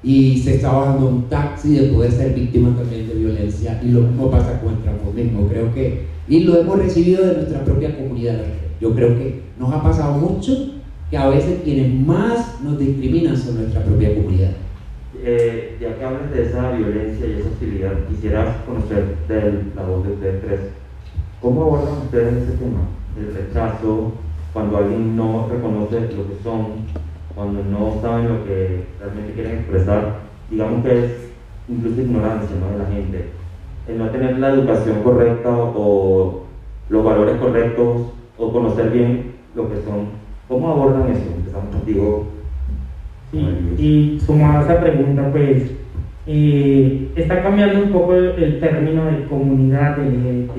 y 0.03 0.37
se 0.37 0.55
está 0.55 0.71
bajando 0.71 1.07
un 1.07 1.29
taxi 1.29 1.75
de 1.75 1.87
poder 1.89 2.11
ser 2.11 2.33
víctima 2.33 2.75
también 2.75 3.07
de 3.07 3.15
violencia 3.15 3.79
y 3.83 3.89
lo 3.89 4.01
mismo 4.01 4.31
pasa 4.31 4.59
con 4.61 4.73
el 4.73 4.81
transformismo 4.81 5.47
creo 5.47 5.73
que 5.73 6.05
y 6.27 6.41
lo 6.41 6.59
hemos 6.59 6.79
recibido 6.79 7.25
de 7.25 7.33
nuestra 7.35 7.63
propia 7.63 7.95
comunidad 7.95 8.41
yo 8.79 8.93
creo 8.95 9.17
que 9.17 9.41
nos 9.59 9.71
ha 9.71 9.81
pasado 9.81 10.13
mucho 10.17 10.80
que 11.11 11.17
a 11.17 11.29
veces 11.29 11.61
quienes 11.63 11.93
más 11.93 12.59
nos 12.63 12.79
discriminan 12.79 13.37
son 13.37 13.61
nuestra 13.61 13.83
propia 13.83 14.15
comunidad 14.15 14.51
eh, 15.23 15.77
ya 15.79 15.95
que 15.95 16.03
hablas 16.03 16.31
de 16.31 16.43
esa 16.43 16.71
violencia 16.71 17.27
y 17.27 17.33
esa 17.33 17.49
hostilidad 17.49 17.91
quisiera 18.09 18.63
conocer 18.65 19.17
de 19.27 19.63
la 19.75 19.83
voz 19.83 20.07
de 20.07 20.13
ustedes 20.13 20.41
tres 20.41 20.59
¿cómo 21.39 21.63
abordan 21.63 22.05
ustedes 22.05 22.43
ese 22.43 22.57
tema? 22.57 22.79
el 23.19 23.35
rechazo 23.35 24.13
cuando 24.53 24.77
alguien 24.77 25.15
no 25.15 25.47
reconoce 25.47 26.01
lo 26.15 26.27
que 26.27 26.43
son 26.43 27.11
cuando 27.35 27.63
no 27.63 28.01
saben 28.01 28.27
lo 28.27 28.45
que 28.45 28.83
realmente 28.99 29.33
quieren 29.33 29.59
expresar, 29.59 30.19
digamos 30.49 30.83
que 30.83 31.05
es 31.05 31.11
incluso 31.69 32.01
ignorancia 32.01 32.55
¿no? 32.59 32.71
de 32.71 32.77
la 32.77 32.89
gente. 32.89 33.29
El 33.87 33.97
no 33.97 34.09
tener 34.09 34.37
la 34.39 34.49
educación 34.49 35.01
correcta 35.03 35.49
o, 35.49 36.43
los 36.89 37.03
valores 37.05 37.37
correctos 37.37 38.07
o 38.37 38.51
conocer 38.51 38.89
bien 38.91 39.35
lo 39.55 39.69
que 39.69 39.81
son. 39.81 40.20
¿Cómo 40.51 40.69
abordan 40.69 41.09
eso? 41.09 41.33
Empezamos 41.33 41.73
contigo. 41.73 42.25
Sí, 43.31 43.39
y 43.77 44.19
sumado 44.19 44.59
a 44.59 44.63
esa 44.63 44.81
pregunta, 44.81 45.29
pues 45.31 45.71
eh, 46.27 47.09
está 47.15 47.41
cambiando 47.41 47.83
un 47.83 47.91
poco 47.93 48.15
el, 48.15 48.59
término 48.59 49.05
de 49.05 49.27
comunidad 49.27 49.97
LGBT, 49.97 50.51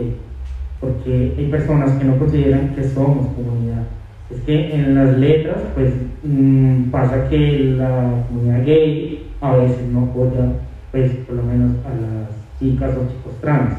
porque 0.81 1.35
hay 1.37 1.46
personas 1.50 1.90
que 1.98 2.07
no 2.07 2.16
consideran 2.16 2.74
que 2.74 2.85
somos 2.85 3.35
comunidad 3.35 3.83
es 4.31 4.40
que 4.44 4.74
en 4.74 4.94
las 4.94 5.18
letras, 5.18 5.59
pues 5.74 5.92
mm, 6.22 6.85
pasa 6.85 7.28
que 7.28 7.74
la 7.76 8.24
comunidad 8.28 8.64
gay 8.64 9.26
a 9.42 9.57
veces 9.57 9.88
no 9.92 10.05
apoya, 10.05 10.55
pues 10.90 11.12
por 11.26 11.37
lo 11.37 11.42
menos 11.42 11.72
a 11.85 11.90
las 11.90 12.31
chicas 12.59 12.96
o 12.96 13.12
chicos 13.12 13.38
trans. 13.42 13.74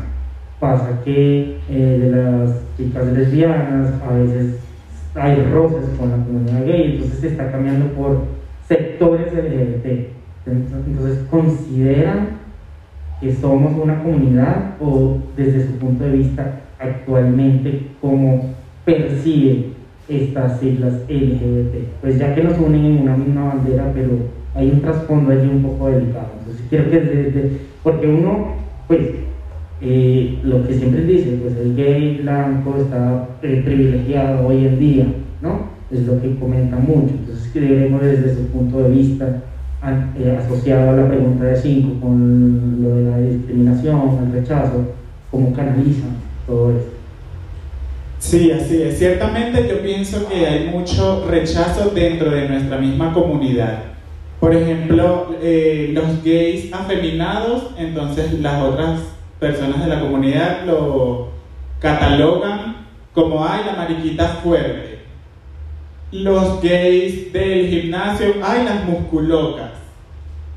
Pasa 0.60 1.02
que 1.04 1.58
eh, 1.71 1.99
de 1.99 2.12
las 2.12 2.62
chicas 2.78 3.08
lesbianas 3.08 3.99
a 4.08 4.13
veces 4.13 4.60
hay 5.15 5.43
roces 5.52 5.89
con 5.97 6.10
la 6.10 6.17
comunidad 6.17 6.65
gay, 6.65 6.93
entonces 6.93 7.19
se 7.19 7.28
está 7.28 7.52
cambiando 7.52 7.88
por 7.93 8.23
sectores 8.67 9.34
LGBT. 9.34 10.10
Entonces 10.45 11.19
consideran 11.30 12.43
que 13.21 13.34
somos 13.34 13.73
una 13.82 14.04
comunidad 14.04 14.76
o 14.82 15.17
desde 15.38 15.67
su 15.67 15.73
punto 15.78 16.04
de 16.04 16.12
vista 16.12 16.62
actualmente 16.80 17.88
como 18.02 18.54
percibe 18.84 19.67
estas 20.10 20.60
siglas 20.60 20.93
LGBT. 21.08 21.76
Pues 22.02 22.17
ya 22.17 22.36
que 22.36 22.43
nos 22.43 22.58
unen 22.58 22.86
en 22.86 23.02
una 23.04 23.15
misma 23.15 23.54
bandera, 23.54 23.91
pero 23.93 24.10
hay 24.56 24.69
un 24.69 24.82
trasfondo 24.82 25.32
allí 25.32 25.47
un 25.47 25.63
poco 25.63 25.89
delicado. 25.89 26.28
Entonces 26.39 26.65
quiero 26.69 26.89
que 26.89 26.99
desde, 26.99 27.52
porque 27.82 28.08
uno, 28.08 28.56
pues, 28.88 28.99
eh, 29.84 30.39
lo 30.43 30.65
que 30.65 30.74
siempre 30.74 31.04
dice, 31.04 31.38
pues 31.41 31.58
el 31.58 31.76
gay 31.76 32.19
blanco 32.22 32.76
está 32.78 33.28
eh, 33.41 33.62
privilegiado 33.65 34.48
hoy 34.48 34.65
en 34.65 34.80
día, 34.80 35.06
¿no? 35.41 35.74
Es 35.91 36.06
lo 36.08 36.22
que 36.22 36.36
comenta 36.36 36.78
mucho. 36.78 37.13
Entonces 37.19 37.52
queremos 37.52 38.02
desde 38.02 38.36
su 38.36 38.48
punto 38.48 38.82
de 38.84 38.89
vista 38.89 39.43
eh, 40.17 40.39
asociado 40.39 40.91
a 40.91 40.93
la 40.93 41.08
pregunta 41.10 41.43
de 41.43 41.58
5 41.58 42.00
con 42.00 42.82
lo 42.82 42.96
de 42.96 43.12
la 43.12 43.17
discriminación, 43.19 44.19
el 44.26 44.32
rechazo, 44.32 44.93
cómo 45.30 45.54
canalizan 45.54 46.15
todo 46.48 46.72
esto. 46.72 46.91
Sí, 48.19 48.52
así 48.52 48.82
es. 48.82 48.98
Ciertamente 48.98 49.67
yo 49.67 49.82
pienso 49.82 50.30
que 50.30 50.48
hay 50.48 50.69
mucho 50.69 51.28
rechazo 51.30 51.89
dentro 51.89 52.32
de 52.32 52.48
nuestra 52.48 52.78
misma 52.78 53.13
comunidad. 53.13 53.80
Por 54.39 54.56
ejemplo, 54.56 55.36
eh, 55.41 55.91
los 55.93 56.24
gays 56.24 56.74
afeminados, 56.74 57.72
entonces 57.78 58.39
las 58.39 58.62
otras 58.62 59.02
personas 59.43 59.84
de 59.84 59.88
la 59.88 59.99
comunidad 59.99 60.63
lo 60.65 61.27
catalogan 61.79 62.77
como, 63.13 63.45
ay, 63.45 63.62
la 63.65 63.73
mariquita 63.73 64.39
fuerte. 64.41 64.99
Los 66.13 66.62
gays 66.62 67.34
del 67.34 67.67
gimnasio, 67.67 68.36
ay, 68.41 68.63
las 68.63 68.86
musculocas. 68.86 69.71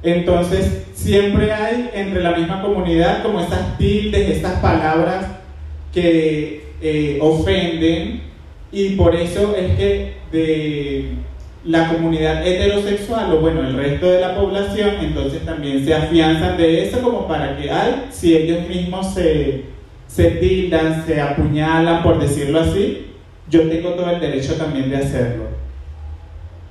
Entonces, 0.04 0.84
siempre 0.94 1.52
hay 1.52 1.90
entre 1.94 2.22
la 2.22 2.30
misma 2.30 2.62
comunidad 2.62 3.24
como 3.24 3.40
estas 3.40 3.76
tildes, 3.76 4.30
estas 4.30 4.60
palabras 4.60 5.26
que 5.92 6.66
eh, 6.80 7.18
ofenden 7.20 8.22
y 8.70 8.90
por 8.90 9.16
eso 9.16 9.56
es 9.56 9.76
que 9.76 10.14
de 10.30 11.10
la 11.66 11.88
comunidad 11.88 12.46
heterosexual 12.46 13.32
o 13.32 13.40
bueno, 13.40 13.60
el 13.60 13.76
resto 13.76 14.06
de 14.06 14.20
la 14.20 14.36
población, 14.36 14.96
entonces 15.00 15.44
también 15.44 15.84
se 15.84 15.94
afianzan 15.94 16.56
de 16.56 16.86
eso 16.86 17.02
como 17.02 17.26
para 17.26 17.56
que, 17.56 17.70
ay, 17.70 18.06
si 18.10 18.36
ellos 18.36 18.68
mismos 18.68 19.12
se, 19.12 19.64
se 20.06 20.30
tildan, 20.32 21.04
se 21.04 21.20
apuñalan, 21.20 22.02
por 22.02 22.20
decirlo 22.20 22.60
así, 22.60 23.06
yo 23.50 23.68
tengo 23.68 23.90
todo 23.90 24.10
el 24.10 24.20
derecho 24.20 24.54
también 24.54 24.90
de 24.90 24.96
hacerlo. 24.96 25.44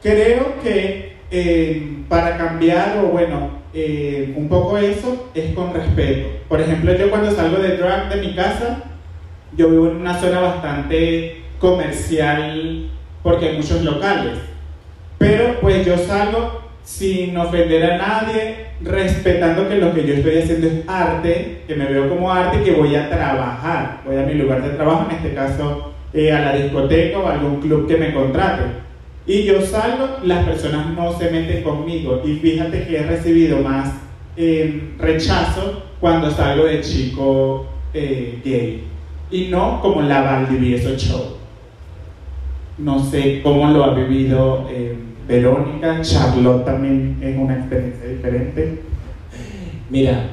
Creo 0.01 0.60
que 0.63 1.15
eh, 1.31 2.03
para 2.08 2.38
cambiar, 2.38 2.99
o 3.03 3.08
bueno, 3.08 3.49
eh, 3.73 4.34
un 4.38 4.47
poco 4.47 4.77
eso 4.77 5.29
es 5.36 5.53
con 5.53 5.73
respeto. 5.73 6.29
Por 6.47 6.62
ejemplo, 6.62 6.93
yo 6.95 7.10
cuando 7.10 7.31
salgo 7.31 7.58
de 7.58 7.77
drag 7.77 8.10
de 8.10 8.21
mi 8.21 8.34
casa, 8.34 8.84
yo 9.58 9.69
vivo 9.69 9.88
en 9.88 9.97
una 9.97 10.19
zona 10.19 10.39
bastante 10.39 11.41
comercial 11.60 12.89
porque 13.23 13.49
hay 13.49 13.58
muchos 13.58 13.81
locales. 13.84 14.55
Pero 15.17 15.60
pues 15.62 15.86
yo 15.86 15.97
salgo 15.97 16.62
sin 16.84 17.36
ofender 17.36 17.91
a 17.91 17.97
nadie, 17.97 18.65
respetando 18.82 19.67
que 19.67 19.78
lo 19.78 19.93
que 19.93 20.06
yo 20.06 20.13
estoy 20.13 20.38
haciendo 20.38 20.67
es 20.67 20.88
arte, 20.88 21.63
que 21.67 21.75
me 21.75 21.86
veo 21.86 22.10
como 22.10 22.32
arte 22.32 22.63
que 22.63 22.71
voy 22.71 22.95
a 22.95 23.10
trabajar. 23.10 24.01
Voy 24.06 24.17
a 24.17 24.23
mi 24.23 24.36
lugar 24.36 24.62
de 24.62 24.75
trabajo, 24.75 25.08
en 25.10 25.15
este 25.15 25.34
caso 25.34 25.93
eh, 26.13 26.32
a 26.32 26.41
la 26.41 26.56
discoteca 26.56 27.19
o 27.19 27.28
a 27.28 27.34
algún 27.34 27.60
club 27.60 27.88
que 27.88 27.97
me 27.97 28.13
contrate. 28.13 28.63
Y 29.28 29.43
yo 29.43 29.62
salgo, 29.62 30.19
las 30.23 30.45
personas 30.45 30.88
no 30.91 31.17
se 31.17 31.32
meten 31.32 31.63
conmigo. 31.63 32.21
Y 32.23 32.36
fíjate 32.36 32.86
que 32.86 32.97
he 32.97 33.04
recibido 33.04 33.60
más 33.60 33.91
eh, 34.38 34.91
rechazo 34.99 35.84
cuando 35.99 36.30
salgo 36.30 36.65
de 36.65 36.82
chico 36.82 37.65
eh, 37.93 38.39
gay. 38.45 38.84
Y 39.32 39.45
no 39.45 39.82
como 39.82 40.04
la 40.04 40.21
Valdivieso 40.21 40.95
Show. 40.95 41.38
No 42.77 43.03
sé 43.03 43.41
cómo 43.41 43.71
lo 43.71 43.85
ha 43.85 43.93
vivido 43.93 44.67
eh, 44.69 44.97
Verónica, 45.27 46.01
Charlotte 46.01 46.65
también 46.65 47.17
es 47.21 47.38
una 47.38 47.57
experiencia 47.57 48.05
diferente. 48.05 48.81
Mira, 49.89 50.31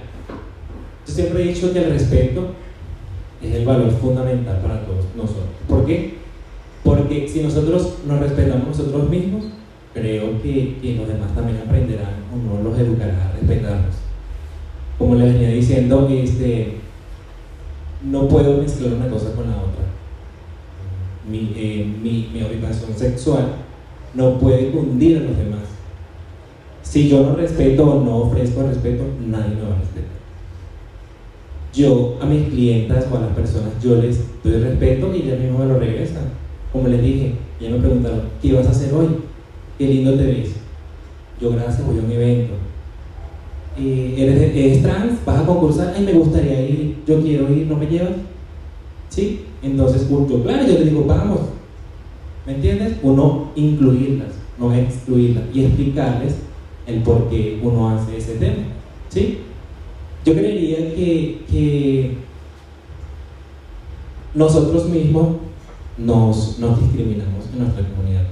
yo 1.07 1.13
siempre 1.13 1.43
he 1.43 1.49
dicho 1.49 1.73
que 1.73 1.79
el 1.85 1.91
respeto 1.91 2.55
es 3.41 3.55
el 3.55 3.65
valor 3.65 3.91
fundamental 3.93 4.59
para 4.61 4.85
todos 4.85 5.07
nosotros. 5.17 5.47
¿Por 5.69 5.87
qué? 5.87 6.15
Porque 6.83 7.29
si 7.29 7.43
nosotros 7.43 7.99
nos 8.07 8.19
respetamos 8.19 8.67
nosotros 8.67 9.09
mismos, 9.09 9.45
creo 9.95 10.43
que, 10.43 10.79
que 10.83 10.97
los 10.97 11.07
demás 11.07 11.33
también 11.37 11.59
aprenderán 11.59 12.25
o 12.33 12.37
no 12.37 12.69
los 12.69 12.77
educarán 12.77 13.21
a 13.21 13.33
respetarnos. 13.33 13.95
Como 14.99 15.15
les 15.15 15.33
venía 15.33 15.51
diciendo, 15.51 16.09
este, 16.11 16.79
no 18.03 18.27
puedo 18.27 18.61
mezclar 18.61 18.95
una 18.95 19.09
cosa 19.09 19.33
con 19.35 19.49
la 19.49 19.57
otra 19.59 19.83
mi, 21.29 21.53
eh, 21.57 21.87
mi, 22.03 22.31
mi 22.33 22.43
orientación 22.43 22.93
sexual 22.97 23.55
no 24.15 24.39
puede 24.39 24.71
cundir 24.71 25.19
a 25.19 25.21
los 25.21 25.37
demás. 25.37 25.61
Si 26.83 27.09
yo 27.09 27.23
no 27.23 27.37
respeto 27.37 27.85
o 27.85 28.05
no 28.05 28.19
ofrezco 28.19 28.63
respeto, 28.65 29.05
nadie 29.27 29.55
me 29.55 29.63
va 29.63 29.77
a 29.77 29.79
respetar. 29.79 30.11
Yo 31.73 32.19
a 32.21 32.27
mis 32.27 32.49
clientas 32.49 33.07
o 33.11 33.17
a 33.17 33.21
las 33.21 33.31
personas, 33.31 33.73
yo 33.83 33.97
les 33.97 34.21
doy 34.45 34.55
respeto 34.55 35.15
y 35.15 35.23
ellas 35.23 35.41
mismo 35.41 35.61
me 35.61 35.67
lo 35.67 35.79
regresan. 35.79 36.25
Como 36.71 36.89
les 36.89 37.03
dije, 37.03 37.35
ya 37.61 37.71
me 37.71 37.79
preguntaron, 37.79 38.23
¿qué 38.43 38.53
vas 38.53 38.67
a 38.67 38.71
hacer 38.71 38.93
hoy? 38.93 39.07
Qué 39.79 39.87
lindo 39.87 40.15
te 40.15 40.27
ves. 40.27 40.51
Yo 41.41 41.51
gracias, 41.53 41.87
voy 41.87 41.99
a 41.99 42.03
un 42.03 42.13
evento. 42.13 42.55
Eh, 43.79 44.15
¿eres, 44.19 44.55
¿Eres 44.55 44.83
trans? 44.83 45.25
¿Vas 45.25 45.41
a 45.41 45.47
concursar? 45.47 45.95
Ay, 45.97 46.05
me 46.05 46.13
gustaría 46.13 46.61
ir, 46.63 46.97
yo 47.07 47.23
quiero 47.23 47.51
ir, 47.53 47.67
¿no 47.67 47.77
me 47.77 47.87
llevas? 47.87 48.13
¿Sí? 49.13 49.45
Entonces, 49.63 50.09
yo, 50.09 50.43
claro, 50.43 50.67
yo 50.67 50.77
te 50.79 50.85
digo, 50.85 51.05
vamos. 51.05 51.41
¿Me 52.47 52.55
entiendes? 52.55 52.97
Uno 53.03 53.53
incluirlas, 53.55 54.31
no 54.59 54.73
excluirlas 54.73 55.45
y 55.53 55.67
explicarles 55.67 56.37
el 56.87 57.03
por 57.03 57.29
qué 57.29 57.61
uno 57.63 57.91
hace 57.91 58.17
ese 58.17 58.37
tema. 58.37 58.65
¿Sí? 59.11 59.41
Yo 60.25 60.33
creería 60.33 60.95
que, 60.95 62.17
nosotros 64.35 64.89
mismos 64.89 65.37
nos, 65.99 66.59
nos, 66.59 66.81
discriminamos 66.81 67.51
en 67.53 67.59
nuestra 67.59 67.87
comunidad. 67.91 68.25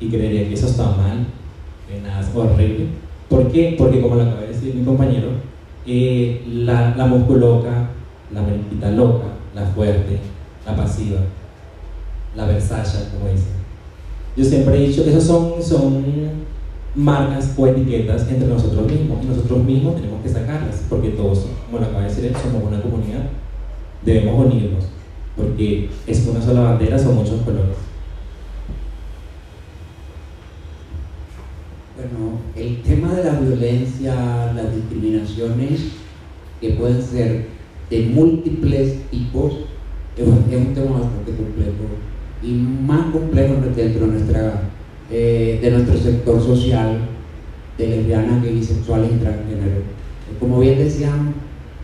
Y 0.00 0.08
creería 0.08 0.48
que 0.48 0.54
eso 0.54 0.66
está 0.66 0.90
mal, 0.90 1.24
que 1.88 2.00
nada 2.00 2.20
es 2.20 2.34
horrible. 2.34 2.86
¿Por 3.28 3.52
qué? 3.52 3.76
Porque 3.78 4.02
como 4.02 4.16
lo 4.16 4.22
acaba 4.22 4.40
de 4.40 4.48
decir 4.48 4.74
mi 4.74 4.84
compañero, 4.84 5.28
eh, 5.86 6.44
la, 6.48 6.96
la 6.96 7.06
musculoca, 7.06 7.90
la 8.34 8.42
mentita 8.42 8.90
loca, 8.90 9.35
la 9.56 9.64
fuerte, 9.64 10.18
la 10.66 10.76
pasiva, 10.76 11.20
la 12.36 12.44
Versace, 12.44 13.08
como 13.10 13.30
dicen. 13.30 13.56
Yo 14.36 14.44
siempre 14.44 14.76
he 14.76 14.88
dicho 14.88 15.02
esas 15.02 15.24
son, 15.24 15.62
son 15.62 16.04
marcas 16.94 17.54
o 17.56 17.66
etiquetas 17.66 18.28
entre 18.28 18.48
nosotros 18.48 18.86
mismos 18.86 19.24
y 19.24 19.26
nosotros 19.26 19.64
mismos 19.64 19.96
tenemos 19.96 20.22
que 20.22 20.28
sacarlas 20.28 20.84
porque 20.90 21.10
todos, 21.10 21.46
como 21.66 21.78
lo 21.78 21.86
acaba 21.86 22.02
de 22.02 22.08
decir, 22.08 22.32
somos 22.42 22.64
una 22.64 22.82
comunidad, 22.82 23.30
debemos 24.04 24.46
unirnos 24.46 24.84
porque 25.34 25.88
es 26.06 26.26
una 26.26 26.42
sola 26.42 26.60
bandera, 26.60 26.98
son 26.98 27.16
muchos 27.16 27.40
colores. 27.42 27.76
Bueno, 31.96 32.40
el 32.54 32.82
tema 32.82 33.14
de 33.14 33.24
la 33.24 33.40
violencia, 33.40 34.52
las 34.54 34.74
discriminaciones 34.74 35.80
que 36.60 36.70
pueden 36.70 37.02
ser 37.02 37.55
de 37.90 38.06
múltiples 38.06 38.96
tipos 39.10 39.52
es 40.16 40.26
un, 40.26 40.44
tema 40.74 40.98
bastante 40.98 41.32
complejo 41.32 41.84
y 42.42 42.52
más 42.52 43.12
complejo 43.12 43.54
dentro 43.76 44.06
de, 44.06 44.12
nuestra, 44.12 44.62
eh, 45.10 45.58
de 45.60 45.70
nuestro 45.70 45.96
sector 45.98 46.42
social 46.42 47.00
de 47.76 47.88
lesbianas, 47.88 48.42
gay, 48.42 48.54
bisexuales 48.54 49.10
y 49.12 49.18
transgénero. 49.18 49.82
Como 50.40 50.60
bien 50.60 50.78
decían, 50.78 51.34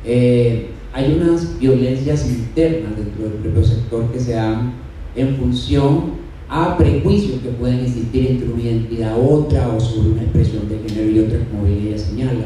eh, 0.05 0.69
hay 0.95 1.21
unas 1.21 1.59
violencias 1.59 2.29
internas 2.29 2.97
dentro 2.97 3.25
del 3.25 3.33
propio 3.35 3.65
sector 3.65 4.11
que 4.11 4.21
se 4.21 4.33
dan 4.33 4.73
en 5.15 5.37
función 5.37 6.23
a 6.49 6.77
prejuicios 6.77 7.41
que 7.41 7.49
pueden 7.51 7.81
existir 7.81 8.31
entre 8.31 8.51
una 8.51 8.63
identidad 8.63 9.19
u 9.19 9.29
otra 9.29 9.69
o 9.69 9.81
sobre 9.81 10.11
una 10.11 10.23
expresión 10.23 10.69
de 10.69 10.79
género 10.87 11.11
y 11.11 11.19
otra, 11.21 11.39
como 11.51 11.65
bien 11.65 11.87
ella 11.87 11.99
señala. 11.99 12.45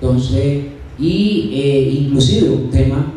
Entonces, 0.00 0.64
y 1.00 1.50
eh, 1.54 2.00
inclusive 2.02 2.50
un 2.50 2.70
tema 2.70 3.14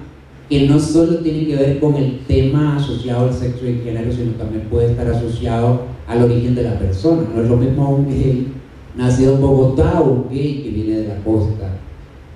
que 0.50 0.68
no 0.68 0.80
solo 0.80 1.18
tiene 1.18 1.46
que 1.48 1.56
ver 1.56 1.80
con 1.80 1.96
el 1.96 2.20
tema 2.28 2.78
asociado 2.78 3.28
al 3.28 3.34
sexo 3.34 3.68
y 3.68 3.82
género, 3.84 4.12
sino 4.12 4.32
también 4.34 4.68
puede 4.70 4.92
estar 4.92 5.08
asociado 5.08 5.82
al 6.08 6.24
origen 6.24 6.56
de 6.56 6.64
la 6.64 6.80
persona. 6.80 7.24
No 7.34 7.42
es 7.42 7.50
lo 7.50 7.58
mismo 7.58 7.90
un 7.90 8.08
gay 8.08 8.48
nacido 8.96 9.36
en 9.36 9.42
Bogotá 9.42 10.00
o 10.00 10.12
un 10.12 10.30
gay 10.30 10.62
que 10.64 10.70
viene 10.70 11.00
de 11.00 11.08
la 11.10 11.18
costa. 11.24 11.72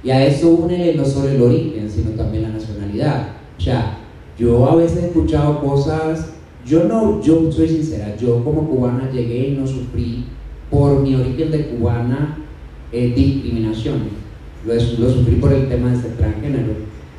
Y 0.03 0.09
a 0.09 0.25
eso 0.25 0.49
une 0.49 0.93
no 0.95 1.05
solo 1.05 1.29
el 1.29 1.41
origen, 1.41 1.89
sino 1.89 2.11
también 2.11 2.43
la 2.43 2.49
nacionalidad. 2.49 3.29
O 3.57 3.61
sea, 3.61 3.99
yo 4.37 4.69
a 4.69 4.75
veces 4.75 5.03
he 5.03 5.07
escuchado 5.07 5.61
cosas, 5.61 6.33
yo 6.65 6.85
no, 6.85 7.21
yo 7.21 7.51
soy 7.51 7.69
sincera, 7.69 8.15
yo 8.17 8.43
como 8.43 8.67
cubana 8.67 9.09
llegué 9.11 9.49
y 9.49 9.51
no 9.51 9.65
sufrí 9.65 10.25
por 10.69 11.01
mi 11.01 11.15
origen 11.15 11.51
de 11.51 11.67
cubana 11.67 12.37
eh, 12.91 13.13
discriminaciones 13.15 14.16
lo, 14.65 15.09
sufrí 15.09 15.35
por 15.35 15.53
el 15.53 15.67
tema 15.67 15.91
de 15.91 16.01
ser 16.01 16.11
transgénero. 16.17 16.73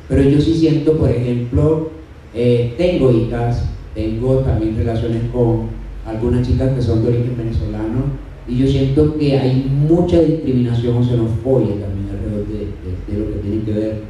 Pero 0.07 0.23
yo 0.23 0.41
sí 0.41 0.53
siento, 0.53 0.97
por 0.97 1.09
ejemplo, 1.09 1.89
eh, 2.33 2.73
tengo 2.77 3.11
hijas, 3.11 3.69
tengo 3.93 4.39
también 4.39 4.75
relaciones 4.75 5.23
con 5.31 5.67
algunas 6.05 6.47
chicas 6.47 6.73
que 6.73 6.81
son 6.81 7.03
de 7.03 7.09
origen 7.09 7.37
venezolano 7.37 8.29
y 8.47 8.57
yo 8.57 8.67
siento 8.67 9.15
que 9.17 9.37
hay 9.37 9.71
mucha 9.87 10.19
discriminación 10.21 10.97
o 10.97 11.03
xenofobia 11.03 11.75
también 11.75 12.09
alrededor 12.09 12.47
de, 12.47 13.13
de, 13.13 13.19
lo 13.19 13.33
que 13.33 13.39
tiene 13.39 13.63
que 13.63 13.71
ver 13.73 14.01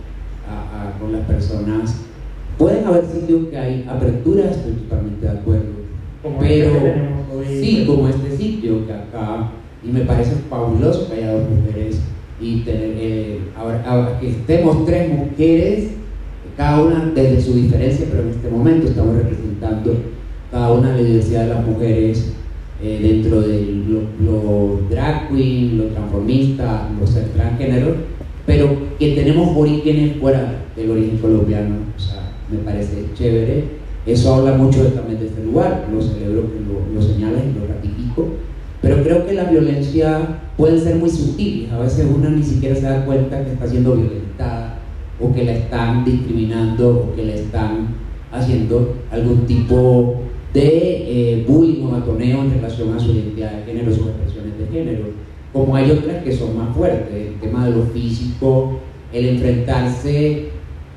con 0.99 1.11
las 1.11 1.21
personas. 1.25 2.01
Pueden 2.57 2.85
haber 2.85 3.05
sitios 3.05 3.47
que 3.49 3.57
hay 3.57 3.85
aperturas, 3.87 4.57
estoy 4.57 4.73
totalmente 4.73 5.25
de 5.25 5.31
acuerdo. 5.31 5.71
pero 6.39 6.71
este 7.41 7.61
sí, 7.61 7.85
como 7.85 8.07
este 8.07 8.35
sitio 8.35 8.85
que 8.85 8.93
acá, 8.93 9.51
y 9.83 9.91
me 9.91 10.01
parece 10.01 10.35
fabuloso 10.49 11.09
que 11.09 11.15
haya 11.15 11.33
dos 11.33 11.49
mujeres 11.49 12.01
y 12.41 12.61
tener, 12.61 12.93
eh, 12.97 13.39
ahora, 13.57 14.17
que 14.19 14.29
estemos 14.29 14.85
tres 14.85 15.09
mujeres, 15.09 15.89
cada 16.55 16.81
una 16.81 17.11
desde 17.13 17.41
su 17.41 17.53
diferencia, 17.53 18.05
pero 18.09 18.23
en 18.23 18.29
este 18.29 18.49
momento 18.49 18.87
estamos 18.87 19.15
representando 19.15 19.95
cada 20.51 20.73
una 20.73 20.95
la 20.95 21.01
diversidad 21.01 21.43
de 21.43 21.53
las 21.53 21.65
mujeres 21.65 22.33
eh, 22.81 22.99
dentro 23.01 23.41
de 23.41 23.83
lo, 24.21 24.79
drag 24.89 25.29
queen, 25.29 25.77
lo 25.77 25.85
transformista, 25.85 26.89
lo 26.99 27.05
ser 27.05 27.25
transgénero, 27.29 27.95
pero 28.45 28.69
que 28.97 29.15
tenemos 29.15 29.55
orígenes 29.55 30.17
fuera 30.17 30.63
del 30.75 30.91
origen 30.91 31.17
colombiano, 31.17 31.75
o 31.95 31.99
sea, 31.99 32.31
me 32.49 32.59
parece 32.59 33.05
chévere. 33.13 33.79
Eso 34.05 34.33
habla 34.33 34.53
mucho 34.53 34.87
también 34.87 35.19
de 35.19 35.27
este 35.27 35.43
lugar, 35.43 35.87
lo 35.91 36.01
celebro 36.01 36.43
lo, 36.43 36.95
lo 36.95 37.01
señales 37.01 37.43
y 37.43 37.59
lo 37.59 37.67
ratifico 37.67 38.29
pero 38.81 39.03
creo 39.03 39.25
que 39.25 39.33
la 39.33 39.45
violencia 39.45 40.39
puede 40.57 40.79
ser 40.79 40.95
muy 40.95 41.09
sutil. 41.09 41.69
A 41.71 41.79
veces 41.79 42.07
uno 42.13 42.29
ni 42.29 42.43
siquiera 42.43 42.75
se 42.75 42.81
da 42.81 43.05
cuenta 43.05 43.43
que 43.43 43.53
está 43.53 43.67
siendo 43.67 43.95
violentada 43.95 44.79
o 45.19 45.33
que 45.33 45.43
la 45.43 45.53
están 45.53 46.05
discriminando 46.05 47.11
o 47.11 47.15
que 47.15 47.25
la 47.25 47.33
están 47.33 47.87
haciendo 48.31 48.95
algún 49.11 49.45
tipo 49.45 50.21
de 50.53 50.63
eh, 50.63 51.45
bullying 51.47 51.85
o 51.85 51.91
matoneo 51.91 52.41
en 52.41 52.51
relación 52.51 52.93
a 52.95 52.99
su 52.99 53.11
identidad 53.11 53.51
de 53.51 53.63
género, 53.65 53.93
sus 53.93 54.07
expresiones 54.07 54.57
de 54.57 54.67
género. 54.67 55.05
Como 55.51 55.75
hay 55.75 55.91
otras 55.91 56.23
que 56.23 56.31
son 56.31 56.57
más 56.57 56.75
fuertes, 56.75 57.13
el 57.13 57.39
tema 57.39 57.65
de 57.65 57.75
lo 57.75 57.83
físico, 57.87 58.79
el 59.11 59.25
enfrentarse, 59.25 60.49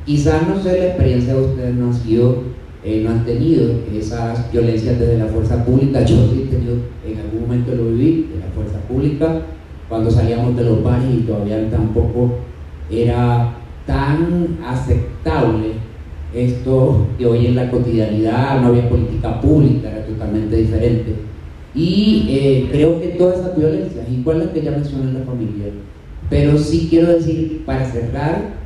quizás 0.05 0.47
no 0.47 0.63
sé 0.63 0.79
la 0.79 0.87
experiencia 0.89 1.35
de 1.35 1.41
ustedes 1.41 1.75
no 1.75 1.87
han 1.87 1.95
sido, 1.95 2.52
eh, 2.85 3.03
no 3.05 3.11
han 3.11 3.25
tenido 3.25 3.75
esas 3.95 4.51
violencias 4.51 4.99
desde 4.99 5.19
la 5.19 5.27
fuerza 5.27 5.65
pública, 5.65 6.05
yo 6.05 6.17
sí 6.33 6.45
he 6.47 6.51
tenido, 6.51 6.75
en 7.07 7.19
algún 7.19 7.43
momento 7.43 7.75
lo 7.75 7.87
viví, 7.87 8.29
de 8.33 8.41
la 8.41 8.53
fuerza 8.55 8.79
pública, 8.89 9.43
cuando 9.89 10.11
salíamos 10.11 10.57
de 10.57 10.65
los 10.65 10.83
bares 10.83 11.09
y 11.15 11.23
todavía 11.23 11.71
tampoco 11.71 12.39
era 12.91 13.55
tan 13.87 14.59
aceptable 14.65 15.73
esto 16.35 17.07
que 17.19 17.27
hoy 17.27 17.47
en 17.47 17.57
la 17.57 17.71
cotidianidad 17.71 18.61
no 18.61 18.69
había 18.69 18.89
política 18.89 19.41
pública, 19.41 19.91
era 19.91 20.07
totalmente 20.07 20.57
diferente. 20.57 21.15
Y 21.75 22.27
eh, 22.29 22.69
creo 22.71 23.01
que 23.01 23.09
todas 23.09 23.41
esas 23.41 23.57
violencias, 23.57 24.09
igual 24.11 24.41
las 24.41 24.49
que 24.49 24.63
ya 24.63 24.71
mencioné 24.71 25.11
en 25.11 25.19
la 25.21 25.25
familia, 25.25 25.67
pero 26.29 26.57
sí 26.59 26.87
quiero 26.89 27.09
decir, 27.09 27.63
para 27.65 27.85
cerrar, 27.85 28.62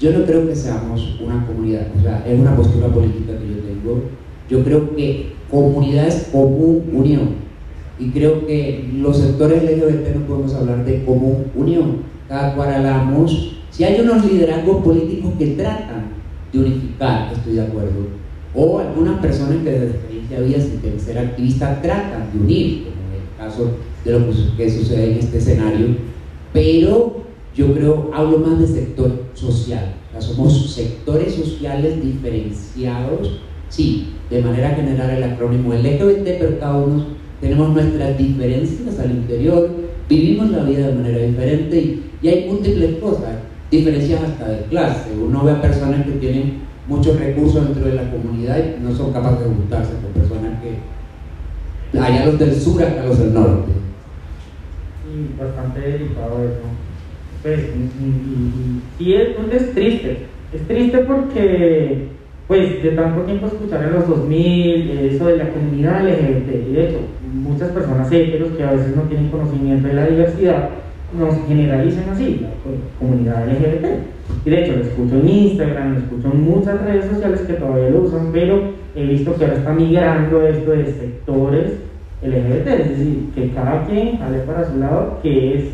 yo 0.00 0.12
no 0.12 0.24
creo 0.24 0.46
que 0.46 0.54
seamos 0.54 1.18
una 1.20 1.44
comunidad, 1.44 1.88
o 1.98 2.02
sea, 2.02 2.24
es 2.26 2.38
una 2.38 2.54
postura 2.54 2.86
política 2.88 3.32
que 3.38 3.48
yo 3.48 3.58
tengo. 3.60 4.02
Yo 4.48 4.62
creo 4.62 4.94
que 4.94 5.32
comunidad 5.50 6.06
es 6.06 6.28
común 6.30 6.84
unión. 6.92 7.48
Y 7.98 8.10
creo 8.10 8.46
que 8.46 8.88
los 8.94 9.16
sectores 9.16 9.62
LGBT 9.64 10.14
no 10.14 10.26
podemos 10.26 10.54
hablar 10.54 10.84
de 10.84 11.04
común 11.04 11.46
unión. 11.56 11.96
Cada 12.28 12.54
cual 12.54 12.74
hablamos. 12.74 13.56
Si 13.70 13.84
hay 13.84 14.00
unos 14.00 14.24
liderazgos 14.24 14.84
políticos 14.84 15.32
que 15.38 15.48
tratan 15.48 16.06
de 16.52 16.58
unificar, 16.58 17.32
estoy 17.32 17.54
de 17.54 17.62
acuerdo. 17.62 18.06
O 18.54 18.78
algunas 18.78 19.20
personas 19.20 19.56
que 19.64 19.70
desde 19.70 19.86
experiencia 19.86 20.40
vida 20.40 20.60
sin 20.60 21.00
ser 21.00 21.18
activistas 21.18 21.82
tratan 21.82 22.32
de 22.32 22.38
unir, 22.38 22.84
como 22.84 22.96
en 23.08 23.20
el 23.20 23.36
caso 23.36 23.72
de 24.04 24.12
lo 24.12 24.56
que 24.56 24.70
sucede 24.70 25.12
en 25.12 25.18
este 25.18 25.38
escenario. 25.38 25.88
Pero 26.52 27.27
yo 27.58 27.74
creo, 27.74 28.10
hablo 28.14 28.38
más 28.38 28.60
de 28.60 28.68
sector 28.68 29.10
social. 29.34 29.94
Somos 30.20 30.70
sectores 30.70 31.34
sociales 31.34 32.00
diferenciados, 32.00 33.40
sí, 33.68 34.14
de 34.30 34.42
manera 34.42 34.70
general 34.70 35.10
el 35.10 35.24
acrónimo 35.24 35.74
LGBT, 35.74 36.38
pero 36.38 36.60
cada 36.60 36.76
uno 36.76 37.06
tenemos 37.40 37.70
nuestras 37.70 38.16
diferencias 38.16 38.96
al 39.00 39.10
interior, 39.10 39.70
vivimos 40.08 40.50
la 40.50 40.62
vida 40.62 40.86
de 40.86 40.94
manera 40.94 41.18
diferente 41.18 41.76
y, 42.22 42.28
hay 42.28 42.48
múltiples 42.48 42.96
cosas 42.98 43.36
diferencias 43.70 44.22
hasta 44.22 44.48
de 44.48 44.62
clase. 44.64 45.10
Uno 45.20 45.42
ve 45.44 45.52
a 45.52 45.60
personas 45.60 46.04
que 46.04 46.12
tienen 46.12 46.58
muchos 46.86 47.18
recursos 47.18 47.64
dentro 47.64 47.86
de 47.86 47.94
la 47.94 48.10
comunidad 48.10 48.58
y 48.58 48.82
no 48.82 48.94
son 48.94 49.12
capaces 49.12 49.40
de 49.40 49.46
juntarse 49.46 49.92
con 50.02 50.22
personas 50.22 50.62
que 50.62 51.98
allá 51.98 52.26
los 52.26 52.38
del 52.38 52.54
sur 52.54 52.82
acá 52.82 53.04
los 53.04 53.18
del 53.18 53.34
norte. 53.34 53.72
Y 55.06 55.40
bastante 55.40 55.80
delicado 55.80 56.44
eso. 56.44 56.87
Pues, 57.42 57.60
y, 58.98 59.14
es, 59.14 59.28
es 59.52 59.74
triste. 59.74 60.18
Es 60.52 60.66
triste 60.66 60.98
porque, 60.98 62.08
pues, 62.46 62.82
de 62.82 62.90
tanto 62.90 63.22
tiempo 63.22 63.46
escuchar 63.46 63.84
en 63.84 63.92
los 63.92 64.08
2000 64.08 64.90
eso 65.12 65.26
de 65.26 65.36
la 65.36 65.50
comunidad 65.50 66.04
LGBT, 66.04 66.68
y 66.68 66.72
de 66.72 66.88
hecho, 66.88 66.98
muchas 67.32 67.70
personas 67.70 68.10
heteros 68.10 68.52
que 68.56 68.64
a 68.64 68.72
veces 68.72 68.96
no 68.96 69.02
tienen 69.02 69.28
conocimiento 69.28 69.88
de 69.88 69.94
la 69.94 70.06
diversidad, 70.06 70.70
nos 71.16 71.34
generalicen 71.46 72.08
así, 72.10 72.40
la 72.42 72.50
comunidad 72.98 73.46
LGBT. 73.46 73.86
Y 74.44 74.50
de 74.50 74.62
hecho 74.62 74.76
lo 74.76 74.82
escucho 74.82 75.14
en 75.16 75.28
Instagram, 75.28 75.94
lo 75.94 75.98
escucho 76.00 76.30
en 76.32 76.42
muchas 76.42 76.84
redes 76.84 77.06
sociales 77.06 77.40
que 77.40 77.54
todavía 77.54 77.90
lo 77.90 78.02
usan, 78.02 78.30
pero 78.32 78.72
he 78.94 79.04
visto 79.04 79.34
que 79.34 79.44
ahora 79.44 79.56
está 79.56 79.72
migrando 79.72 80.46
esto 80.46 80.70
de 80.70 80.86
sectores 80.86 81.72
LGBT, 82.22 82.66
es 82.66 82.88
decir, 82.90 83.30
que 83.34 83.50
cada 83.52 83.86
quien 83.86 84.18
sale 84.18 84.38
para 84.40 84.70
su 84.70 84.78
lado, 84.78 85.18
que 85.22 85.54
es 85.54 85.64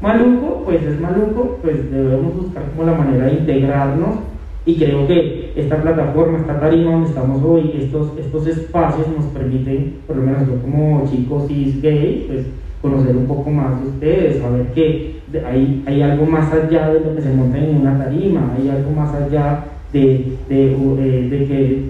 maluco, 0.00 0.62
pues 0.64 0.82
es 0.82 1.00
maluco, 1.00 1.58
pues 1.62 1.90
debemos 1.90 2.36
buscar 2.36 2.64
como 2.70 2.90
la 2.90 2.96
manera 2.96 3.26
de 3.26 3.34
integrarnos 3.34 4.18
y 4.66 4.76
creo 4.76 5.06
que 5.06 5.52
esta 5.56 5.80
plataforma, 5.80 6.38
esta 6.38 6.58
tarima 6.58 6.92
donde 6.92 7.08
estamos 7.08 7.42
hoy, 7.42 7.72
estos, 7.78 8.12
estos 8.18 8.46
espacios 8.48 9.06
nos 9.08 9.26
permiten, 9.26 9.94
por 10.06 10.16
lo 10.16 10.22
menos 10.22 10.46
yo 10.48 10.60
como 10.60 11.08
chico 11.08 11.46
cis 11.48 11.80
gay, 11.80 12.24
pues 12.26 12.46
conocer 12.82 13.16
un 13.16 13.26
poco 13.26 13.50
más 13.50 13.80
de 13.80 13.88
ustedes, 13.88 14.42
saber 14.42 14.66
que 14.72 15.16
hay, 15.46 15.82
hay 15.86 16.02
algo 16.02 16.26
más 16.26 16.52
allá 16.52 16.90
de 16.90 17.00
lo 17.00 17.14
que 17.14 17.22
se 17.22 17.32
monta 17.32 17.58
en 17.58 17.76
una 17.76 17.98
tarima, 17.98 18.54
hay 18.56 18.68
algo 18.68 18.90
más 18.90 19.14
allá 19.14 19.64
de, 19.92 20.36
de, 20.48 20.72
eh, 20.72 21.28
de, 21.30 21.46
que 21.46 21.84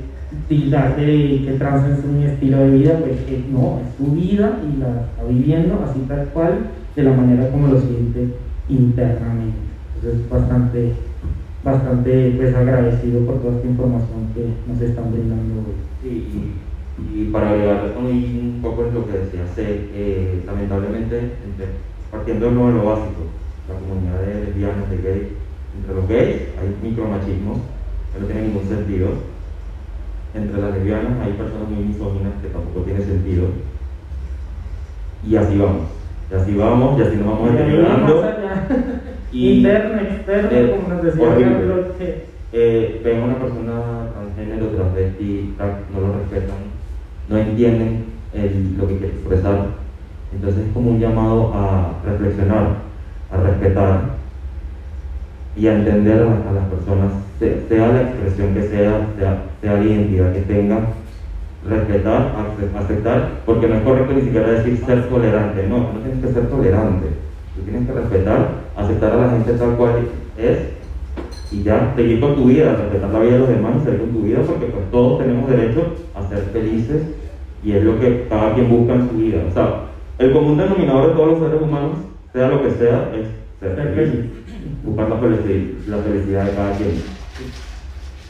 tildar 0.48 0.96
de 0.96 1.42
que 1.44 1.56
trans 1.58 1.98
es 1.98 2.04
un 2.04 2.22
estilo 2.22 2.58
de 2.58 2.70
vida, 2.70 2.98
pues 3.00 3.20
que 3.20 3.42
no, 3.50 3.80
es 3.80 3.96
su 3.96 4.12
vida 4.12 4.60
y 4.62 4.80
la 4.80 4.88
está 4.88 5.24
viviendo 5.28 5.80
así 5.84 6.00
tal 6.08 6.26
cual, 6.28 6.58
de 6.96 7.02
la 7.02 7.12
manera 7.12 7.50
como 7.50 7.68
lo 7.68 7.78
siente 7.78 8.30
internamente. 8.68 9.58
Entonces 9.96 10.28
bastante, 10.30 10.92
bastante 11.62 12.34
pues, 12.36 12.54
agradecido 12.54 13.26
por 13.26 13.40
toda 13.40 13.56
esta 13.56 13.68
información 13.68 14.32
que 14.34 14.48
nos 14.66 14.80
están 14.80 15.12
brindando 15.12 15.60
hoy. 15.60 15.76
Sí, 16.02 16.52
y 17.14 17.24
para 17.26 17.50
agregar 17.50 17.94
un 17.98 18.60
poco 18.62 18.86
en 18.86 18.94
lo 18.94 19.06
que 19.06 19.18
decía 19.18 19.46
C, 19.54 19.62
eh, 19.92 20.42
lamentablemente, 20.46 21.32
partiendo 22.10 22.46
de 22.46 22.54
lo 22.54 22.84
básico, 22.84 23.22
la 23.68 23.78
comunidad 23.78 24.20
de 24.20 24.46
lesbianas, 24.46 24.90
de 24.90 24.96
gays, 24.96 25.28
entre 25.78 25.94
los 25.94 26.08
gays 26.08 26.42
hay 26.58 26.76
micromachismo, 26.82 27.60
que 28.12 28.20
no 28.20 28.26
tiene 28.26 28.42
ningún 28.42 28.66
sentido. 28.66 29.08
Entre 30.34 30.60
las 30.60 30.74
lesbianas 30.74 31.20
hay 31.22 31.32
personas 31.32 31.68
muy 31.68 31.84
misóginas 31.84 32.32
que 32.40 32.48
tampoco 32.48 32.80
tiene 32.80 33.04
sentido. 33.04 33.48
Y 35.26 35.36
así 35.36 35.58
vamos. 35.58 36.05
Y 36.30 36.34
así 36.34 36.54
vamos, 36.54 36.98
y 36.98 37.02
así 37.02 37.16
nos 37.16 37.26
vamos 37.26 37.52
deteriorando. 37.52 38.24
Interno, 39.32 40.00
externo, 40.00 40.76
como 40.76 40.88
nos 40.94 41.02
decía 41.04 42.26
eh, 42.52 43.02
ven 43.04 43.20
a 43.20 43.24
una 43.24 43.38
persona 43.38 43.82
transgénero, 44.14 44.68
transvesti, 44.68 45.54
no 45.92 46.00
lo 46.00 46.18
respetan, 46.18 46.56
no 47.28 47.36
entienden 47.36 48.04
lo 48.78 48.88
que 48.88 48.98
quiere 48.98 49.12
expresar. 49.12 49.66
Entonces 50.32 50.66
es 50.66 50.72
como 50.72 50.92
un 50.92 51.00
llamado 51.00 51.52
a 51.54 52.00
reflexionar, 52.04 52.76
a 53.30 53.36
respetar 53.36 54.00
y 55.56 55.66
a 55.66 55.74
entender 55.74 56.22
a, 56.22 56.52
las 56.52 56.64
personas, 56.66 57.12
sea 57.38 57.88
la 57.88 58.02
expresión 58.02 58.54
que 58.54 58.62
sea, 58.68 59.06
sea, 59.18 59.42
la 59.62 59.84
identidad 59.84 60.32
que 60.32 60.40
tengan, 60.40 60.86
respetar, 61.68 62.32
aceptar, 62.78 63.30
porque 63.44 63.68
no 63.68 63.76
es 63.76 63.82
correcto 63.82 64.12
ni 64.12 64.22
siquiera 64.22 64.50
decir 64.50 64.78
ser 64.84 65.08
tolerante, 65.08 65.66
no, 65.66 65.92
no 65.92 66.00
tienes 66.00 66.24
que 66.24 66.32
ser 66.32 66.48
tolerante, 66.48 67.06
tú 67.54 67.62
tienes 67.62 67.86
que 67.86 67.92
respetar, 67.92 68.48
aceptar 68.76 69.12
a 69.12 69.16
la 69.16 69.30
gente 69.30 69.52
tal 69.52 69.76
cual 69.76 69.92
es 70.38 70.58
y 71.52 71.62
ya 71.62 71.92
seguir 71.94 72.20
con 72.20 72.34
tu 72.34 72.44
vida, 72.46 72.76
respetar 72.76 73.10
la 73.10 73.20
vida 73.20 73.32
de 73.32 73.38
los 73.38 73.48
demás 73.48 73.72
y 73.80 73.84
seguir 73.84 74.00
con 74.00 74.10
tu 74.10 74.22
vida 74.22 74.38
porque 74.46 74.66
pues 74.66 74.90
todos 74.90 75.18
tenemos 75.18 75.48
derecho 75.48 75.94
a 76.14 76.28
ser 76.28 76.38
felices 76.52 77.02
y 77.62 77.72
es 77.72 77.84
lo 77.84 77.98
que 77.98 78.26
cada 78.28 78.54
quien 78.54 78.68
busca 78.68 78.94
en 78.94 79.08
su 79.08 79.16
vida. 79.16 79.38
O 79.48 79.52
sea, 79.52 79.86
el 80.18 80.32
común 80.32 80.58
denominador 80.58 81.08
de 81.08 81.14
todos 81.14 81.28
los 81.28 81.38
seres 81.40 81.62
humanos, 81.62 81.92
sea 82.32 82.48
lo 82.48 82.62
que 82.62 82.70
sea, 82.72 83.12
es 83.14 83.28
ser 83.60 83.94
feliz, 83.94 84.24
buscar 84.84 85.08
la 85.08 85.16
felicidad, 85.16 86.44
de 86.44 86.50
cada 86.52 86.72
quien. 86.76 87.02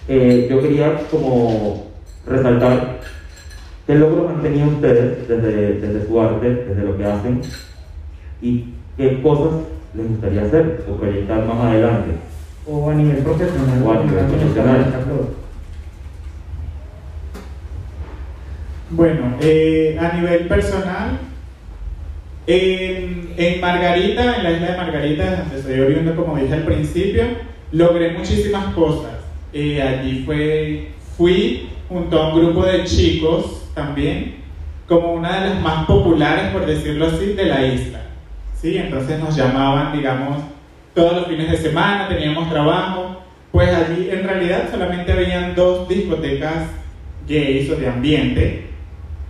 Eh, 0.09 0.47
yo 0.49 0.61
quería 0.61 1.01
como 1.11 1.87
resaltar 2.27 3.01
qué 3.87 3.95
logros 3.95 4.31
han 4.31 4.43
tenido 4.43 4.69
ustedes 4.69 5.29
desde, 5.29 5.81
desde 5.81 6.07
su 6.07 6.21
arte, 6.21 6.65
desde 6.69 6.83
lo 6.83 6.97
que 6.97 7.05
hacen 7.05 7.41
y 8.43 8.65
qué 8.97 9.23
cosas 9.23 9.61
les 9.95 10.09
gustaría 10.09 10.43
hacer 10.43 10.85
o 10.89 10.97
proyectar 10.97 11.45
más 11.45 11.59
adelante 11.59 12.13
o 12.67 12.91
a 12.91 12.95
nivel 12.95 13.19
profesional. 13.19 13.83
O 13.85 13.93
a 13.93 14.03
nivel 14.03 14.27
profesional. 14.27 14.87
Bueno, 18.91 19.37
eh, 19.41 19.99
a 20.01 20.17
nivel 20.17 20.47
personal, 20.47 21.19
en, 22.47 23.35
en, 23.37 23.61
Margarita, 23.61 24.37
en 24.37 24.43
la 24.45 24.53
isla 24.53 24.71
de 24.71 24.77
Margarita, 24.77 25.37
donde 25.37 25.59
estoy 25.59 25.81
oriundo, 25.81 26.15
como 26.15 26.37
dije 26.37 26.55
al 26.55 26.63
principio, 26.63 27.25
logré 27.73 28.13
muchísimas 28.13 28.75
cosas. 28.75 29.13
Eh, 29.53 29.83
allí 29.83 30.23
fue, 30.25 30.89
fui 31.17 31.69
junto 31.89 32.21
a 32.21 32.35
un 32.35 32.41
grupo 32.41 32.65
de 32.65 32.85
chicos 32.85 33.66
también, 33.77 34.37
como 34.89 35.13
una 35.13 35.41
de 35.41 35.51
las 35.51 35.61
más 35.61 35.87
populares, 35.87 36.51
por 36.53 36.67
decirlo 36.67 37.07
así, 37.07 37.35
de 37.35 37.45
la 37.45 37.65
isla. 37.65 38.01
¿Sí? 38.61 38.79
Entonces 38.79 39.21
nos 39.21 39.37
llamaban, 39.37 39.93
digamos, 39.93 40.43
todos 40.95 41.13
los 41.13 41.27
fines 41.27 41.51
de 41.51 41.59
semana, 41.59 42.09
teníamos 42.09 42.49
trabajo, 42.49 43.23
pues 43.53 43.69
allí 43.69 44.09
en 44.11 44.25
realidad 44.25 44.69
solamente 44.71 45.13
habían 45.13 45.55
dos 45.55 45.87
discotecas 45.89 46.71
gays 47.29 47.71
o 47.71 47.77
de 47.77 47.89
ambiente 47.89 48.71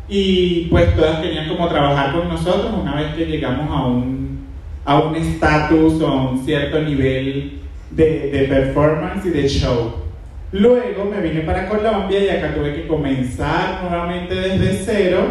y 0.09 0.67
pues 0.71 0.95
todas 0.95 1.21
querían 1.21 1.49
como 1.49 1.69
trabajar 1.69 2.13
con 2.13 2.29
nosotros 2.29 2.73
una 2.81 2.95
vez 2.95 3.15
que 3.15 3.27
llegamos 3.27 3.69
a 3.71 3.87
un 3.87 4.47
a 4.85 5.01
un 5.01 5.17
estatus 5.17 6.01
o 6.01 6.07
a 6.07 6.31
un 6.31 6.45
cierto 6.45 6.81
nivel 6.81 7.59
de, 7.91 8.31
de, 8.31 8.43
performance 8.45 9.27
y 9.27 9.31
de 9.31 9.49
show. 9.49 10.06
Luego 10.53 11.05
me 11.07 11.21
vine 11.21 11.41
para 11.41 11.69
Colombia 11.69 12.21
y 12.21 12.29
acá 12.29 12.55
tuve 12.55 12.75
que 12.75 12.87
comenzar 12.87 13.83
nuevamente 13.83 14.35
desde 14.35 14.73
cero, 14.75 15.27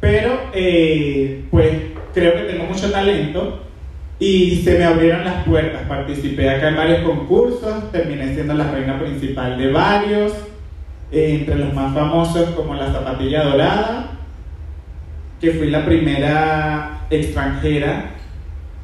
pero 0.00 0.50
eh, 0.52 1.44
pues 1.50 1.72
creo 2.12 2.34
que 2.34 2.52
tengo 2.52 2.64
mucho 2.64 2.90
talento 2.90 3.62
y 4.18 4.62
se 4.64 4.78
me 4.78 4.84
abrieron 4.84 5.24
las 5.24 5.44
puertas. 5.44 5.82
Participé 5.82 6.50
acá 6.50 6.68
en 6.68 6.76
varios 6.76 7.00
concursos, 7.00 7.92
terminé 7.92 8.34
siendo 8.34 8.54
la 8.54 8.70
reina 8.72 8.98
principal 8.98 9.56
de 9.58 9.70
varios, 9.70 10.32
eh, 11.12 11.38
entre 11.40 11.54
los 11.54 11.72
más 11.72 11.94
famosos 11.94 12.50
como 12.50 12.74
la 12.74 12.90
Zapatilla 12.90 13.44
Dorada, 13.44 14.10
que 15.40 15.52
fui 15.52 15.70
la 15.70 15.84
primera 15.86 17.06
extranjera, 17.10 18.10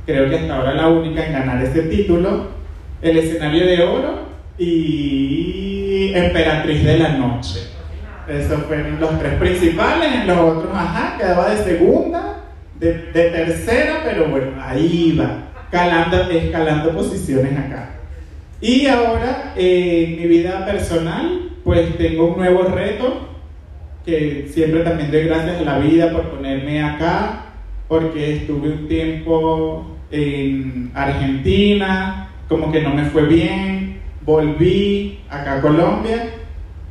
creo 0.07 0.30
que 0.30 0.36
hasta 0.36 0.57
ahora 0.57 0.74
la 0.74 0.88
única 0.88 1.26
en 1.26 1.32
ganar 1.32 1.64
ese 1.64 1.82
título, 1.82 2.47
el 3.01 3.16
escenario 3.16 3.66
de 3.66 3.82
oro 3.82 4.32
y 4.59 6.12
Emperatriz 6.14 6.84
de 6.84 6.98
la 6.98 7.11
Noche. 7.11 7.61
Esos 8.28 8.62
fueron 8.64 9.00
los 9.00 9.18
tres 9.18 9.34
principales, 9.34 10.12
en 10.14 10.26
los 10.26 10.38
otros, 10.38 10.70
ajá, 10.72 11.18
quedaba 11.18 11.50
de 11.50 11.64
segunda, 11.64 12.44
de, 12.78 12.92
tercera, 13.12 14.00
pero 14.05 14.28
bueno, 14.28 14.53
ahí 14.61 15.16
va, 15.18 15.50
calando, 15.70 16.30
escalando 16.30 16.90
posiciones 16.92 17.59
acá. 17.59 17.90
Y 18.61 18.86
ahora, 18.86 19.53
en 19.57 20.16
mi 20.16 20.26
vida 20.26 20.64
personal, 20.64 21.50
pues 21.64 21.98
tengo 21.98 22.28
un 22.28 22.36
nuevo 22.38 22.62
reto, 22.64 23.28
que 24.07 24.48
siempre 24.53 24.80
también 24.82 25.11
doy 25.11 25.24
gracias 25.24 25.61
a 25.61 25.64
la 25.64 25.78
vida 25.78 26.12
por 26.12 26.30
ponerme 26.30 26.82
acá, 26.82 27.46
porque 27.88 28.36
estuve 28.36 28.70
un 28.70 28.88
tiempo 28.88 29.96
en 30.11 30.90
Argentina, 30.94 32.28
como 32.48 32.70
que 32.70 32.82
no 32.82 32.90
me 32.94 33.05
fue 33.07 33.26
bien, 33.26 33.82
volví 34.25 35.20
acá 35.29 35.55
a 35.55 35.61
Colombia 35.61 36.31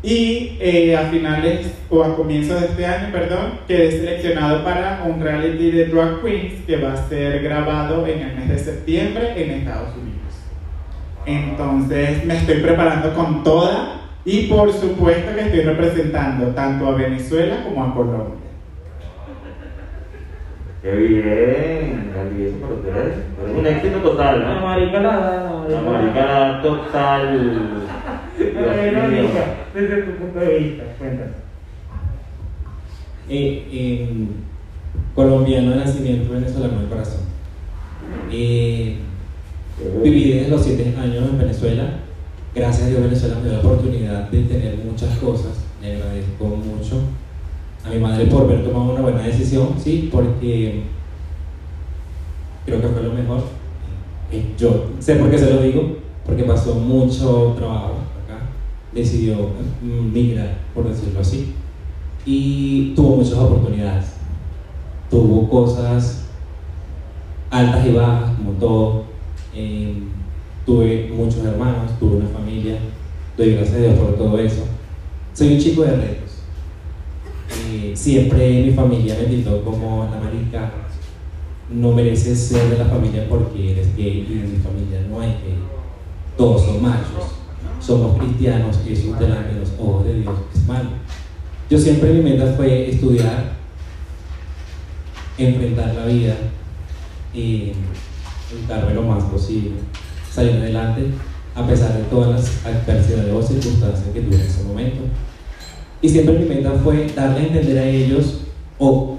y 0.04 0.58
eh, 0.60 0.98
a 0.98 1.04
finales 1.10 1.74
o 1.90 2.04
a 2.04 2.16
comienzos 2.16 2.60
de 2.60 2.68
este 2.68 2.86
año, 2.86 3.12
perdón, 3.12 3.60
quedé 3.68 3.92
seleccionado 3.92 4.64
para 4.64 5.04
un 5.08 5.22
reality 5.22 5.72
de 5.72 5.86
drag 5.86 6.22
queens 6.22 6.66
que 6.66 6.78
va 6.78 6.94
a 6.94 7.08
ser 7.08 7.44
grabado 7.44 8.08
en 8.08 8.22
el 8.22 8.36
mes 8.36 8.50
de 8.50 8.58
septiembre 8.58 9.34
en 9.36 9.52
Estados 9.52 9.96
Unidos. 9.96 10.12
Entonces 11.26 12.26
me 12.26 12.36
estoy 12.36 12.62
preparando 12.62 13.14
con 13.14 13.44
toda 13.44 14.02
y 14.26 14.48
por 14.48 14.74
supuesto 14.74 15.36
que 15.36 15.42
estoy 15.42 15.62
representando 15.62 16.48
tanto 16.48 16.88
a 16.88 16.96
Venezuela 16.96 17.64
como 17.64 17.84
a 17.84 17.94
Colombia. 17.94 18.51
Qué 20.82 20.92
bien, 20.96 22.12
eso 22.40 22.58
por 22.58 22.72
ustedes. 22.74 23.18
Es 23.18 23.60
un 23.60 23.68
éxito 23.68 23.98
total, 24.00 24.40
La 24.42 24.54
¿no? 24.56 24.62
marica 24.66 25.00
la 25.00 25.18
da, 25.18 25.66
La 25.70 25.82
marica 25.82 26.62
total. 26.64 27.86
La 28.40 28.40
Dios 28.40 28.54
mío. 28.54 28.92
Verónica, 28.92 29.56
desde 29.76 30.02
tu 30.04 30.12
punto 30.14 30.40
de 30.40 30.58
vista, 30.58 30.84
cuéntanos. 30.98 31.36
Eh, 33.30 34.08
em, 34.10 34.28
colombiano 35.14 35.70
de 35.72 35.78
nacimiento, 35.78 36.34
venezolano 36.34 36.82
de 36.82 36.88
corazón. 36.88 37.22
Eh, 38.32 38.98
viví 40.04 40.34
desde 40.34 40.50
los 40.50 40.64
7 40.64 40.96
años 41.00 41.30
en 41.30 41.38
Venezuela. 41.38 41.84
Gracias 42.56 42.88
a 42.88 42.90
Dios 42.90 43.02
Venezuela 43.04 43.36
me 43.36 43.44
dio 43.50 43.54
la 43.54 43.60
oportunidad 43.60 44.30
de 44.30 44.44
tener 44.44 44.78
muchas 44.78 45.16
cosas. 45.20 45.64
Le 45.82 45.96
agradezco 45.96 46.46
mucho 46.46 47.02
a 47.86 47.90
mi 47.90 48.00
madre 48.00 48.26
por 48.26 48.44
haber 48.44 48.64
tomado 48.64 48.94
una 48.94 49.02
buena 49.02 49.24
decisión, 49.24 49.70
sí, 49.78 50.10
porque 50.12 50.84
creo 52.66 52.82
que 52.82 52.88
fue 52.88 53.04
lo 53.04 53.14
mejor. 53.14 53.44
Eh, 54.32 54.54
yo 54.58 54.92
sé 55.00 55.16
por 55.16 55.30
qué 55.30 55.38
se 55.38 55.54
lo 55.54 55.62
digo, 55.62 55.98
porque 56.26 56.44
pasó 56.44 56.76
mucho 56.76 57.54
trabajo 57.58 57.96
acá. 58.24 58.50
Decidió 58.94 59.36
mm, 59.82 60.14
migrar, 60.14 60.58
por 60.74 60.88
decirlo 60.88 61.20
así 61.20 61.54
y 62.26 62.94
tuvo 62.96 63.18
muchas 63.18 63.34
oportunidades. 63.34 64.06
Tuvo 65.10 65.50
cosas 65.50 66.26
altas 67.50 67.86
y 67.86 67.92
bajas, 67.92 68.38
como 68.38 68.52
todo. 68.54 69.04
Eh, 69.54 70.04
tuve 70.66 71.12
muchos 71.14 71.44
hermanos, 71.44 71.92
tuve 72.00 72.18
una 72.18 72.28
familia. 72.28 72.78
Doy 73.38 73.56
gracias 73.56 73.76
a 73.78 73.80
Dios 73.80 74.00
por 74.00 74.18
todo 74.18 74.38
eso. 74.40 74.64
Soy 75.34 75.56
un 75.56 75.60
chico 75.60 75.84
de 75.84 75.96
retos. 75.96 76.31
Eh, 77.72 77.94
siempre 77.96 78.64
mi 78.64 78.72
familia 78.72 79.16
me 79.18 79.28
tildó 79.28 79.64
como 79.64 80.10
la 80.12 80.20
marica. 80.20 80.72
No 81.70 81.94
mereces 81.94 82.38
ser 82.38 82.70
de 82.70 82.78
la 82.78 82.86
familia 82.86 83.26
porque 83.30 83.72
eres 83.72 83.96
gay 83.96 84.28
y 84.30 84.34
en 84.34 84.52
mi 84.52 84.58
familia 84.58 85.06
no 85.10 85.22
hay 85.22 85.30
gay. 85.30 85.58
Todos 86.36 86.66
son 86.66 86.82
machos. 86.82 87.36
Somos 87.80 88.18
cristianos 88.18 88.78
y 88.86 88.92
eso 88.92 89.16
delante 89.16 89.54
de 89.54 89.62
los 89.62 89.72
ojos 89.80 90.06
de 90.06 90.16
Dios 90.16 90.34
es 90.54 90.68
malo. 90.68 90.90
Yo 91.70 91.78
siempre 91.78 92.12
mi 92.12 92.22
meta 92.22 92.54
fue 92.58 92.90
estudiar, 92.90 93.54
enfrentar 95.38 95.96
la 95.96 96.06
vida 96.06 96.36
y 97.34 97.72
educarme 98.52 98.94
lo 98.94 99.04
más 99.04 99.24
posible, 99.24 99.76
salir 100.30 100.58
adelante 100.58 101.06
a 101.56 101.66
pesar 101.66 101.98
de 101.98 102.04
todas 102.04 102.32
las 102.32 102.66
adversidades 102.66 103.34
o 103.34 103.42
circunstancias 103.42 104.10
que 104.14 104.22
tuve 104.22 104.36
en 104.36 104.42
ese 104.42 104.64
momento. 104.64 105.04
Y 106.02 106.10
siempre 106.10 106.40
mi 106.40 106.46
meta 106.46 106.72
fue 106.84 107.08
darle 107.16 107.40
a 107.40 107.48
entender 107.48 107.78
a 107.78 107.88
ellos 107.88 108.42
o 108.80 109.18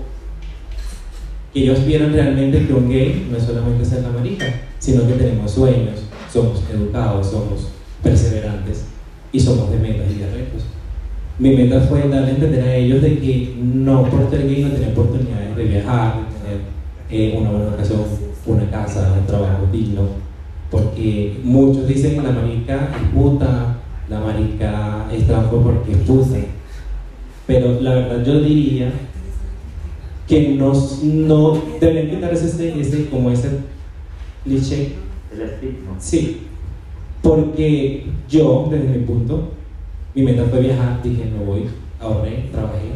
que 1.53 1.62
ellos 1.62 1.87
vieran 1.87 2.12
realmente 2.12 2.66
que 2.66 2.72
un 2.72 2.89
gay 2.89 3.28
no 3.30 3.37
es 3.37 3.45
solamente 3.45 3.85
ser 3.85 4.03
la 4.03 4.11
marica, 4.11 4.47
sino 4.78 5.07
que 5.07 5.12
tenemos 5.14 5.51
sueños, 5.51 6.01
somos 6.33 6.62
educados, 6.72 7.28
somos 7.28 7.68
perseverantes 8.03 8.87
y 9.33 9.39
somos 9.39 9.70
de 9.70 9.78
metas 9.78 10.11
y 10.11 10.18
de 10.18 10.30
retos. 10.30 10.62
Mi 11.39 11.55
meta 11.57 11.80
fue 11.83 12.01
darle 12.09 12.28
a 12.28 12.30
entender 12.30 12.62
a 12.62 12.74
ellos 12.74 13.03
de 13.03 13.18
que 13.18 13.55
no 13.62 14.09
por 14.09 14.28
ser 14.30 14.49
gay 14.49 14.62
no 14.62 14.70
tienen 14.70 14.91
oportunidades 14.91 15.57
de 15.57 15.64
viajar, 15.64 16.14
de 16.16 16.39
tener 16.39 16.61
eh, 17.11 17.39
una 17.39 17.51
buena 17.51 17.66
educación, 17.68 18.01
una 18.47 18.70
casa, 18.70 19.14
un 19.18 19.26
trabajo 19.26 19.66
digno, 19.70 20.03
porque 20.70 21.39
muchos 21.45 21.87
dicen 21.87 22.22
la 22.24 22.33
marica 22.33 22.91
es 22.97 23.09
puta, 23.14 23.76
la 24.09 24.20
marica 24.20 25.07
es 25.12 25.26
transfo 25.26 25.62
porque 25.62 25.93
es 25.93 25.99
puta, 25.99 26.39
pero 27.47 27.80
la 27.80 27.95
verdad 27.95 28.24
yo 28.24 28.40
diría 28.40 28.93
que 30.28 30.51
no, 30.51 30.72
no 31.03 31.62
deben 31.80 32.11
quitarse 32.11 32.47
ese, 32.47 32.80
ese, 32.80 33.07
como 33.09 33.30
ese 33.30 33.49
cliché, 34.45 34.93
El 35.32 35.43
estigma. 35.43 35.95
sí, 35.99 36.38
porque 37.22 38.07
yo 38.28 38.68
desde 38.70 38.88
mi 38.88 39.05
punto 39.05 39.51
mi 40.14 40.22
meta 40.22 40.45
fue 40.51 40.61
viajar, 40.61 41.03
dije, 41.03 41.24
me 41.36 41.45
voy, 41.45 41.62
ahorré, 42.01 42.49
trabajé, 42.53 42.93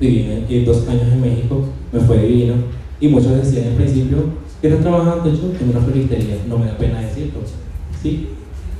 viví 0.00 0.26
en- 0.48 0.64
dos 0.64 0.86
años 0.88 1.04
en 1.12 1.20
México, 1.20 1.64
me 1.92 2.00
fue 2.00 2.18
divino. 2.18 2.54
Y 3.00 3.08
muchos 3.08 3.32
decían 3.36 3.68
al 3.68 3.74
principio, 3.74 4.18
¿qué 4.60 4.68
estás 4.68 4.82
trabajando 4.82 5.30
yo? 5.32 5.52
En 5.60 5.68
una 5.70 5.80
floristería, 5.80 6.36
no 6.48 6.58
me 6.58 6.66
da 6.66 6.76
pena 6.78 7.00
decirlo. 7.00 7.40
¿sí? 8.02 8.28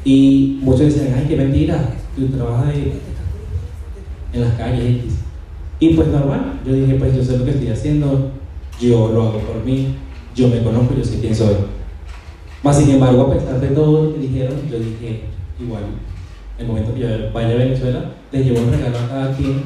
Y 0.04 0.58
muchos 0.62 0.80
decían, 0.86 1.14
ay, 1.16 1.26
qué 1.28 1.36
mentira, 1.36 1.94
tú 2.16 2.26
trabajas 2.28 2.74
de- 2.74 2.92
en 4.32 4.40
las 4.40 4.54
calles 4.54 5.04
X. 5.04 5.14
Y 5.78 5.94
pues 5.94 6.08
normal, 6.08 6.60
yo 6.66 6.72
dije, 6.72 6.94
pues 6.94 7.14
yo 7.14 7.22
sé 7.22 7.38
lo 7.38 7.44
que 7.44 7.50
estoy 7.50 7.68
haciendo, 7.68 8.30
yo 8.80 9.12
lo 9.12 9.22
hago 9.22 9.38
por 9.40 9.64
mí, 9.64 9.94
yo 10.34 10.48
me 10.48 10.62
conozco, 10.62 10.94
yo 10.94 11.04
sé 11.04 11.20
quién 11.20 11.34
soy. 11.34 11.54
Más 12.62 12.78
sin 12.78 12.90
embargo, 12.90 13.22
a 13.22 13.34
pesar 13.34 13.60
de 13.60 13.68
todo 13.68 14.04
lo 14.04 14.14
que 14.14 14.20
dijeron, 14.20 14.56
yo 14.70 14.78
dije, 14.78 15.24
igual, 15.60 15.82
el 16.58 16.66
momento 16.66 16.94
que 16.94 17.00
yo 17.00 17.08
vaya 17.32 17.50
a 17.50 17.58
Venezuela, 17.58 18.12
les 18.32 18.44
llevo 18.44 18.60
un 18.60 18.70
regalo 18.70 18.98
a 18.98 19.08
cada 19.08 19.36
quien 19.36 19.62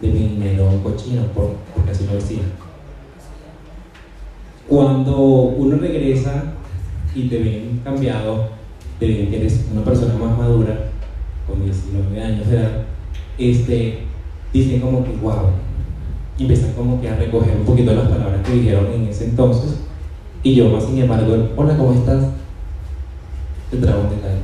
de 0.00 0.08
mi 0.08 0.28
dinero 0.28 0.80
cochino, 0.82 1.22
por, 1.34 1.50
porque 1.74 1.90
así 1.90 2.06
lo 2.06 2.14
decía. 2.14 2.42
Cuando 4.66 5.18
uno 5.18 5.76
regresa 5.76 6.54
y 7.14 7.28
te 7.28 7.38
ven 7.38 7.80
cambiado, 7.84 8.48
te 8.98 9.06
ven 9.06 9.30
que 9.30 9.40
eres 9.40 9.66
una 9.72 9.84
persona 9.84 10.14
más 10.14 10.38
madura, 10.38 10.90
con 11.46 11.62
19 11.64 12.22
años 12.22 12.48
de 12.48 12.56
edad, 12.56 12.86
este, 13.40 13.98
dicen 14.52 14.80
como 14.80 15.04
que 15.04 15.12
wow, 15.22 15.50
y 16.38 16.42
empiezan 16.42 16.72
como 16.72 17.00
que 17.00 17.08
a 17.08 17.16
recoger 17.16 17.56
un 17.56 17.64
poquito 17.64 17.92
las 17.92 18.08
palabras 18.08 18.46
que 18.46 18.54
dijeron 18.54 18.86
en 18.94 19.08
ese 19.08 19.26
entonces, 19.26 19.80
y 20.42 20.54
yo 20.54 20.70
más 20.70 20.84
sin 20.84 20.98
embargo, 20.98 21.48
hola, 21.56 21.76
¿cómo 21.76 21.92
estás? 21.92 22.24
Te 23.70 23.76
traigo 23.76 24.00
un 24.00 24.10
detalle. 24.10 24.40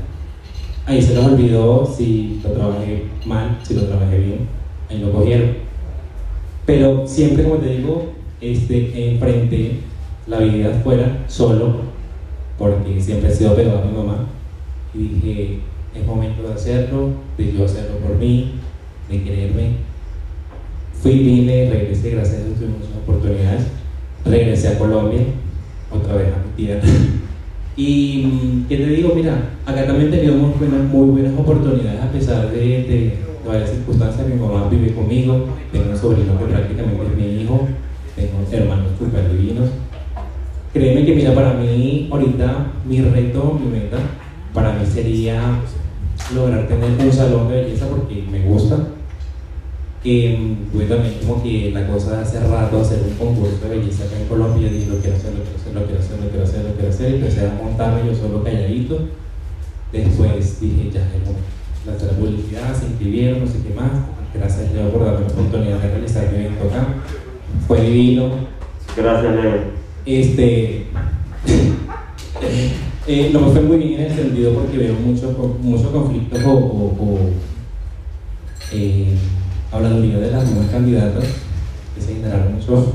Ahí 0.84 1.02
se 1.02 1.14
les 1.14 1.24
olvidó 1.24 1.84
si 1.86 2.40
lo 2.44 2.50
trabajé 2.50 3.04
mal, 3.24 3.58
si 3.62 3.74
lo 3.74 3.86
trabajé 3.86 4.18
bien, 4.18 4.48
ahí 4.88 4.98
lo 4.98 5.10
cogieron. 5.10 5.56
Pero 6.64 7.06
siempre, 7.06 7.44
como 7.44 7.56
te 7.56 7.76
digo, 7.76 8.12
este, 8.40 9.12
enfrenté 9.12 9.80
la 10.26 10.38
vida 10.38 10.76
afuera 10.76 11.24
solo, 11.28 11.76
porque 12.58 13.00
siempre 13.00 13.30
he 13.30 13.34
sido 13.34 13.54
pegado 13.54 13.82
a 13.82 13.84
mi 13.84 13.96
mamá, 13.96 14.26
y 14.94 14.98
dije, 14.98 15.58
es 15.94 16.06
momento 16.06 16.42
de 16.42 16.54
hacerlo, 16.54 17.10
de 17.38 17.52
yo 17.52 17.64
hacerlo 17.64 17.96
por 17.98 18.16
mí, 18.16 18.52
de 19.08 19.22
quererme. 19.22 19.70
Fui, 21.02 21.18
vine, 21.18 21.70
regresé, 21.70 22.10
gracias 22.10 22.40
a 22.40 22.44
Dios 22.44 22.58
tuve 22.58 22.68
muchas 22.68 22.96
oportunidades. 23.02 23.66
Regresé 24.24 24.68
a 24.68 24.78
Colombia, 24.78 25.20
otra 25.90 26.16
vez 26.16 26.28
a 26.28 26.38
mi 26.38 26.52
tierra. 26.56 26.82
Y, 27.78 28.24
mm, 28.24 28.68
¿qué 28.68 28.76
te 28.78 28.86
digo? 28.86 29.12
Mira, 29.14 29.50
acá 29.66 29.86
también 29.86 30.10
muy 30.10 30.50
buenas, 30.52 30.88
muy 30.90 31.10
buenas 31.10 31.38
oportunidades 31.38 32.00
a 32.02 32.10
pesar 32.10 32.50
de, 32.50 32.58
de, 32.58 33.18
varias 33.46 33.68
circunstancias. 33.68 34.26
Mi 34.26 34.34
mamá 34.34 34.66
vive 34.70 34.94
conmigo, 34.94 35.46
tengo 35.70 35.90
un 35.90 35.96
sobrino 35.98 36.38
que 36.38 36.46
prácticamente 36.46 37.02
es 37.02 37.16
mi 37.16 37.42
hijo, 37.42 37.68
tengo 38.16 38.38
hermanos 38.50 38.92
súper 38.98 39.30
divinos. 39.30 39.68
Créeme 40.72 41.04
que, 41.04 41.14
mira, 41.16 41.34
para 41.34 41.52
mí, 41.52 42.08
ahorita, 42.10 42.66
mi 42.88 43.02
reto, 43.02 43.60
mi 43.62 43.70
meta, 43.70 43.98
para 44.54 44.72
mí 44.72 44.86
sería 44.86 45.60
lograr 46.34 46.66
tener 46.66 46.90
un 46.98 47.12
salón 47.12 47.48
de 47.48 47.62
belleza 47.62 47.88
porque 47.88 48.24
me 48.30 48.40
gusta. 48.40 48.78
Que 50.02 50.56
tuve 50.70 50.84
también 50.84 51.14
como 51.20 51.42
que 51.42 51.70
la 51.72 51.86
cosa 51.88 52.16
de 52.16 52.22
hace 52.22 52.40
rato 52.40 52.80
hacer 52.80 53.02
un 53.02 53.14
concurso 53.14 53.68
de 53.68 53.78
belleza 53.78 54.04
acá 54.04 54.16
en 54.20 54.28
Colombia, 54.28 54.68
dije 54.68 54.86
lo 54.86 54.98
quiero 54.98 55.16
hacer, 55.16 55.32
lo 55.34 55.42
quiero 55.42 55.58
hacer, 55.58 55.74
lo 55.74 55.84
quiero 55.84 56.00
hacer, 56.00 56.20
lo 56.20 56.28
quiero 56.30 56.44
hacer, 56.44 56.64
lo 56.64 56.72
quiero 56.74 56.88
hacer, 56.90 57.10
y 57.10 57.14
empecé 57.14 57.46
a 57.46 57.54
montarme 57.54 58.06
yo 58.06 58.14
solo 58.14 58.44
calladito. 58.44 59.00
Después 59.92 60.60
dije, 60.60 60.90
ya, 60.92 61.00
es. 61.00 61.86
Lanzar 61.86 62.12
la 62.12 62.18
publicidad, 62.18 62.74
se 62.74 62.86
inscribieron, 62.86 63.40
no 63.40 63.46
sé 63.46 63.58
qué 63.66 63.72
más. 63.74 63.90
Gracias 64.34 64.72
Leo 64.72 64.90
por 64.90 65.04
darme 65.04 65.20
la 65.20 65.26
oportunidad 65.32 65.78
de 65.78 65.88
realizar 65.88 66.30
mi 66.32 66.38
evento 66.38 66.64
acá. 66.64 66.88
Fue 67.66 67.80
divino. 67.80 68.30
Gracias, 68.96 69.34
Leo. 69.36 69.76
Este, 70.04 70.86
eh, 73.06 73.30
no 73.32 73.40
me 73.40 73.52
fue 73.52 73.60
muy 73.62 73.76
bien 73.78 74.00
en 74.00 74.06
el 74.10 74.16
sentido 74.16 74.52
porque 74.54 74.78
veo 74.78 74.94
muchos 74.94 75.36
muchos 75.62 75.88
conflictos 75.88 76.44
o, 76.44 76.52
o, 76.52 76.86
o 76.98 77.18
eh, 78.72 79.14
habladuría 79.72 80.18
de 80.18 80.30
las 80.30 80.50
nuevas 80.50 80.70
candidatas 80.70 81.24
que 81.94 82.00
se 82.00 82.14
generaron 82.14 82.54
muchos 82.54 82.86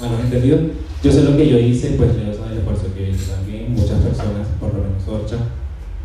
malos 0.00 0.20
entendidos. 0.24 0.60
Yo 1.02 1.12
sé 1.12 1.22
lo 1.22 1.36
que 1.36 1.48
yo 1.48 1.58
hice, 1.58 1.90
pues 1.90 2.10
yo 2.16 2.34
sabe 2.34 2.52
el 2.52 2.58
esfuerzo 2.58 2.86
que 2.94 3.10
hice 3.10 3.32
también, 3.32 3.72
muchas 3.72 4.00
personas, 4.00 4.48
por 4.58 4.74
lo 4.74 4.82
menos 4.82 5.06
Orcha, 5.06 5.36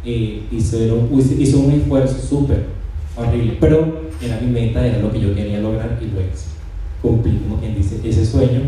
eh, 0.06 0.44
hicieron, 0.52 1.10
hizo 1.40 1.60
un 1.60 1.72
esfuerzo 1.72 2.20
súper 2.20 2.66
horrible, 3.16 3.58
pero 3.60 4.04
era 4.22 4.40
mi 4.40 4.52
meta, 4.52 4.86
era 4.86 5.00
lo 5.00 5.12
que 5.12 5.20
yo 5.20 5.34
quería 5.34 5.60
lograr 5.60 5.98
y 6.00 6.06
lo 6.06 6.22
hice. 6.22 6.48
Cumplí, 7.02 7.40
como 7.40 7.60
quien 7.60 7.76
dice, 7.76 8.00
ese 8.04 8.26
sueño. 8.26 8.62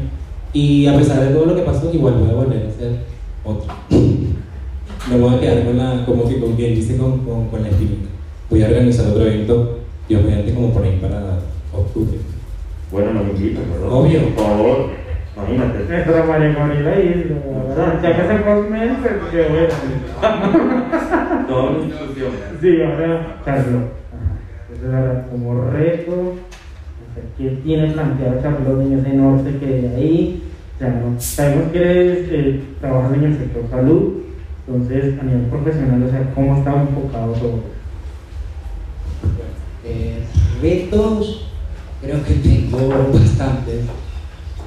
Y 0.51 0.87
a 0.87 0.97
pesar 0.97 1.23
de 1.23 1.33
todo 1.33 1.45
lo 1.45 1.55
que 1.55 1.61
pasó, 1.61 1.93
igual 1.93 2.15
voy 2.15 2.29
a 2.29 2.33
volver 2.33 2.65
a 2.65 2.69
hacer 2.69 2.99
otro. 3.43 3.73
Me 5.09 5.19
voy 5.19 5.35
a 5.35 5.39
quedar 5.39 5.63
con 5.65 5.77
la, 5.77 6.05
como 6.05 6.27
que 6.27 6.39
con 6.39 6.55
quien 6.55 6.73
dice, 6.73 6.97
con, 6.97 7.19
con, 7.19 7.49
con 7.49 7.61
la 7.61 7.69
espinita. 7.69 8.09
Voy 8.49 8.63
a 8.63 8.67
organizar 8.67 9.07
otro 9.07 9.25
evento, 9.25 9.79
Dios 10.07 10.23
mediante, 10.23 10.53
como 10.53 10.71
por 10.71 10.83
ahí 10.83 10.99
para 11.01 11.39
octubre. 11.73 12.17
Bueno, 12.91 13.13
nos 13.13 13.27
invitan, 13.29 13.63
¿verdad? 13.71 13.91
Obvio. 13.91 14.19
Por 14.35 14.45
favor, 14.45 14.89
imagínate. 15.35 15.79
Nuestra 15.79 16.99
Isla, 16.99 17.35
¿verdad? 17.67 18.01
Ya 18.03 18.15
que 18.15 18.27
se 18.27 18.37
fue 18.43 18.69
meses, 18.69 18.97
que 19.31 19.41
bueno. 19.49 19.73
Toda 21.47 21.63
una 21.71 21.79
institución. 21.85 22.31
Sí, 22.61 22.81
ahora 22.83 23.37
Carlos. 23.43 23.83
Entonces 24.71 24.93
ahora 24.93 25.27
como 25.31 25.71
reto, 25.71 26.35
¿qué 27.37 27.49
tiene 27.63 27.91
planteado 27.91 28.41
Carlos 28.41 28.67
los 28.67 28.77
niños 28.85 29.03
de 29.03 29.13
norte 29.13 29.57
que 29.59 29.65
de 29.65 29.95
ahí? 29.95 30.43
O 30.75 30.79
sea, 30.79 30.89
no, 30.89 31.19
sabemos 31.19 31.71
que 31.71 31.79
eres, 31.79 32.27
eh, 32.31 32.61
trabajas 32.81 33.13
en 33.13 33.23
el 33.23 33.37
sector 33.37 33.63
salud, 33.69 34.13
entonces 34.67 35.19
a 35.19 35.23
nivel 35.23 35.45
profesional, 35.49 36.03
o 36.03 36.09
sea, 36.09 36.31
¿cómo 36.35 36.57
está 36.57 36.73
enfocado 36.73 37.33
todo? 37.33 37.59
Retos, 40.65 41.41
creo 42.01 42.23
que 42.23 42.33
tengo 42.33 42.87
bastantes, 43.13 43.81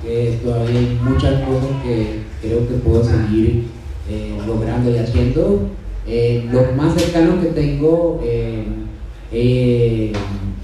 que 0.00 0.38
todavía 0.44 0.78
hay 0.78 0.96
muchas 1.02 1.40
cosas 1.40 1.70
que 1.82 2.20
creo 2.40 2.68
que 2.68 2.74
puedo 2.74 3.02
seguir 3.02 3.64
eh, 4.08 4.38
logrando 4.46 4.92
y 4.92 4.98
haciendo. 4.98 5.70
Eh, 6.06 6.48
los 6.52 6.76
más 6.76 6.94
cercanos 6.94 7.42
que 7.42 7.50
tengo 7.50 8.20
eh, 8.22 8.64
eh, 9.32 10.12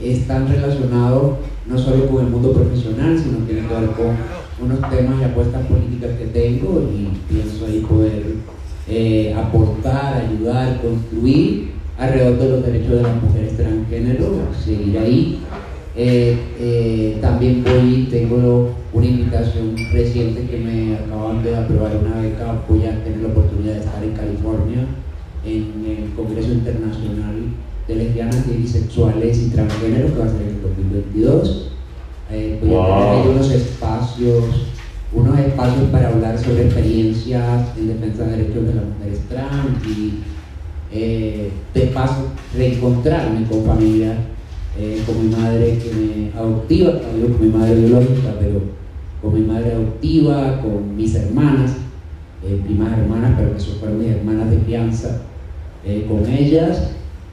están 0.01 0.47
relacionados 0.47 1.39
no 1.67 1.79
solo 1.79 2.07
con 2.07 2.27
el 2.27 2.31
mundo 2.31 2.53
profesional, 2.53 3.19
sino 3.19 3.41
que 3.41 3.55
tienen 3.55 3.69
que 3.69 3.75
ver 3.75 3.91
con 3.91 4.17
unos 4.65 4.89
temas 4.89 5.21
y 5.21 5.25
apuestas 5.25 5.67
políticas 5.67 6.11
que 6.17 6.27
tengo 6.27 6.89
y 6.95 7.09
pienso 7.29 7.67
ahí 7.67 7.81
poder 7.81 9.35
aportar, 9.37 10.29
ayudar, 10.29 10.81
construir 10.81 11.74
alrededor 11.99 12.39
de 12.39 12.49
los 12.49 12.67
derechos 12.67 12.97
de 12.97 13.03
las 13.03 13.23
mujeres 13.23 13.57
transgénero, 13.57 14.49
seguir 14.65 14.99
ahí. 14.99 15.41
Eh, 15.97 16.37
eh, 16.59 17.19
también 17.21 17.63
voy, 17.63 18.09
tengo 18.11 18.75
una 18.93 19.07
invitación 19.07 19.77
reciente 19.93 20.47
que 20.47 20.59
me 20.59 20.97
acaban 20.97 21.43
de 21.43 21.57
aprobar 21.57 21.93
una 21.97 22.21
beca, 22.21 22.63
voy 22.69 22.85
a 22.85 23.05
tener 23.05 23.21
la 23.21 23.29
oportunidad 23.29 23.75
de 23.75 23.81
estar 23.81 24.03
en 24.03 24.13
California 24.13 24.87
en 25.45 25.85
el 25.87 26.15
Congreso 26.17 26.53
Internacional 26.53 27.35
de 27.87 27.95
Lesbianas, 27.95 28.47
Gay, 28.47 28.57
Bisexuales 28.59 29.39
y 29.39 29.51
Transgénero 29.51 30.13
que 30.13 30.19
va 30.19 30.25
a 30.25 30.31
ser 30.31 30.43
en 30.43 30.49
el 30.49 30.63
2022. 30.63 31.71
Eh, 32.31 32.59
voy 32.61 32.75
a 32.75 33.11
tener 33.11 33.29
unos 33.29 33.51
espacios, 33.51 34.45
unos 35.13 35.39
espacios 35.39 35.91
para 35.91 36.09
hablar 36.09 36.39
sobre 36.39 36.65
experiencias 36.65 37.77
en 37.77 37.89
defensa 37.89 38.25
de 38.25 38.37
derechos 38.39 38.67
de 38.67 38.75
las 38.75 38.85
mujeres 38.85 39.21
trans 39.29 39.87
y 39.87 40.23
eh, 40.95 41.51
de 41.75 41.81
paso 41.89 42.29
reencontrarme 42.57 43.45
con 43.49 43.65
familia, 43.65 44.15
eh, 44.79 45.03
con 45.07 45.29
mi 45.29 45.35
madre 45.35 45.79
que 45.79 45.91
me 45.93 46.39
adoptiva, 46.39 46.93
digo 47.15 47.37
con 47.37 47.47
mi 47.47 47.53
madre 47.53 47.75
biológica, 47.81 48.35
pero 48.41 48.61
con 49.21 49.35
mi 49.35 49.41
madre 49.41 49.73
adoptiva, 49.73 50.61
con 50.63 50.97
mis 50.97 51.15
hermanas, 51.15 51.73
eh, 52.47 52.61
primas 52.65 52.93
hermanas, 52.99 53.33
pero 53.37 53.55
que 53.55 53.61
son 53.61 53.75
fueron 53.81 53.99
mis 53.99 54.09
hermanas 54.11 54.51
de 54.51 54.59
crianza, 54.59 55.23
eh, 55.85 56.07
con 56.09 56.25
ellas. 56.33 56.91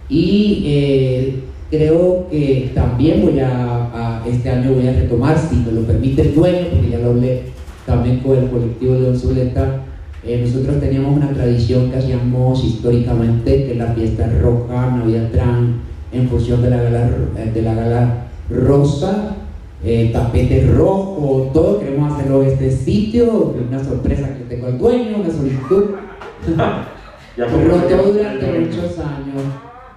Y 0.09 1.35
creo 1.69 2.27
que 2.29 2.71
también 2.75 3.21
voy 3.23 3.39
a, 3.39 3.49
a- 3.93 4.23
este 4.27 4.49
año 4.49 4.73
voy 4.73 4.87
a 4.87 4.93
retomar, 4.93 5.37
si 5.37 5.55
me 5.57 5.71
lo 5.71 5.81
permite 5.81 6.21
el 6.21 6.35
dueño, 6.35 6.67
porque 6.71 6.89
ya 6.91 6.99
lo 6.99 7.11
hablé 7.11 7.43
también 7.85 8.19
con 8.19 8.37
el 8.37 8.49
colectivo 8.49 8.95
de 8.95 9.17
Zuleta, 9.17 9.81
eh, 10.23 10.43
nosotros 10.45 10.79
teníamos 10.79 11.17
una 11.17 11.31
tradición 11.31 11.89
que 11.89 11.97
hacíamos 11.97 12.63
históricamente, 12.63 13.65
que 13.65 13.71
es 13.71 13.77
la 13.77 13.93
fiesta 13.93 14.29
roja, 14.41 14.97
Navidad 14.97 15.29
Trans, 15.31 15.77
en 16.11 16.29
función 16.29 16.61
de 16.61 16.69
la 16.69 16.83
gala, 16.83 17.09
eh, 17.37 17.51
de 17.51 17.61
la 17.63 17.73
gala 17.73 18.27
rosa, 18.49 19.35
eh, 19.83 20.11
tapete 20.13 20.67
rojo, 20.67 21.49
todo. 21.51 21.79
Queremos 21.79 22.13
hacerlo 22.13 22.43
en 22.43 22.49
este 22.49 22.71
sitio, 22.71 23.55
una 23.67 23.83
sorpresa 23.83 24.37
que 24.37 24.43
tengo 24.43 24.67
al 24.67 24.77
dueño, 24.77 25.17
una 25.21 25.31
solicitud. 25.31 25.85
Rotó 27.37 28.11
durante 28.11 28.59
muchos 28.59 28.99
años. 28.99 29.41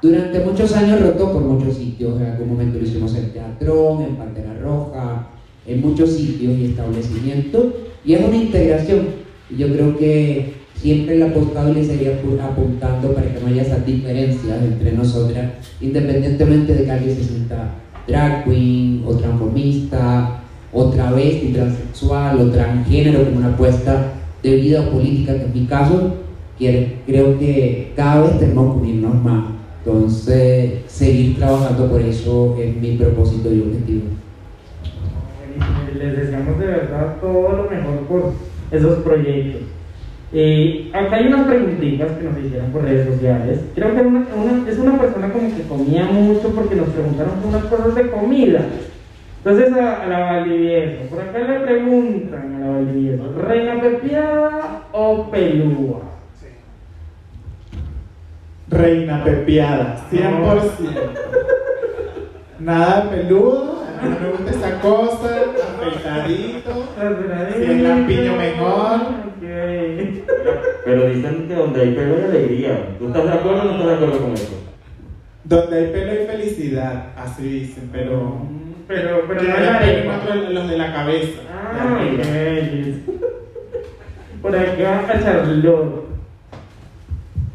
Durante 0.00 0.38
muchos 0.40 0.72
años 0.74 1.00
rotó 1.00 1.32
por 1.32 1.42
muchos 1.42 1.76
sitios. 1.76 2.20
En 2.20 2.26
algún 2.26 2.50
momento 2.50 2.78
lo 2.78 2.84
hicimos 2.84 3.14
en 3.16 3.32
Teatrón, 3.32 4.02
en 4.02 4.16
Pantera 4.16 4.54
Roja, 4.62 5.26
en 5.66 5.80
muchos 5.80 6.10
sitios 6.10 6.56
y 6.58 6.66
establecimientos. 6.66 7.64
Y 8.04 8.14
es 8.14 8.24
una 8.24 8.36
integración. 8.36 9.23
Yo 9.50 9.68
creo 9.72 9.96
que 9.96 10.54
siempre 10.74 11.18
la 11.18 11.26
apostado 11.26 11.70
y 11.70 11.74
le 11.74 11.84
seguiría 11.84 12.20
apu- 12.20 12.40
apuntando 12.40 13.12
para 13.14 13.32
que 13.32 13.40
no 13.40 13.46
haya 13.46 13.62
esas 13.62 13.84
diferencias 13.86 14.62
entre 14.62 14.92
nosotras, 14.92 15.52
independientemente 15.80 16.74
de 16.74 16.84
que 16.84 16.90
alguien 16.90 17.16
se 17.16 17.24
sienta 17.24 17.74
drag 18.06 18.44
queen 18.44 19.02
o 19.06 19.14
transformista, 19.14 20.40
o 20.72 20.86
travesti, 20.90 21.52
transexual 21.52 22.40
o 22.40 22.50
transgénero 22.50 23.24
como 23.24 23.38
una 23.38 23.48
apuesta 23.54 24.12
de 24.42 24.56
vida 24.56 24.80
o 24.82 24.90
política, 24.90 25.34
que 25.36 25.44
en 25.44 25.52
mi 25.54 25.66
caso 25.66 26.14
creo 27.06 27.38
que 27.38 27.92
cada 27.96 28.22
vez 28.24 28.38
tenemos 28.38 28.74
que 28.74 28.80
unirnos 28.80 29.22
más. 29.22 29.44
Entonces, 29.84 30.80
seguir 30.86 31.36
trabajando 31.36 31.88
por 31.90 32.00
eso 32.00 32.56
es 32.60 32.74
mi 32.76 32.96
propósito 32.96 33.52
y 33.52 33.60
objetivo. 33.60 34.02
Les 35.98 36.16
deseamos 36.16 36.58
de 36.58 36.66
verdad 36.66 37.16
todo 37.20 37.52
lo 37.52 37.70
mejor 37.70 37.98
por 38.08 38.32
esos 38.74 38.98
proyectos. 39.00 39.62
Eh, 40.32 40.90
acá 40.92 41.16
hay 41.16 41.26
unas 41.28 41.46
preguntitas 41.46 42.10
que 42.12 42.24
nos 42.24 42.38
hicieron 42.38 42.70
por 42.72 42.82
redes 42.82 43.06
sociales. 43.08 43.60
Creo 43.74 43.94
que 43.94 44.00
una- 44.02 44.26
una- 44.34 44.68
es 44.68 44.78
una 44.78 44.98
persona 44.98 45.32
como 45.32 45.54
que 45.54 45.62
comía 45.62 46.04
mucho 46.06 46.50
porque 46.54 46.74
nos 46.74 46.88
preguntaron 46.88 47.34
por 47.40 47.48
unas 47.50 47.64
cosas 47.66 47.94
de 47.94 48.10
comida. 48.10 48.60
Entonces 49.38 49.72
a, 49.74 50.02
a 50.02 50.06
la 50.08 50.18
Valdivieso, 50.20 51.02
por 51.10 51.20
acá 51.20 51.38
le 51.38 51.60
preguntan 51.60 52.56
a 52.56 52.58
la 52.60 52.70
Valdivieso, 52.72 53.32
¿reina 53.46 53.80
pepiada 53.80 54.82
o 54.92 55.30
pelúa? 55.30 56.00
Reina 58.70 59.22
pepiada, 59.22 60.04
100%. 60.10 60.18
Nada 62.58 63.10
peludo, 63.10 63.83
no 64.04 64.20
me 64.20 64.28
gusta 64.30 64.50
esa 64.50 64.80
cosa, 64.80 65.30
afeitadito. 65.78 66.94
Si 67.56 67.62
es 67.64 67.82
lampiño 67.82 68.36
mejor. 68.36 69.00
Pero 70.84 71.06
dicen 71.08 71.48
que 71.48 71.54
donde 71.54 71.80
hay 71.80 71.92
pelo 71.94 72.16
hay 72.16 72.24
alegría. 72.24 72.88
¿Tú 72.98 73.06
estás 73.08 73.24
de 73.24 73.32
acuerdo 73.32 73.60
o 73.62 73.64
no 73.64 73.70
estás 73.72 73.86
de 73.86 73.94
acuerdo 73.94 74.18
con 74.20 74.32
eso? 74.34 74.60
Donde 75.44 75.78
hay 75.78 75.86
pelo 75.92 76.10
hay 76.12 76.26
felicidad, 76.26 77.06
así 77.16 77.42
dicen, 77.42 77.88
pero. 77.92 78.38
Pero, 78.88 79.22
pero 79.26 79.40
que 79.40 79.48
no 79.48 79.54
hay 79.54 79.60
pelo 79.60 79.70
en 79.70 79.76
arepa. 79.76 80.20
otro- 80.22 80.50
los 80.50 80.68
de 80.70 80.78
la 80.78 80.92
cabeza. 80.92 81.40
Ah. 81.52 81.98
Por 84.42 84.54
acá 84.56 85.00
a 85.08 85.20
Charlotte. 85.22 86.04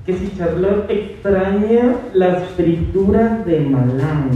que 0.05 0.13
si 0.17 0.35
Charlotte 0.37 0.89
extraña 0.89 1.95
las 2.13 2.43
frituras 2.55 3.45
de 3.45 3.59
malango. 3.59 4.31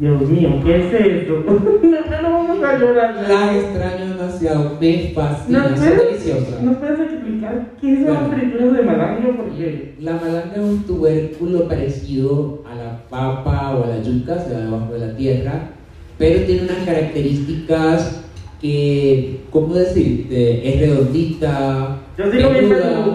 Dios 0.00 0.22
mío, 0.30 0.48
¿qué 0.64 0.76
es 0.78 0.94
eso? 0.94 1.44
no, 1.46 2.22
no 2.22 2.30
vamos 2.32 2.64
a 2.64 2.78
llorar. 2.78 3.14
La 3.28 3.54
extraño 3.56 4.16
demasiado, 4.16 4.78
me 4.80 5.12
fascina, 5.14 5.58
¿Nos 5.68 5.78
son 5.78 5.88
puedes, 5.88 6.06
deliciosas. 6.24 6.62
¿Nos 6.62 6.76
puedes 6.78 7.00
explicar 7.00 7.66
qué 7.80 7.92
las 8.00 8.04
Bueno. 8.20 8.34
frituras 8.34 8.76
de 8.78 8.82
malango? 8.82 9.36
Porque 9.36 9.94
La 10.00 10.12
malanga 10.14 10.52
es 10.54 10.62
un 10.62 10.82
tubérculo 10.84 11.68
parecido 11.68 12.62
a 12.70 12.74
la 12.76 13.02
papa 13.10 13.76
o 13.76 13.84
a 13.84 13.88
la 13.88 14.02
yuca, 14.02 14.38
se 14.42 14.54
da 14.54 14.60
debajo 14.60 14.90
de 14.94 14.98
la 15.00 15.16
tierra, 15.16 15.68
pero 16.16 16.46
tiene 16.46 16.62
unas 16.62 16.78
características 16.86 18.22
que, 18.58 19.40
¿cómo 19.50 19.74
decirte? 19.74 20.66
Es 20.66 20.80
redondita, 20.80 21.98
Yo 22.16 22.30
peluda, 22.30 23.06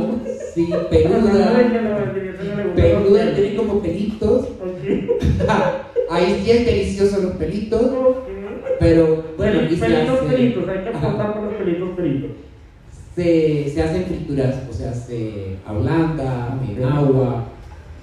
sí, 0.53 0.67
No, 0.69 0.75
no, 0.77 0.81
no, 0.83 0.89
peluda, 0.89 1.13
no, 1.13 1.23
no, 1.23 1.31
no, 1.31 1.79
no, 1.79 2.57
no, 2.57 2.63
no, 2.69 2.75
peluda, 2.75 3.25
no, 3.25 3.31
tiene 3.31 3.55
como 3.55 3.79
pelitos, 3.81 4.41
Ok. 4.61 5.89
Ahí 6.15 6.41
sí 6.43 6.51
es 6.51 6.65
delicioso 6.65 7.21
los 7.21 7.31
pelitos, 7.33 7.81
pero 8.79 9.23
bueno, 9.37 9.61
y 9.69 9.75
se 9.75 9.85
pelitos 9.85 10.19
hace- 10.21 10.35
hay 10.35 10.83
que 10.83 10.89
Ajá. 10.89 11.07
apuntar 11.07 11.33
por 11.33 11.43
los 11.43 11.53
pelitos 11.55 11.89
peritos. 11.95 12.31
se, 13.15 13.69
se 13.69 13.81
hacen 13.81 14.03
frituras, 14.05 14.55
o 14.69 14.73
sea, 14.73 14.93
se 14.93 15.55
ablanda 15.65 16.59
en 16.69 16.83
agua 16.83 17.45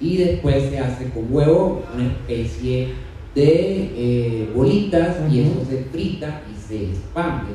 y 0.01 0.17
después 0.17 0.63
se 0.69 0.79
hace 0.79 1.09
con 1.11 1.25
huevo 1.29 1.83
una 1.93 2.05
especie 2.07 2.87
de 3.35 3.91
eh, 3.95 4.49
bolitas 4.55 5.17
y 5.31 5.41
Ujú. 5.41 5.51
eso 5.61 5.69
se 5.69 5.77
frita 5.91 6.41
y 6.51 6.59
se 6.59 6.83
expande. 6.85 7.51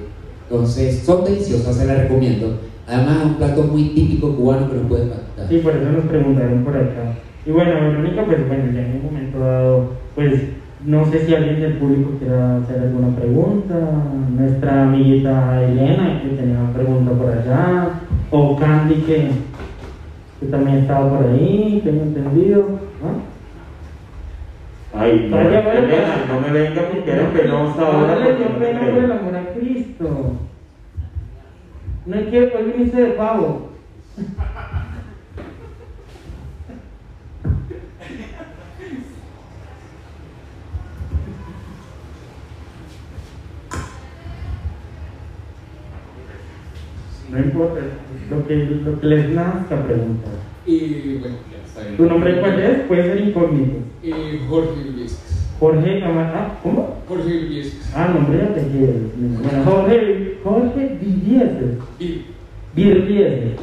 Entonces, 0.49 1.01
son 1.05 1.25
deliciosas, 1.25 1.77
se 1.77 1.85
las 1.87 1.99
recomiendo. 2.03 2.59
Además, 2.87 3.19
es 3.19 3.25
un 3.27 3.35
plato 3.35 3.63
muy 3.65 3.89
típico 3.91 4.35
cubano 4.35 4.71
que 4.71 4.77
no 4.77 4.89
puede 4.89 5.09
faltar. 5.09 5.49
Sí, 5.49 5.59
por 5.59 5.77
eso 5.77 5.91
nos 5.91 6.05
preguntaron 6.07 6.65
por 6.65 6.77
acá. 6.77 7.15
Y 7.45 7.51
bueno, 7.51 7.73
Verónica, 7.75 8.25
pues 8.25 8.47
bueno, 8.49 8.73
ya 8.73 8.81
en 8.81 8.97
un 8.97 9.05
momento 9.05 9.39
dado, 9.41 9.91
pues 10.19 10.43
no 10.85 11.09
sé 11.09 11.25
si 11.25 11.33
alguien 11.33 11.61
del 11.61 11.75
público 11.75 12.11
quiera 12.19 12.57
hacer 12.57 12.81
alguna 12.81 13.15
pregunta. 13.15 13.77
Nuestra 14.37 14.83
amiguita 14.83 15.63
Elena, 15.63 16.21
que 16.21 16.31
tenía 16.31 16.59
una 16.59 16.73
pregunta 16.73 17.13
por 17.13 17.31
allá. 17.31 18.01
O 18.33 18.57
Candy, 18.57 18.97
que, 19.03 19.31
que 20.41 20.47
también 20.47 20.79
estaba 20.79 21.09
por 21.09 21.25
ahí, 21.25 21.81
tengo 21.85 22.03
entendido. 22.03 22.81
¿no? 23.01 23.29
Ay, 25.01 25.29
no, 25.31 25.39
Elena, 25.39 25.63
vaya. 25.63 26.25
no 26.33 26.41
me 26.41 26.51
venga 26.51 26.83
porque 26.93 27.13
eres 27.13 27.29
penosa 27.29 27.87
ahora. 27.87 28.15
No 28.19 28.27
te 28.27 28.45
pena 28.59 28.81
creo. 28.81 28.95
por 28.95 29.05
el 29.05 29.13
amor 29.13 29.37
a 29.37 29.55
Cristo. 29.55 30.33
No 32.07 32.17
es 32.17 32.27
que 32.27 32.41
hoy 32.41 32.73
viniste 32.73 33.01
de 33.03 33.11
pavo. 33.11 33.69
No 47.31 47.39
importa, 47.39 47.81
lo 48.31 48.47
que, 48.47 48.57
lo 48.57 49.01
que 49.01 49.07
les 49.07 49.29
nazca 49.31 49.85
preguntar. 49.85 50.33
Y 50.67 51.19
bueno, 51.21 51.37
ya 51.51 51.65
está 51.67 51.83
bien. 51.83 51.97
¿Tu 51.97 52.05
nombre 52.05 52.41
cuál 52.41 52.59
es? 52.61 52.79
Puede 52.83 53.03
ser 53.03 53.29
incógnito. 53.29 53.79
Eh, 54.03 54.41
Jorge 54.49 54.83
Viesques. 54.95 55.49
Jorge 55.61 56.05
Amar- 56.05 56.33
ah, 56.37 56.59
¿Cómo? 56.63 56.97
Jorge 57.09 57.39
Viesques. 57.49 57.93
Ah, 57.95 58.09
nombre 58.15 58.39
y 58.39 58.43
apellido. 58.43 58.93
Bueno, 59.17 59.65
Jorge, 59.65 60.39
Jorge 60.45 60.99
Villieses. 61.01 61.79
Vir- 61.99 62.23
Virvieses. 62.75 63.61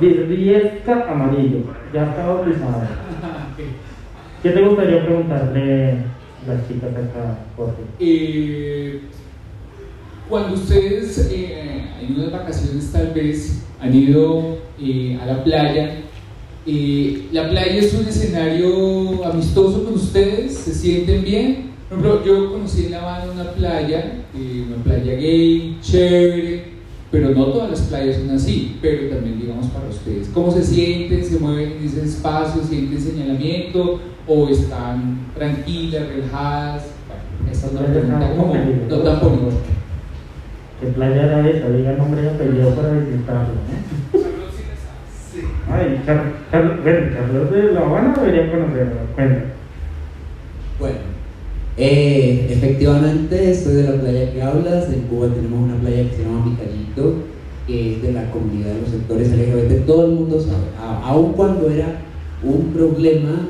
Vir- 0.00 0.26
Virviesca 0.26 1.10
Amarillo. 1.10 1.58
Ya 1.92 2.04
está 2.10 2.26
bautizado. 2.26 2.82
¿Qué 4.42 4.50
te 4.50 4.62
gustaría 4.62 5.04
preguntarle 5.04 5.90
a 5.92 6.52
las 6.52 6.66
chicas 6.68 6.90
acá, 6.90 7.38
Jorge? 7.56 7.82
Eh, 8.00 9.00
cuando 10.32 10.54
ustedes 10.54 11.28
eh, 11.30 11.82
en 12.00 12.14
unas 12.14 12.32
vacaciones 12.32 12.90
tal 12.90 13.08
vez 13.08 13.64
han 13.78 13.94
ido 13.94 14.56
eh, 14.80 15.18
a 15.22 15.26
la 15.26 15.44
playa, 15.44 15.98
eh, 16.64 17.28
la 17.32 17.50
playa 17.50 17.76
es 17.76 17.92
un 17.92 18.08
escenario 18.08 19.26
amistoso 19.26 19.84
con 19.84 19.92
ustedes, 19.92 20.54
se 20.54 20.72
sienten 20.72 21.22
bien. 21.22 21.72
Por 21.86 21.98
ejemplo, 21.98 22.24
yo 22.24 22.50
conocí 22.50 22.86
en 22.86 22.92
La 22.92 23.02
Habana 23.02 23.30
una 23.30 23.52
playa, 23.52 24.24
eh, 24.34 24.64
una 24.66 24.82
playa 24.82 25.12
gay, 25.16 25.76
chévere, 25.82 26.64
pero 27.10 27.28
no 27.28 27.44
todas 27.44 27.68
las 27.68 27.80
playas 27.82 28.16
son 28.16 28.30
así, 28.30 28.78
pero 28.80 29.14
también 29.14 29.38
digamos 29.38 29.66
para 29.66 29.86
ustedes. 29.90 30.30
¿Cómo 30.32 30.50
se 30.50 30.64
sienten? 30.64 31.22
¿Se 31.22 31.38
mueven 31.40 31.72
en 31.72 31.84
ese 31.84 32.06
espacio? 32.06 32.62
¿Sienten 32.64 32.98
señalamiento? 32.98 34.00
¿O 34.26 34.48
están 34.48 35.26
tranquilas, 35.34 36.08
relajadas? 36.08 36.84
Bueno, 37.06 37.52
esa 37.52 37.66
es 37.66 37.72
una 37.74 37.82
pregunta 37.82 38.34
como 38.34 38.54
no 38.88 38.96
tan 38.96 39.20
bonita. 39.20 39.81
¿Qué 40.82 40.88
playa 40.88 41.22
era 41.24 41.48
esa? 41.48 41.68
Diga 41.70 41.92
nombre 41.92 42.22
y 42.24 42.26
apellido 42.26 42.74
para 42.74 42.92
visitarlo. 42.94 43.54
¿no? 43.54 44.20
Ay, 45.72 46.02
Char 46.04 46.24
bueno, 46.82 47.00
Carlos 47.14 47.50
de 47.50 47.72
La 47.72 47.80
Habana 47.80 48.14
debería 48.18 48.50
conocerlo. 48.50 48.92
Cuenta. 49.14 49.44
Bueno, 50.78 50.96
eh, 51.76 52.46
efectivamente, 52.50 53.54
soy 53.54 53.74
de 53.74 53.82
la 53.84 54.00
playa 54.00 54.32
que 54.32 54.42
hablas. 54.42 54.88
En 54.92 55.02
Cuba 55.02 55.28
tenemos 55.28 55.60
una 55.70 55.76
playa 55.76 56.10
que 56.10 56.16
se 56.16 56.22
llama 56.24 56.44
Micallito, 56.46 57.14
que 57.66 57.94
es 57.94 58.02
de 58.02 58.12
la 58.12 58.30
comunidad 58.30 58.74
de 58.74 58.80
los 58.82 58.90
sectores 58.90 59.30
LGBT. 59.32 59.86
Todo 59.86 60.06
el 60.06 60.12
mundo 60.12 60.40
sabe, 60.40 60.64
a- 60.80 61.00
aun 61.08 61.32
cuando 61.34 61.70
era 61.70 61.86
un 62.42 62.72
problema 62.72 63.48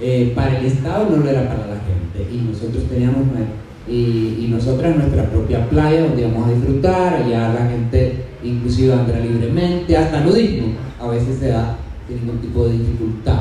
eh, 0.00 0.32
para 0.34 0.58
el 0.58 0.66
Estado, 0.66 1.08
no 1.10 1.16
lo 1.16 1.28
era 1.28 1.42
para 1.48 1.66
la 1.66 1.80
gente. 1.82 2.32
Y 2.32 2.48
nosotros 2.48 2.84
teníamos, 2.88 3.26
y, 3.88 4.44
y 4.44 4.48
nosotras 4.50 4.96
nuestra 4.96 5.24
propia 5.30 5.68
playa 5.68 6.02
donde 6.02 6.22
íbamos 6.22 6.48
a 6.48 6.52
disfrutar. 6.52 7.14
Allá 7.14 7.52
la 7.54 7.70
gente, 7.70 8.24
inclusive, 8.42 8.92
anda 8.92 9.18
libremente, 9.18 9.96
hasta 9.96 10.20
nudismo. 10.20 10.74
A 11.00 11.08
veces 11.08 11.38
se 11.38 11.48
da 11.48 11.76
sin 12.06 12.18
ningún 12.20 12.40
tipo 12.40 12.66
de 12.66 12.78
dificultad. 12.78 13.40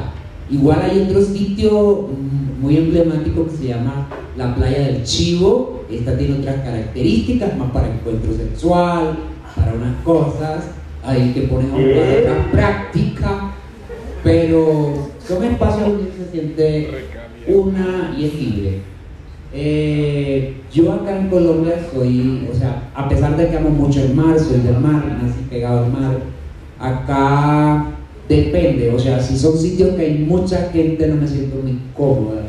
Igual 0.49 0.81
hay 0.81 1.01
otro 1.01 1.21
sitio 1.21 2.09
mm, 2.09 2.61
muy 2.61 2.77
emblemático 2.77 3.45
que 3.45 3.57
se 3.57 3.67
llama 3.67 4.07
la 4.37 4.55
playa 4.55 4.79
del 4.87 5.03
Chivo. 5.03 5.83
Esta 5.91 6.17
tiene 6.17 6.39
otras 6.39 6.57
características, 6.63 7.57
más 7.57 7.71
para 7.71 7.87
encuentro 7.87 8.33
sexual, 8.33 9.17
para 9.55 9.73
unas 9.73 9.95
cosas. 10.03 10.69
Ahí 11.03 11.31
que 11.33 11.41
pones 11.41 11.71
a 11.71 11.77
¿Qué? 11.77 12.19
otra 12.21 12.51
práctica. 12.51 13.51
Pero 14.23 15.09
son 15.25 15.43
espacios 15.43 15.87
donde 15.87 16.11
se 16.11 16.31
siente 16.31 16.89
una 17.47 18.15
y 18.17 18.25
es 18.25 18.33
libre. 18.33 18.81
Eh, 19.53 20.55
yo 20.73 20.91
acá 20.91 21.17
en 21.17 21.29
Colombia 21.29 21.75
soy, 21.93 22.47
o 22.51 22.55
sea, 22.55 22.89
a 22.93 23.07
pesar 23.07 23.37
de 23.37 23.47
que 23.47 23.57
amo 23.57 23.69
mucho 23.69 24.01
el 24.01 24.13
mar, 24.13 24.37
soy 24.37 24.59
del 24.59 24.77
mar, 24.79 25.17
nací 25.21 25.41
pegado 25.49 25.85
al 25.85 25.91
mar, 25.91 26.17
acá 26.79 27.85
depende, 28.27 28.91
o 28.91 28.99
sea, 28.99 29.21
si 29.21 29.37
son 29.37 29.57
sitios 29.57 29.95
que 29.95 30.01
hay 30.01 30.17
mucha 30.19 30.69
gente 30.71 31.07
no 31.07 31.15
me 31.15 31.27
siento 31.27 31.61
muy 31.63 31.79
cómoda, 31.95 32.41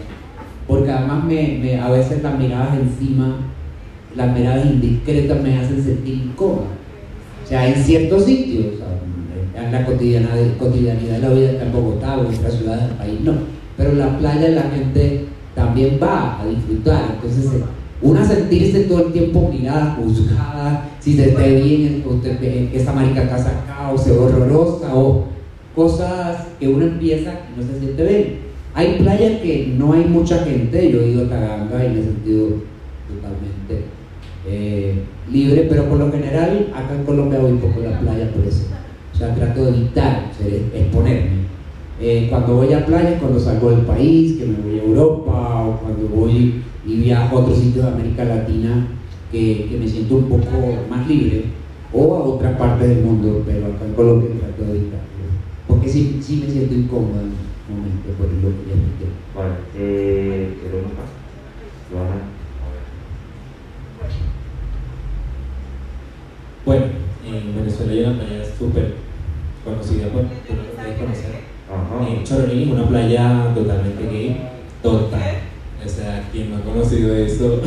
porque 0.66 0.90
además 0.90 1.24
me, 1.24 1.78
a 1.80 1.88
veces 1.90 2.22
las 2.22 2.36
miradas 2.38 2.76
encima, 2.78 3.36
las 4.16 4.36
miradas 4.36 4.66
indiscretas 4.66 5.40
me 5.42 5.56
hacen 5.56 5.82
sentir 5.82 6.14
incómoda. 6.14 6.66
O 7.44 7.48
sea, 7.48 7.66
en 7.68 7.76
ciertos 7.82 8.24
sitios, 8.24 8.66
en 9.56 9.72
la 9.72 9.86
cotidiana- 9.86 10.56
cotidianidad 10.58 11.14
de 11.14 11.18
la 11.20 11.30
vida 11.30 11.50
acá 11.52 11.62
en 11.64 11.72
Bogotá 11.72 12.18
o 12.18 12.26
en 12.26 12.34
otras 12.34 12.54
ciudades 12.54 12.88
del 12.88 12.96
país, 12.96 13.20
no. 13.22 13.32
Pero 13.76 13.90
en 13.92 13.98
la 14.00 14.18
playa 14.18 14.48
la 14.50 14.62
gente 14.62 15.24
también 15.58 15.98
va 16.02 16.40
a 16.40 16.46
disfrutar. 16.46 17.14
Entonces, 17.16 17.46
eh, 17.52 17.64
una 18.00 18.24
sentirse 18.24 18.84
todo 18.84 19.06
el 19.06 19.12
tiempo 19.12 19.50
mirada, 19.52 19.96
juzgada, 20.00 20.88
si 21.00 21.14
se 21.16 21.34
ve 21.34 21.60
bien, 21.62 22.04
ve- 22.40 22.70
esa 22.72 22.92
marica 22.92 23.22
está 23.24 23.38
sacada, 23.38 23.90
o 23.92 23.98
se 23.98 24.12
ve 24.12 24.18
horrorosa, 24.18 24.94
o 24.94 25.24
cosas 25.74 26.46
que 26.60 26.68
uno 26.68 26.84
empieza 26.84 27.32
y 27.32 27.60
no 27.60 27.66
se 27.66 27.78
siente 27.80 28.04
bien. 28.06 28.48
Hay 28.74 28.98
playas 28.98 29.40
que 29.40 29.74
no 29.76 29.92
hay 29.92 30.04
mucha 30.04 30.38
gente, 30.44 30.90
yo 30.92 31.00
he 31.00 31.08
ido 31.10 31.26
a 31.26 31.28
Taganga 31.28 31.84
y 31.84 31.88
me 31.90 32.00
he 32.00 32.04
sentido 32.04 32.48
totalmente 33.08 33.86
eh, 34.46 35.02
libre, 35.32 35.66
pero 35.68 35.84
por 35.88 35.98
lo 35.98 36.10
general 36.12 36.68
acá 36.74 36.94
en 36.94 37.04
Colombia 37.04 37.40
voy 37.40 37.52
poco 37.54 37.80
a 37.80 37.90
la 37.90 38.00
playa 38.00 38.30
por 38.32 38.46
eso. 38.46 38.64
O 39.12 39.16
sea, 39.18 39.34
trato 39.34 39.64
de 39.64 39.70
evitar 39.70 40.30
exponerme. 40.74 41.47
Eh, 42.00 42.28
cuando 42.30 42.54
voy 42.54 42.72
a 42.72 42.86
playa 42.86 43.18
cuando 43.18 43.40
salgo 43.40 43.70
del 43.70 43.80
país, 43.80 44.38
que 44.38 44.46
me 44.46 44.58
voy 44.58 44.78
a 44.78 44.82
Europa 44.84 45.64
o 45.64 45.80
cuando 45.80 46.08
voy 46.08 46.62
y 46.86 46.96
viajo 46.96 47.38
a 47.38 47.40
otros 47.40 47.58
sitios 47.58 47.84
de 47.86 47.90
América 47.90 48.24
Latina 48.24 48.86
que, 49.32 49.66
que 49.68 49.76
me 49.78 49.88
siento 49.88 50.16
un 50.16 50.28
poco 50.28 50.46
más 50.88 51.08
libre 51.08 51.46
o 51.92 52.14
a 52.14 52.20
otras 52.20 52.56
partes 52.56 52.88
del 52.88 53.04
mundo, 53.04 53.42
pero 53.44 53.66
acá 53.66 53.84
en 53.84 53.94
Colombia 53.94 54.30
trato 54.38 54.72
de 54.72 54.78
evitarlo. 54.78 55.08
Porque 55.66 55.88
sí, 55.88 56.20
sí 56.22 56.42
me 56.44 56.52
siento 56.52 56.74
incómodo 56.74 57.20
en 57.20 57.32
un 57.68 57.76
momento 57.76 58.10
por 58.16 58.26
lo 58.26 58.48
que 58.48 58.68
ya 58.68 58.74
expliqué. 58.74 59.12
Vale, 59.34 59.54
eh. 59.76 60.54
Bueno, 66.64 66.84
en 67.26 67.56
Venezuela 67.56 67.92
hay 67.92 68.04
una 68.04 68.18
playa 68.18 68.44
súper 68.44 68.94
conocida 69.64 70.08
por 70.08 70.22
por 70.22 70.96
conocer. 70.96 71.47
Ajá. 71.70 72.08
En 72.08 72.24
Choroní, 72.24 72.70
una 72.72 72.86
playa 72.88 73.52
totalmente 73.54 74.04
gay, 74.10 74.36
total. 74.82 75.36
O 75.84 75.88
sea, 75.88 76.24
quien 76.32 76.50
no 76.50 76.56
ha 76.56 76.60
conocido 76.60 77.14
eso, 77.14 77.60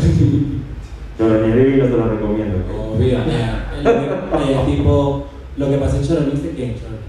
Choroní 1.18 1.54
divino, 1.54 1.86
se 1.86 1.92
lo 1.92 2.08
recomiendo. 2.10 2.58
obvio, 2.96 3.20
mira, 3.26 3.72
el- 3.80 3.88
eh, 3.88 4.58
tipo, 4.66 5.26
lo 5.58 5.70
que 5.70 5.78
pasa 5.78 5.98
en 5.98 6.04
Choroní 6.04 6.32
se 6.38 6.50
queda 6.52 6.68
en 6.68 6.76
Choroní. 6.76 7.02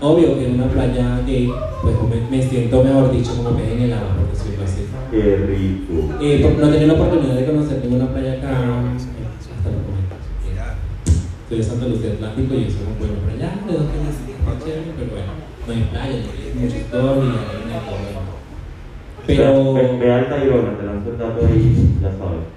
Obvio 0.00 0.38
que 0.38 0.46
en 0.46 0.54
una 0.60 0.66
playa 0.68 1.20
gay, 1.26 1.50
pues 1.82 1.94
me, 2.30 2.36
me 2.36 2.42
siento, 2.42 2.84
mejor 2.84 3.10
dicho, 3.12 3.34
como 3.36 3.56
pez 3.56 3.72
en 3.72 3.82
el 3.82 3.92
agua, 3.92 4.08
porque 4.18 4.36
soy 4.36 4.64
así. 4.64 4.82
Qué 5.10 5.36
rico. 5.36 6.14
Eh, 6.20 6.40
por- 6.42 6.58
no 6.60 6.68
he 6.68 6.72
tenido 6.72 6.94
la 6.96 7.02
oportunidad 7.02 7.34
de 7.34 7.46
conocer 7.46 7.80
ninguna 7.82 8.06
playa 8.12 8.32
acá, 8.34 8.50
eh, 8.50 8.96
hasta 9.56 9.70
los 9.70 9.80
momentos. 9.82 10.18
Soy 11.48 11.58
de 11.58 11.64
Santa 11.64 11.86
Lucía 11.86 12.10
Atlántico 12.12 12.54
y 12.54 12.64
yo 12.64 12.70
soy 12.70 12.86
un 12.90 12.94
pueblo 12.98 13.16
por 13.22 13.30
allá, 13.30 13.54
de 13.66 13.72
dos 13.72 13.86
calles, 13.86 14.82
pero 14.98 15.10
bueno, 15.10 15.32
no 15.66 15.72
hay 15.72 15.82
playa, 15.90 16.22
no 16.54 16.62
hay 16.62 16.86
todo. 16.90 17.24
¿no? 17.24 17.34
Pero. 19.26 19.74
Ve, 19.74 19.96
ve 19.98 20.12
al 20.12 20.28
Tayrona, 20.28 20.78
te 20.78 20.86
lanzo 20.86 21.10
el 21.10 21.18
dato 21.18 21.46
ahí, 21.46 21.98
ya 22.00 22.08
sabes. 22.10 22.56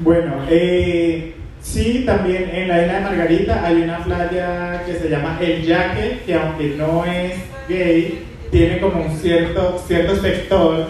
Bueno, 0.00 0.32
eh, 0.50 1.34
sí, 1.62 2.02
también 2.04 2.50
en 2.52 2.68
la 2.68 2.82
isla 2.82 2.94
de 2.94 3.00
Margarita 3.00 3.64
hay 3.64 3.82
una 3.82 3.98
playa 4.04 4.82
que 4.84 4.94
se 4.96 5.08
llama 5.08 5.38
El 5.40 5.62
Yaque, 5.62 6.20
que 6.26 6.34
aunque 6.34 6.74
no 6.76 7.04
es 7.06 7.34
gay, 7.68 8.24
tiene 8.50 8.80
como 8.80 9.02
un 9.02 9.16
cierto, 9.16 9.82
cierto 9.86 10.16
sector 10.16 10.88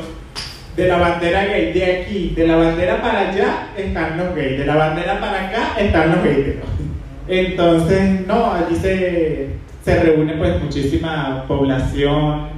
de 0.77 0.89
la 0.89 0.99
bandera 0.99 1.45
gay. 1.45 1.73
De 1.73 1.85
aquí, 1.85 2.33
de 2.35 2.47
la 2.47 2.57
bandera 2.57 3.01
para 3.01 3.31
allá 3.31 3.69
están 3.77 4.19
los 4.19 4.35
gays, 4.35 4.59
de 4.59 4.67
la 4.67 4.75
bandera 4.75 5.21
para 5.21 5.49
acá 5.49 5.75
están 5.79 6.11
los 6.11 6.27
heteros. 6.27 6.74
Entonces, 7.29 8.27
no, 8.27 8.53
allí 8.53 8.77
se, 8.77 9.49
se 9.85 10.03
reúne 10.03 10.35
pues 10.35 10.63
muchísima 10.63 11.45
población 11.49 12.55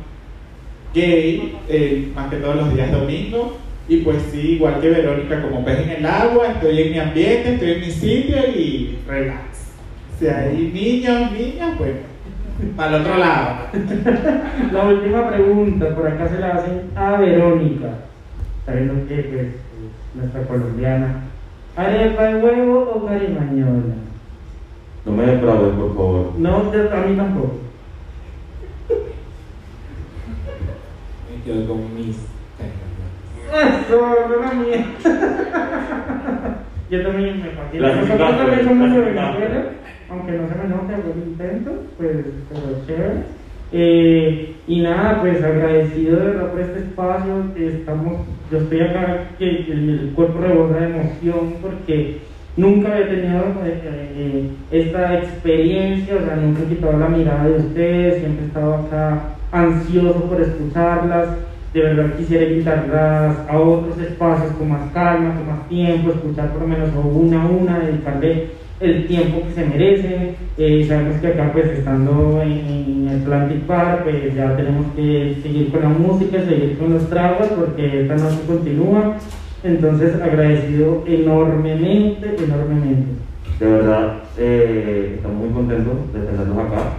gay, 0.92 1.56
eh, 1.68 2.10
más 2.14 2.30
que 2.30 2.36
todos 2.36 2.56
los 2.56 2.74
días 2.74 2.90
domingos. 2.90 3.52
Y 3.88 3.98
pues 3.98 4.20
sí, 4.32 4.54
igual 4.54 4.80
que 4.80 4.90
Verónica, 4.90 5.40
como 5.42 5.64
pez 5.64 5.78
en 5.80 5.90
el 5.90 6.06
agua, 6.06 6.48
estoy 6.48 6.82
en 6.82 6.90
mi 6.90 6.98
ambiente, 6.98 7.54
estoy 7.54 7.70
en 7.72 7.80
mi 7.80 7.90
sitio 7.90 8.36
y 8.48 8.98
relax. 9.06 9.40
Si 10.18 10.26
hay 10.26 10.70
niños, 10.72 11.30
niñas, 11.30 11.74
pues 11.78 11.92
para 12.76 12.96
el 12.96 13.02
otro 13.02 13.18
lado. 13.18 13.56
La 14.72 14.84
última 14.84 15.28
pregunta, 15.28 15.94
por 15.94 16.08
acá 16.08 16.28
se 16.28 16.40
la 16.40 16.54
hacen 16.54 16.90
a 16.96 17.12
Verónica, 17.18 17.90
sabiendo 18.64 19.06
que 19.06 19.14
pues, 19.14 19.46
es 19.46 19.54
nuestra 20.14 20.42
colombiana. 20.42 21.22
¿Arepa 21.76 22.24
de 22.24 22.42
huevo 22.42 22.92
o 22.94 23.06
carimañola? 23.06 23.94
No 25.06 25.12
me 25.12 25.24
defraudes, 25.26 25.74
por 25.76 25.94
favor. 25.94 26.32
No, 26.38 26.70
de- 26.70 26.90
a 26.92 27.00
mí 27.06 27.16
tampoco. 27.16 27.54
Me 31.30 31.42
quedo 31.44 31.68
con 31.68 31.94
mis 31.94 32.16
Eso, 33.52 34.16
no 34.28 34.40
la 34.40 34.52
mía. 34.54 34.86
Yo 36.90 37.02
también 37.02 37.40
me. 37.40 37.46
Nosotros 37.46 37.70
Clasificado, 37.72 38.36
también 38.36 38.64
somos 38.68 38.90
de. 38.92 39.00
Venezuela, 39.00 39.64
aunque 40.10 40.32
no 40.32 40.48
se 40.48 40.54
me 40.54 40.68
note, 40.68 40.94
el 40.94 41.28
intento, 41.28 41.70
pues, 41.96 42.16
pero 42.48 42.86
chévere. 42.86 43.22
Eh, 43.72 44.54
y 44.68 44.80
nada, 44.80 45.20
pues 45.20 45.42
agradecido 45.42 46.16
de 46.18 46.26
verdad 46.26 46.50
por 46.52 46.60
este 46.60 46.78
espacio. 46.80 47.54
que 47.54 47.68
Estamos, 47.68 48.26
yo 48.50 48.58
estoy 48.58 48.80
acá 48.80 49.30
que 49.38 49.48
el, 49.72 49.88
el 50.00 50.12
cuerpo 50.14 50.40
rebosa 50.40 50.78
de 50.78 50.86
emoción 50.86 51.54
porque 51.60 52.20
nunca 52.56 52.92
había 52.92 53.08
tenido 53.08 53.40
eh, 53.64 53.80
eh, 54.16 54.50
esta 54.70 55.14
experiencia, 55.18 56.16
o 56.16 56.24
sea, 56.24 56.36
nunca 56.36 56.62
he 56.62 56.74
quitado 56.74 56.98
la 56.98 57.08
mirada 57.08 57.44
de 57.44 57.56
ustedes, 57.56 58.20
siempre 58.20 58.44
he 58.44 58.48
estado 58.48 58.74
acá 58.74 59.20
ansioso 59.52 60.24
por 60.24 60.40
escucharlas. 60.40 61.28
De 61.74 61.82
verdad 61.82 62.16
quisiera 62.16 62.44
invitarlas 62.44 63.36
a 63.48 63.58
otros 63.58 63.98
espacios 63.98 64.52
con 64.52 64.70
más 64.70 64.90
calma, 64.94 65.34
con 65.34 65.46
más 65.46 65.68
tiempo, 65.68 66.10
escuchar 66.10 66.50
por 66.52 66.62
lo 66.62 66.68
menos 66.68 66.88
una 67.04 67.42
a 67.42 67.46
una, 67.46 67.80
dedicarle 67.80 68.46
el 68.80 69.06
tiempo 69.06 69.42
que 69.46 69.52
se 69.52 69.66
merecen. 69.66 70.36
Eh, 70.56 70.86
sabemos 70.88 71.20
que 71.20 71.26
acá, 71.26 71.50
pues 71.52 71.66
estando 71.66 72.40
en, 72.40 73.08
en 73.08 73.20
Atlantic 73.20 73.60
Park, 73.62 74.04
pues 74.04 74.34
ya 74.34 74.56
tenemos 74.56 74.86
que 74.94 75.36
seguir 75.42 75.70
con 75.70 75.82
la 75.82 75.88
música, 75.90 76.38
seguir 76.42 76.78
con 76.78 76.94
los 76.94 77.10
tragos, 77.10 77.48
porque 77.48 78.02
esta 78.02 78.16
noche 78.16 78.38
continúa. 78.46 79.16
Entonces, 79.66 80.14
agradecido 80.22 81.02
enormemente, 81.06 82.36
enormemente. 82.38 83.06
De 83.58 83.66
verdad, 83.66 84.18
eh, 84.38 85.14
estamos 85.16 85.38
muy 85.38 85.48
contentos 85.48 86.12
de 86.12 86.20
tenerlos 86.20 86.58
acá. 86.58 86.92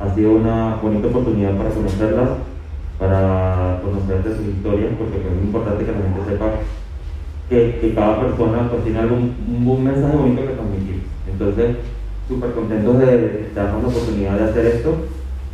Ha 0.00 0.12
sido 0.14 0.32
una 0.32 0.74
bonita 0.82 1.06
oportunidad 1.06 1.56
para 1.56 1.70
conocerlas, 1.70 2.30
para 2.98 3.80
conocer 3.84 4.24
de 4.24 4.36
sus 4.36 4.46
historias, 4.48 4.90
porque 4.98 5.18
es 5.18 5.36
muy 5.36 5.44
importante 5.44 5.84
que 5.84 5.92
la 5.92 5.98
gente 5.98 6.30
sepa 6.30 6.46
que, 7.48 7.92
cada 7.94 8.20
persona 8.20 8.68
pues, 8.68 8.82
tiene 8.82 8.98
algún 8.98 9.34
un, 9.48 9.84
mensaje 9.84 10.16
bonito 10.16 10.42
que 10.42 10.54
transmitir. 10.54 11.02
Entonces, 11.30 11.76
súper 12.26 12.50
contentos 12.52 12.98
de, 12.98 13.50
darnos 13.54 13.82
la 13.82 13.88
oportunidad 13.88 14.36
de 14.36 14.44
hacer 14.50 14.66
esto. 14.66 14.94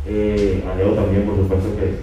Eh, 0.07 0.63
a 0.65 0.75
Leo 0.75 0.93
también, 0.93 1.23
por 1.23 1.35
supuesto, 1.35 1.69
que 1.77 1.99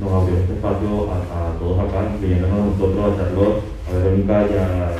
nos 0.00 0.10
abrió 0.10 0.38
este 0.38 0.54
espacio 0.54 1.10
a, 1.12 1.58
todos 1.58 1.78
acá, 1.80 2.08
incluyéndonos 2.14 2.78
nosotros, 2.78 3.12
a 3.12 3.16
Charlotte, 3.16 3.69
a 3.90 3.98
Verónica 3.98 4.46
y 4.50 4.56
a 4.56 4.92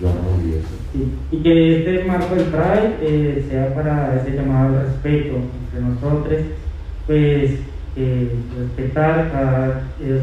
Joana 0.00 0.20
Uribe. 0.36 0.60
Sí, 0.92 1.12
Y 1.30 1.42
que 1.42 1.78
este 1.78 2.04
marco 2.04 2.34
del 2.34 2.44
Pride 2.46 2.96
eh, 3.00 3.46
sea 3.48 3.74
para 3.74 4.16
ese 4.16 4.36
llamado 4.36 4.78
al 4.78 4.86
respeto 4.86 5.36
entre 5.64 5.80
nosotros, 5.80 6.40
pues 7.06 7.50
eh, 7.96 8.30
respetar 8.58 9.82
eh, 10.00 10.20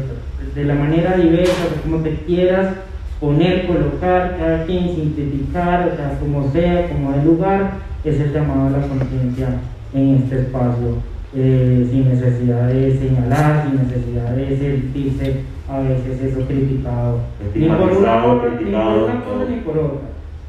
de 0.54 0.64
la 0.64 0.74
manera 0.74 1.16
diversa, 1.16 1.66
como 1.82 1.98
te 1.98 2.14
quieras 2.26 2.74
poner, 3.20 3.66
colocar, 3.66 4.36
cada 4.38 4.64
quien 4.64 4.94
sintetizar, 4.94 5.88
o 5.92 5.96
sea, 5.96 6.18
como 6.20 6.50
sea, 6.52 6.88
como 6.88 7.12
de 7.12 7.24
lugar, 7.24 7.72
es 8.04 8.20
el 8.20 8.32
llamado 8.32 8.66
a 8.66 8.78
la 8.78 8.86
conciencia 8.86 9.48
en 9.94 10.16
este 10.16 10.40
espacio, 10.40 10.98
eh, 11.34 11.88
sin 11.90 12.08
necesidad 12.08 12.68
de 12.68 12.98
señalar, 12.98 13.66
sin 13.66 13.88
necesidad 13.88 14.30
de 14.32 14.58
sentirse 14.58 15.40
a 15.68 15.80
veces 15.80 16.20
eso 16.20 16.46
criticado, 16.46 17.20
ni 17.54 17.68
por 17.68 17.92
una 17.92 18.22
cosa, 18.22 18.34
ni 18.34 18.40
por 18.40 18.56
criticado, 18.56 19.04
una 19.04 19.24
cosa 19.24 19.24
todo. 19.24 19.48
ni 19.48 19.56
por 19.60 19.78
otra. 19.78 19.98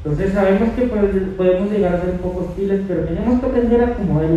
Entonces 0.04 0.32
sabemos 0.32 0.68
que 0.76 0.82
pues, 0.82 1.10
podemos 1.36 1.70
llegar 1.70 1.94
a 1.94 2.00
ser 2.00 2.10
un 2.10 2.18
poco 2.18 2.46
hostiles, 2.46 2.82
pero 2.86 3.00
tenemos 3.02 3.40
que 3.40 3.46
aprender 3.46 3.80
a 3.80 3.86
acomodar. 3.88 4.28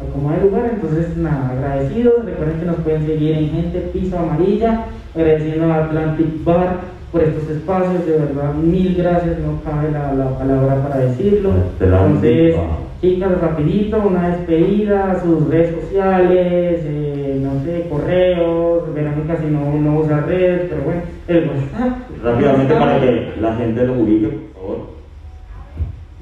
Acomodar 0.00 0.38
el 0.38 0.46
lugar, 0.46 0.70
entonces 0.74 1.16
nada, 1.16 1.50
agradecidos. 1.50 2.24
Recuerden 2.24 2.60
que 2.60 2.66
nos 2.66 2.76
pueden 2.76 3.06
seguir 3.06 3.36
en 3.36 3.50
Gente 3.50 3.80
Piso 3.92 4.18
Amarilla, 4.18 4.86
agradeciendo 5.14 5.72
a 5.72 5.84
Atlantic 5.84 6.44
Bar 6.44 6.80
por 7.12 7.22
estos 7.22 7.48
espacios, 7.50 8.06
de 8.06 8.12
verdad, 8.12 8.54
mil 8.54 8.94
gracias, 8.94 9.38
no 9.40 9.60
cabe 9.62 9.90
la, 9.90 10.12
la 10.12 10.38
palabra 10.38 10.82
para 10.82 10.98
decirlo. 10.98 11.52
Entonces. 11.80 12.56
Chicas, 13.00 13.40
rapidito, 13.40 13.98
una 13.98 14.28
despedida, 14.36 15.20
sus 15.22 15.48
redes 15.48 15.74
sociales, 15.80 16.80
eh, 16.84 17.38
no 17.40 17.64
sé, 17.64 17.86
correos, 17.88 18.94
Verónica 18.94 19.38
si 19.38 19.46
no, 19.46 19.72
no 19.72 20.00
usa 20.00 20.20
redes, 20.20 20.66
pero 20.68 20.82
bueno, 20.82 21.02
el 21.28 21.48
WhatsApp. 21.48 21.98
Rápidamente 22.22 22.74
para 22.74 23.00
que 23.00 23.32
la 23.40 23.56
gente 23.56 23.86
los 23.86 23.96
ubique, 23.96 24.28
por 24.28 24.62
favor. 24.62 24.90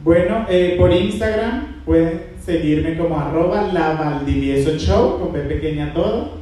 Bueno, 0.05 0.47
eh, 0.49 0.77
por 0.79 0.93
Instagram 0.93 1.83
pueden 1.85 2.21
seguirme 2.41 2.97
como 2.97 3.19
arroba 3.19 3.71
la 3.73 3.95
Valdivieso 3.95 4.79
Show, 4.79 5.19
con 5.19 5.33
P 5.33 5.41
pequeña 5.41 5.93
todo. 5.93 6.39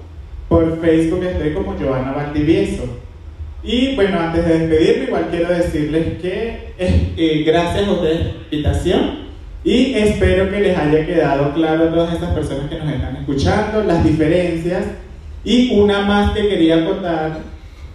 Por 0.48 0.80
Facebook 0.80 1.24
estoy 1.24 1.52
como 1.54 1.72
Joana 1.72 2.12
Valdivieso. 2.12 2.84
Y 3.64 3.96
bueno, 3.96 4.20
antes 4.20 4.46
de 4.46 4.58
despedirme, 4.58 5.04
igual 5.06 5.26
quiero 5.30 5.48
decirles 5.48 6.18
que 6.20 6.74
eh, 6.78 7.12
eh, 7.16 7.42
gracias 7.44 7.88
a 7.88 7.92
ustedes 7.92 8.18
por 8.18 8.34
la 8.34 8.42
invitación 8.52 9.25
y 9.66 9.94
espero 9.94 10.48
que 10.48 10.60
les 10.60 10.78
haya 10.78 11.04
quedado 11.04 11.52
claro 11.52 11.88
a 11.88 11.92
todas 11.92 12.14
estas 12.14 12.30
personas 12.30 12.70
que 12.70 12.78
nos 12.78 12.88
están 12.88 13.16
escuchando 13.16 13.82
las 13.82 14.04
diferencias. 14.04 14.84
Y 15.42 15.76
una 15.76 16.02
más 16.02 16.30
que 16.30 16.48
quería 16.48 16.86
contar 16.86 17.40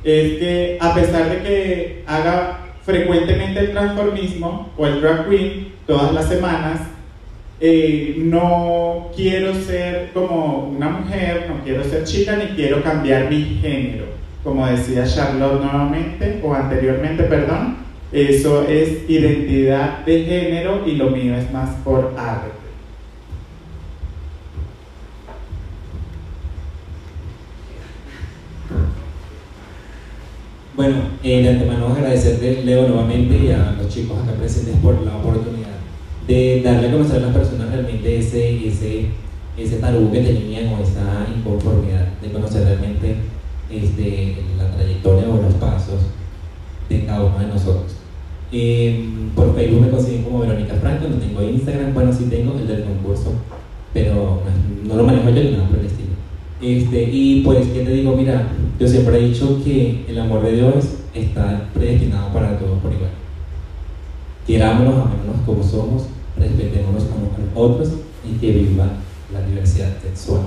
es 0.03 0.37
que 0.37 0.77
a 0.81 0.93
pesar 0.93 1.29
de 1.29 1.37
que 1.37 2.03
haga 2.05 2.59
frecuentemente 2.83 3.61
el 3.61 3.71
transformismo 3.71 4.69
o 4.77 4.85
el 4.85 4.99
drag 4.99 5.29
queen 5.29 5.69
todas 5.87 6.13
las 6.13 6.27
semanas, 6.27 6.81
eh, 7.61 8.15
no 8.17 9.09
quiero 9.15 9.55
ser 9.55 10.09
como 10.13 10.73
una 10.75 10.89
mujer, 10.89 11.45
no 11.47 11.63
quiero 11.63 11.85
ser 11.85 12.03
chica 12.03 12.35
ni 12.35 12.53
quiero 12.53 12.83
cambiar 12.83 13.29
mi 13.29 13.59
género. 13.61 14.07
Como 14.43 14.67
decía 14.67 15.05
Charlotte 15.05 15.61
nuevamente, 15.61 16.41
o 16.43 16.53
anteriormente, 16.53 17.23
perdón, 17.23 17.77
eso 18.11 18.63
es 18.67 19.09
identidad 19.09 20.05
de 20.05 20.25
género 20.25 20.85
y 20.85 20.95
lo 20.95 21.09
mío 21.09 21.35
es 21.35 21.51
más 21.53 21.69
por 21.83 22.13
arte. 22.17 22.51
Bueno, 30.75 30.95
eh, 31.23 31.43
de 31.43 31.49
antemano 31.49 31.87
agradecerte, 31.87 32.63
Leo, 32.65 32.87
nuevamente 32.87 33.37
y 33.37 33.51
a 33.51 33.75
los 33.79 33.87
chicos 33.87 34.17
acá 34.17 34.33
presentes 34.33 34.75
por 34.77 34.99
la 35.03 35.15
oportunidad 35.17 35.69
de 36.27 36.61
darle 36.63 36.89
a 36.89 36.91
conocer 36.91 37.17
a 37.17 37.27
las 37.27 37.35
personas 37.35 37.69
realmente 37.69 38.17
ese, 38.17 38.67
ese, 38.67 39.05
ese 39.57 39.77
tabú 39.77 40.11
que 40.11 40.21
tenían 40.21 40.73
o 40.73 40.81
esa 40.81 41.27
inconformidad 41.37 42.07
de 42.21 42.31
conocer 42.31 42.63
realmente 42.63 43.15
este, 43.69 44.37
la 44.57 44.71
trayectoria 44.71 45.29
o 45.29 45.41
los 45.41 45.53
pasos 45.55 46.01
de 46.89 47.05
cada 47.05 47.23
uno 47.25 47.39
de 47.39 47.47
nosotros. 47.47 48.00
Em, 48.51 49.29
por 49.33 49.55
Facebook 49.55 49.81
me 49.81 49.89
consiguen 49.89 50.23
como 50.23 50.39
Verónica 50.39 50.75
Franco, 50.75 51.07
no 51.07 51.15
tengo 51.15 51.41
Instagram, 51.41 51.93
bueno 51.93 52.11
sí 52.11 52.25
tengo 52.29 52.57
el 52.59 52.67
del 52.67 52.83
concurso, 52.83 53.33
pero 53.93 54.41
no, 54.85 54.95
lo 54.95 55.03
manejo 55.03 55.29
yo 55.29 55.43
ni 55.43 55.51
nada 55.51 55.69
por 55.69 55.79
el 55.79 55.85
estilo. 55.85 56.09
Este, 56.61 57.03
y 57.03 57.41
pues, 57.41 57.67
¿qué 57.67 57.85
te 57.85 57.91
digo? 57.91 58.15
Mira, 58.15 58.49
yo 58.77 58.87
siempre 58.87 59.17
he 59.17 59.29
dicho 59.29 59.61
que 59.63 60.05
el 60.07 60.19
amor 60.19 60.43
de 60.43 60.51
Dios 60.53 60.85
está 61.13 61.69
predestinado 61.73 62.33
para 62.33 62.59
todos 62.59 62.79
por 62.79 62.91
igual. 62.91 63.11
Querámonos, 64.45 64.95
amémonos 64.95 65.45
como 65.45 65.63
somos, 65.63 66.03
respetémonos 66.37 67.03
unos 67.03 67.55
a 67.55 67.59
otros 67.59 67.89
y 68.29 68.37
que 68.37 68.51
viva 68.51 68.87
la 69.33 69.45
diversidad 69.47 69.97
sexual. 70.01 70.41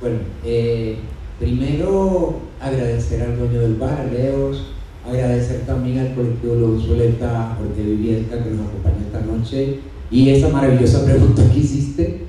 Bueno, 0.00 0.16
eh, 0.44 0.96
primero 1.40 2.34
agradecer 2.60 3.22
al 3.22 3.38
dueño 3.38 3.60
del 3.60 3.74
bar, 3.76 4.08
Leos, 4.12 4.74
agradecer 5.08 5.62
también 5.66 5.98
al 5.98 6.14
colectivo 6.14 6.54
Los 6.54 6.84
Zuleta 6.84 7.56
Jorge 7.58 7.82
Viviesca 7.82 8.44
que 8.44 8.50
nos 8.50 8.68
acompaña 8.68 9.06
esta 9.06 9.20
noche 9.22 9.80
y 10.10 10.28
esa 10.28 10.50
maravillosa 10.50 11.04
pregunta 11.06 11.42
que 11.50 11.58
hiciste. 11.58 12.20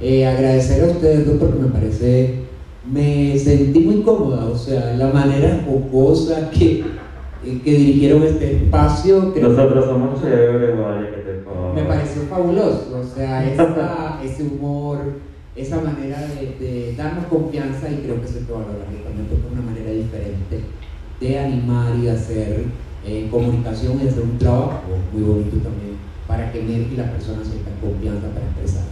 Eh, 0.00 0.26
agradecer 0.26 0.84
a 0.84 0.92
ustedes 0.92 1.26
dos 1.26 1.36
porque 1.36 1.58
me 1.58 1.68
parece, 1.68 2.40
me 2.92 3.38
sentí 3.38 3.80
muy 3.80 4.02
cómoda, 4.02 4.44
o 4.44 4.58
sea, 4.58 4.94
la 4.94 5.08
manera 5.08 5.64
jocosa 5.64 6.50
que, 6.50 6.80
eh, 7.44 7.60
que 7.64 7.70
dirigieron 7.70 8.22
este 8.24 8.56
espacio. 8.56 9.32
Nosotros 9.40 9.86
somos 9.86 10.20
chéveres, 10.20 10.78
vale, 10.78 11.08
que 11.10 11.16
te 11.16 11.80
Me 11.80 11.88
pareció 11.88 12.22
fabuloso, 12.28 13.00
o 13.00 13.16
sea, 13.16 14.20
ese 14.24 14.42
humor 14.42 14.98
esa 15.56 15.80
manera 15.80 16.20
de, 16.20 16.94
darnos 16.96 17.26
confianza 17.26 17.90
y 17.90 17.96
creo 17.96 18.20
que 18.20 18.28
se 18.28 18.40
puede 18.40 18.60
valorar 18.60 18.86
también 18.86 19.26
por 19.26 19.52
una 19.52 19.62
manera 19.62 19.90
diferente 19.90 20.60
de 21.20 21.38
animar 21.38 21.96
y 21.96 22.08
hacer 22.08 22.64
eh, 23.06 23.28
comunicación 23.30 23.98
y 24.02 24.08
hacer 24.08 24.22
un 24.22 24.38
trabajo 24.38 24.82
muy 25.12 25.22
bonito 25.22 25.56
también 25.56 25.96
para 26.26 26.52
que 26.52 26.60
Mer 26.60 26.86
y 26.92 26.96
las 26.96 27.10
personas 27.10 27.46
sientan 27.46 27.74
confianza 27.80 28.28
para 28.28 28.46
expresarse. 28.46 28.90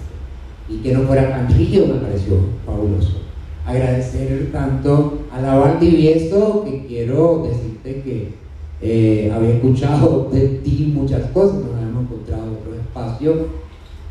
Y 0.68 0.78
que 0.78 0.92
no 0.92 1.02
fuera 1.02 1.30
tan 1.30 1.48
rígido 1.48 1.88
me 1.88 2.00
pareció 2.00 2.38
fabuloso. 2.64 3.20
Agradecer 3.66 4.50
tanto 4.52 5.26
a 5.32 5.40
la 5.40 5.56
Valdivieso 5.56 6.64
que 6.64 6.86
quiero 6.86 7.46
decirte 7.46 8.02
que 8.02 8.34
eh, 8.80 9.32
había 9.34 9.54
escuchado 9.54 10.30
de 10.32 10.60
ti 10.62 10.92
muchas 10.94 11.30
cosas 11.30 11.56
nos 11.56 11.74
habíamos 11.74 12.04
encontrado 12.04 12.44
en 12.44 12.50
otro 12.50 12.74
espacio 12.74 13.63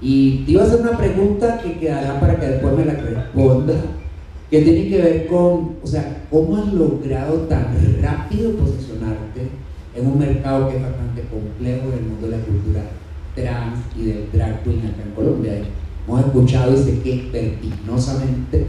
y 0.03 0.39
te 0.39 0.51
iba 0.51 0.63
a 0.63 0.65
hacer 0.65 0.81
una 0.81 0.97
pregunta 0.97 1.61
que 1.63 1.79
quedará 1.79 2.19
para 2.19 2.37
que 2.37 2.45
después 2.45 2.75
me 2.75 2.83
la 2.83 2.93
responda, 2.95 3.73
que 4.51 4.61
tiene 4.61 4.89
que 4.89 5.01
ver 5.01 5.27
con, 5.27 5.77
o 5.81 5.87
sea, 5.87 6.25
¿cómo 6.29 6.57
has 6.57 6.73
logrado 6.73 7.33
tan 7.43 7.73
rápido 8.01 8.51
posicionarte 8.51 9.47
en 9.95 10.05
un 10.05 10.19
mercado 10.19 10.69
que 10.69 10.75
es 10.75 10.83
bastante 10.83 11.21
complejo 11.21 11.87
en 11.87 11.99
el 11.99 12.09
mundo 12.09 12.27
de 12.27 12.37
la 12.37 12.43
cultura 12.43 12.81
trans 13.33 13.79
y 13.97 14.05
del 14.05 14.29
drag 14.33 14.61
queen 14.63 14.79
acá 14.79 15.03
en 15.05 15.15
Colombia? 15.15 15.53
Hemos 16.05 16.25
escuchado 16.25 16.73
y 16.73 16.77
sé 16.83 16.99
que 16.99 17.29
vertiginosamente 17.31 18.67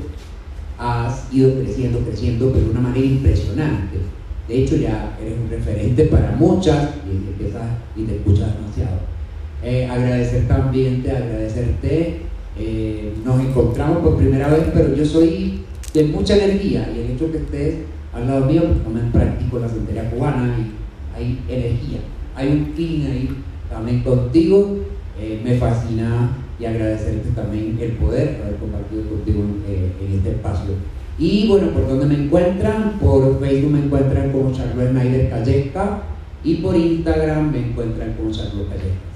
has 0.79 1.33
ido 1.33 1.53
creciendo, 1.55 1.99
creciendo, 1.99 2.53
pero 2.53 2.67
de 2.67 2.71
una 2.71 2.81
manera 2.81 3.05
impresionante. 3.05 3.99
De 4.47 4.63
hecho, 4.63 4.77
ya 4.77 5.19
eres 5.21 5.37
un 5.37 5.51
referente 5.51 6.05
para 6.05 6.31
muchas 6.37 6.91
y 7.11 7.29
empiezas 7.29 7.63
y 7.97 8.05
te 8.05 8.17
escuchas 8.17 8.55
demasiado. 8.55 9.15
Eh, 9.63 9.87
agradecer 9.87 10.47
también, 10.49 11.03
te 11.03 11.11
agradecerte. 11.11 12.21
Eh, 12.59 13.13
nos 13.25 13.41
encontramos 13.41 13.99
por 13.99 14.17
primera 14.17 14.49
vez, 14.49 14.65
pero 14.73 14.95
yo 14.95 15.05
soy 15.05 15.61
de 15.93 16.05
mucha 16.05 16.37
energía 16.37 16.91
y 16.95 17.01
el 17.01 17.11
hecho 17.13 17.31
que 17.31 17.39
estés 17.39 17.75
al 18.13 18.27
lado 18.27 18.47
mío, 18.47 18.63
pues 18.65 18.83
también 18.85 19.13
practico 19.13 19.59
la 19.59 19.69
santería 19.69 20.11
cubana 20.11 20.57
y 20.59 21.17
hay 21.17 21.41
energía, 21.49 21.99
hay 22.37 22.49
un 22.49 22.73
feeling 22.75 23.07
ahí 23.07 23.29
también 23.71 24.03
contigo. 24.03 24.79
Eh, 25.21 25.41
me 25.45 25.57
fascina 25.59 26.37
y 26.59 26.65
agradecerte 26.65 27.31
también 27.31 27.79
el 27.81 27.93
poder 27.93 28.41
haber 28.43 28.57
compartido 28.57 29.05
contigo 29.05 29.45
en, 29.69 30.17
este 30.17 30.31
espacio. 30.31 30.73
Y 31.19 31.47
bueno, 31.47 31.69
por 31.69 31.87
donde 31.87 32.07
me 32.07 32.25
encuentran, 32.25 32.99
por 33.01 33.39
Facebook 33.39 33.73
me 33.73 33.85
encuentran 33.85 34.33
como 34.33 34.53
Charlotte 34.53 34.91
Snyder 34.91 35.31
Calleca 35.31 36.03
y 36.43 36.57
por 36.57 36.75
Instagram 36.75 37.53
me 37.53 37.69
encuentran 37.69 38.15
como 38.15 38.33
Charlotte 38.33 38.69
Calleca. 38.69 39.14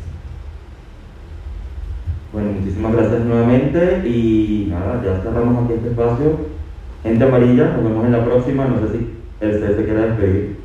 Bueno, 2.33 2.53
muchísimas 2.53 2.93
gracias 2.93 3.24
nuevamente 3.24 4.03
y 4.07 4.68
nada, 4.70 5.03
ya 5.03 5.20
cerramos 5.22 5.64
aquí 5.64 5.74
este 5.74 5.89
espacio. 5.91 6.37
Gente 7.03 7.24
amarilla, 7.24 7.72
nos 7.72 7.85
vemos 7.85 8.05
en 8.05 8.12
la 8.12 8.24
próxima. 8.24 8.66
No 8.66 8.81
sé 8.81 8.93
si 8.93 9.18
este 9.41 9.76
se 9.76 9.85
quiere 9.85 10.01
despedir. 10.09 10.57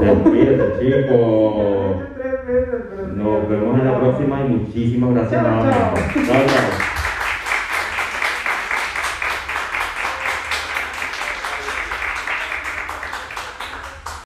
Despídete, 0.00 1.06
chico. 1.06 2.02
Nos 3.16 3.48
vemos 3.48 3.78
en 3.78 3.86
la 3.86 3.98
próxima 4.00 4.40
y 4.42 4.48
muchísimas 4.50 5.14
gracias. 5.14 5.42
Chao, 5.42 5.70
chao. 5.70 6.81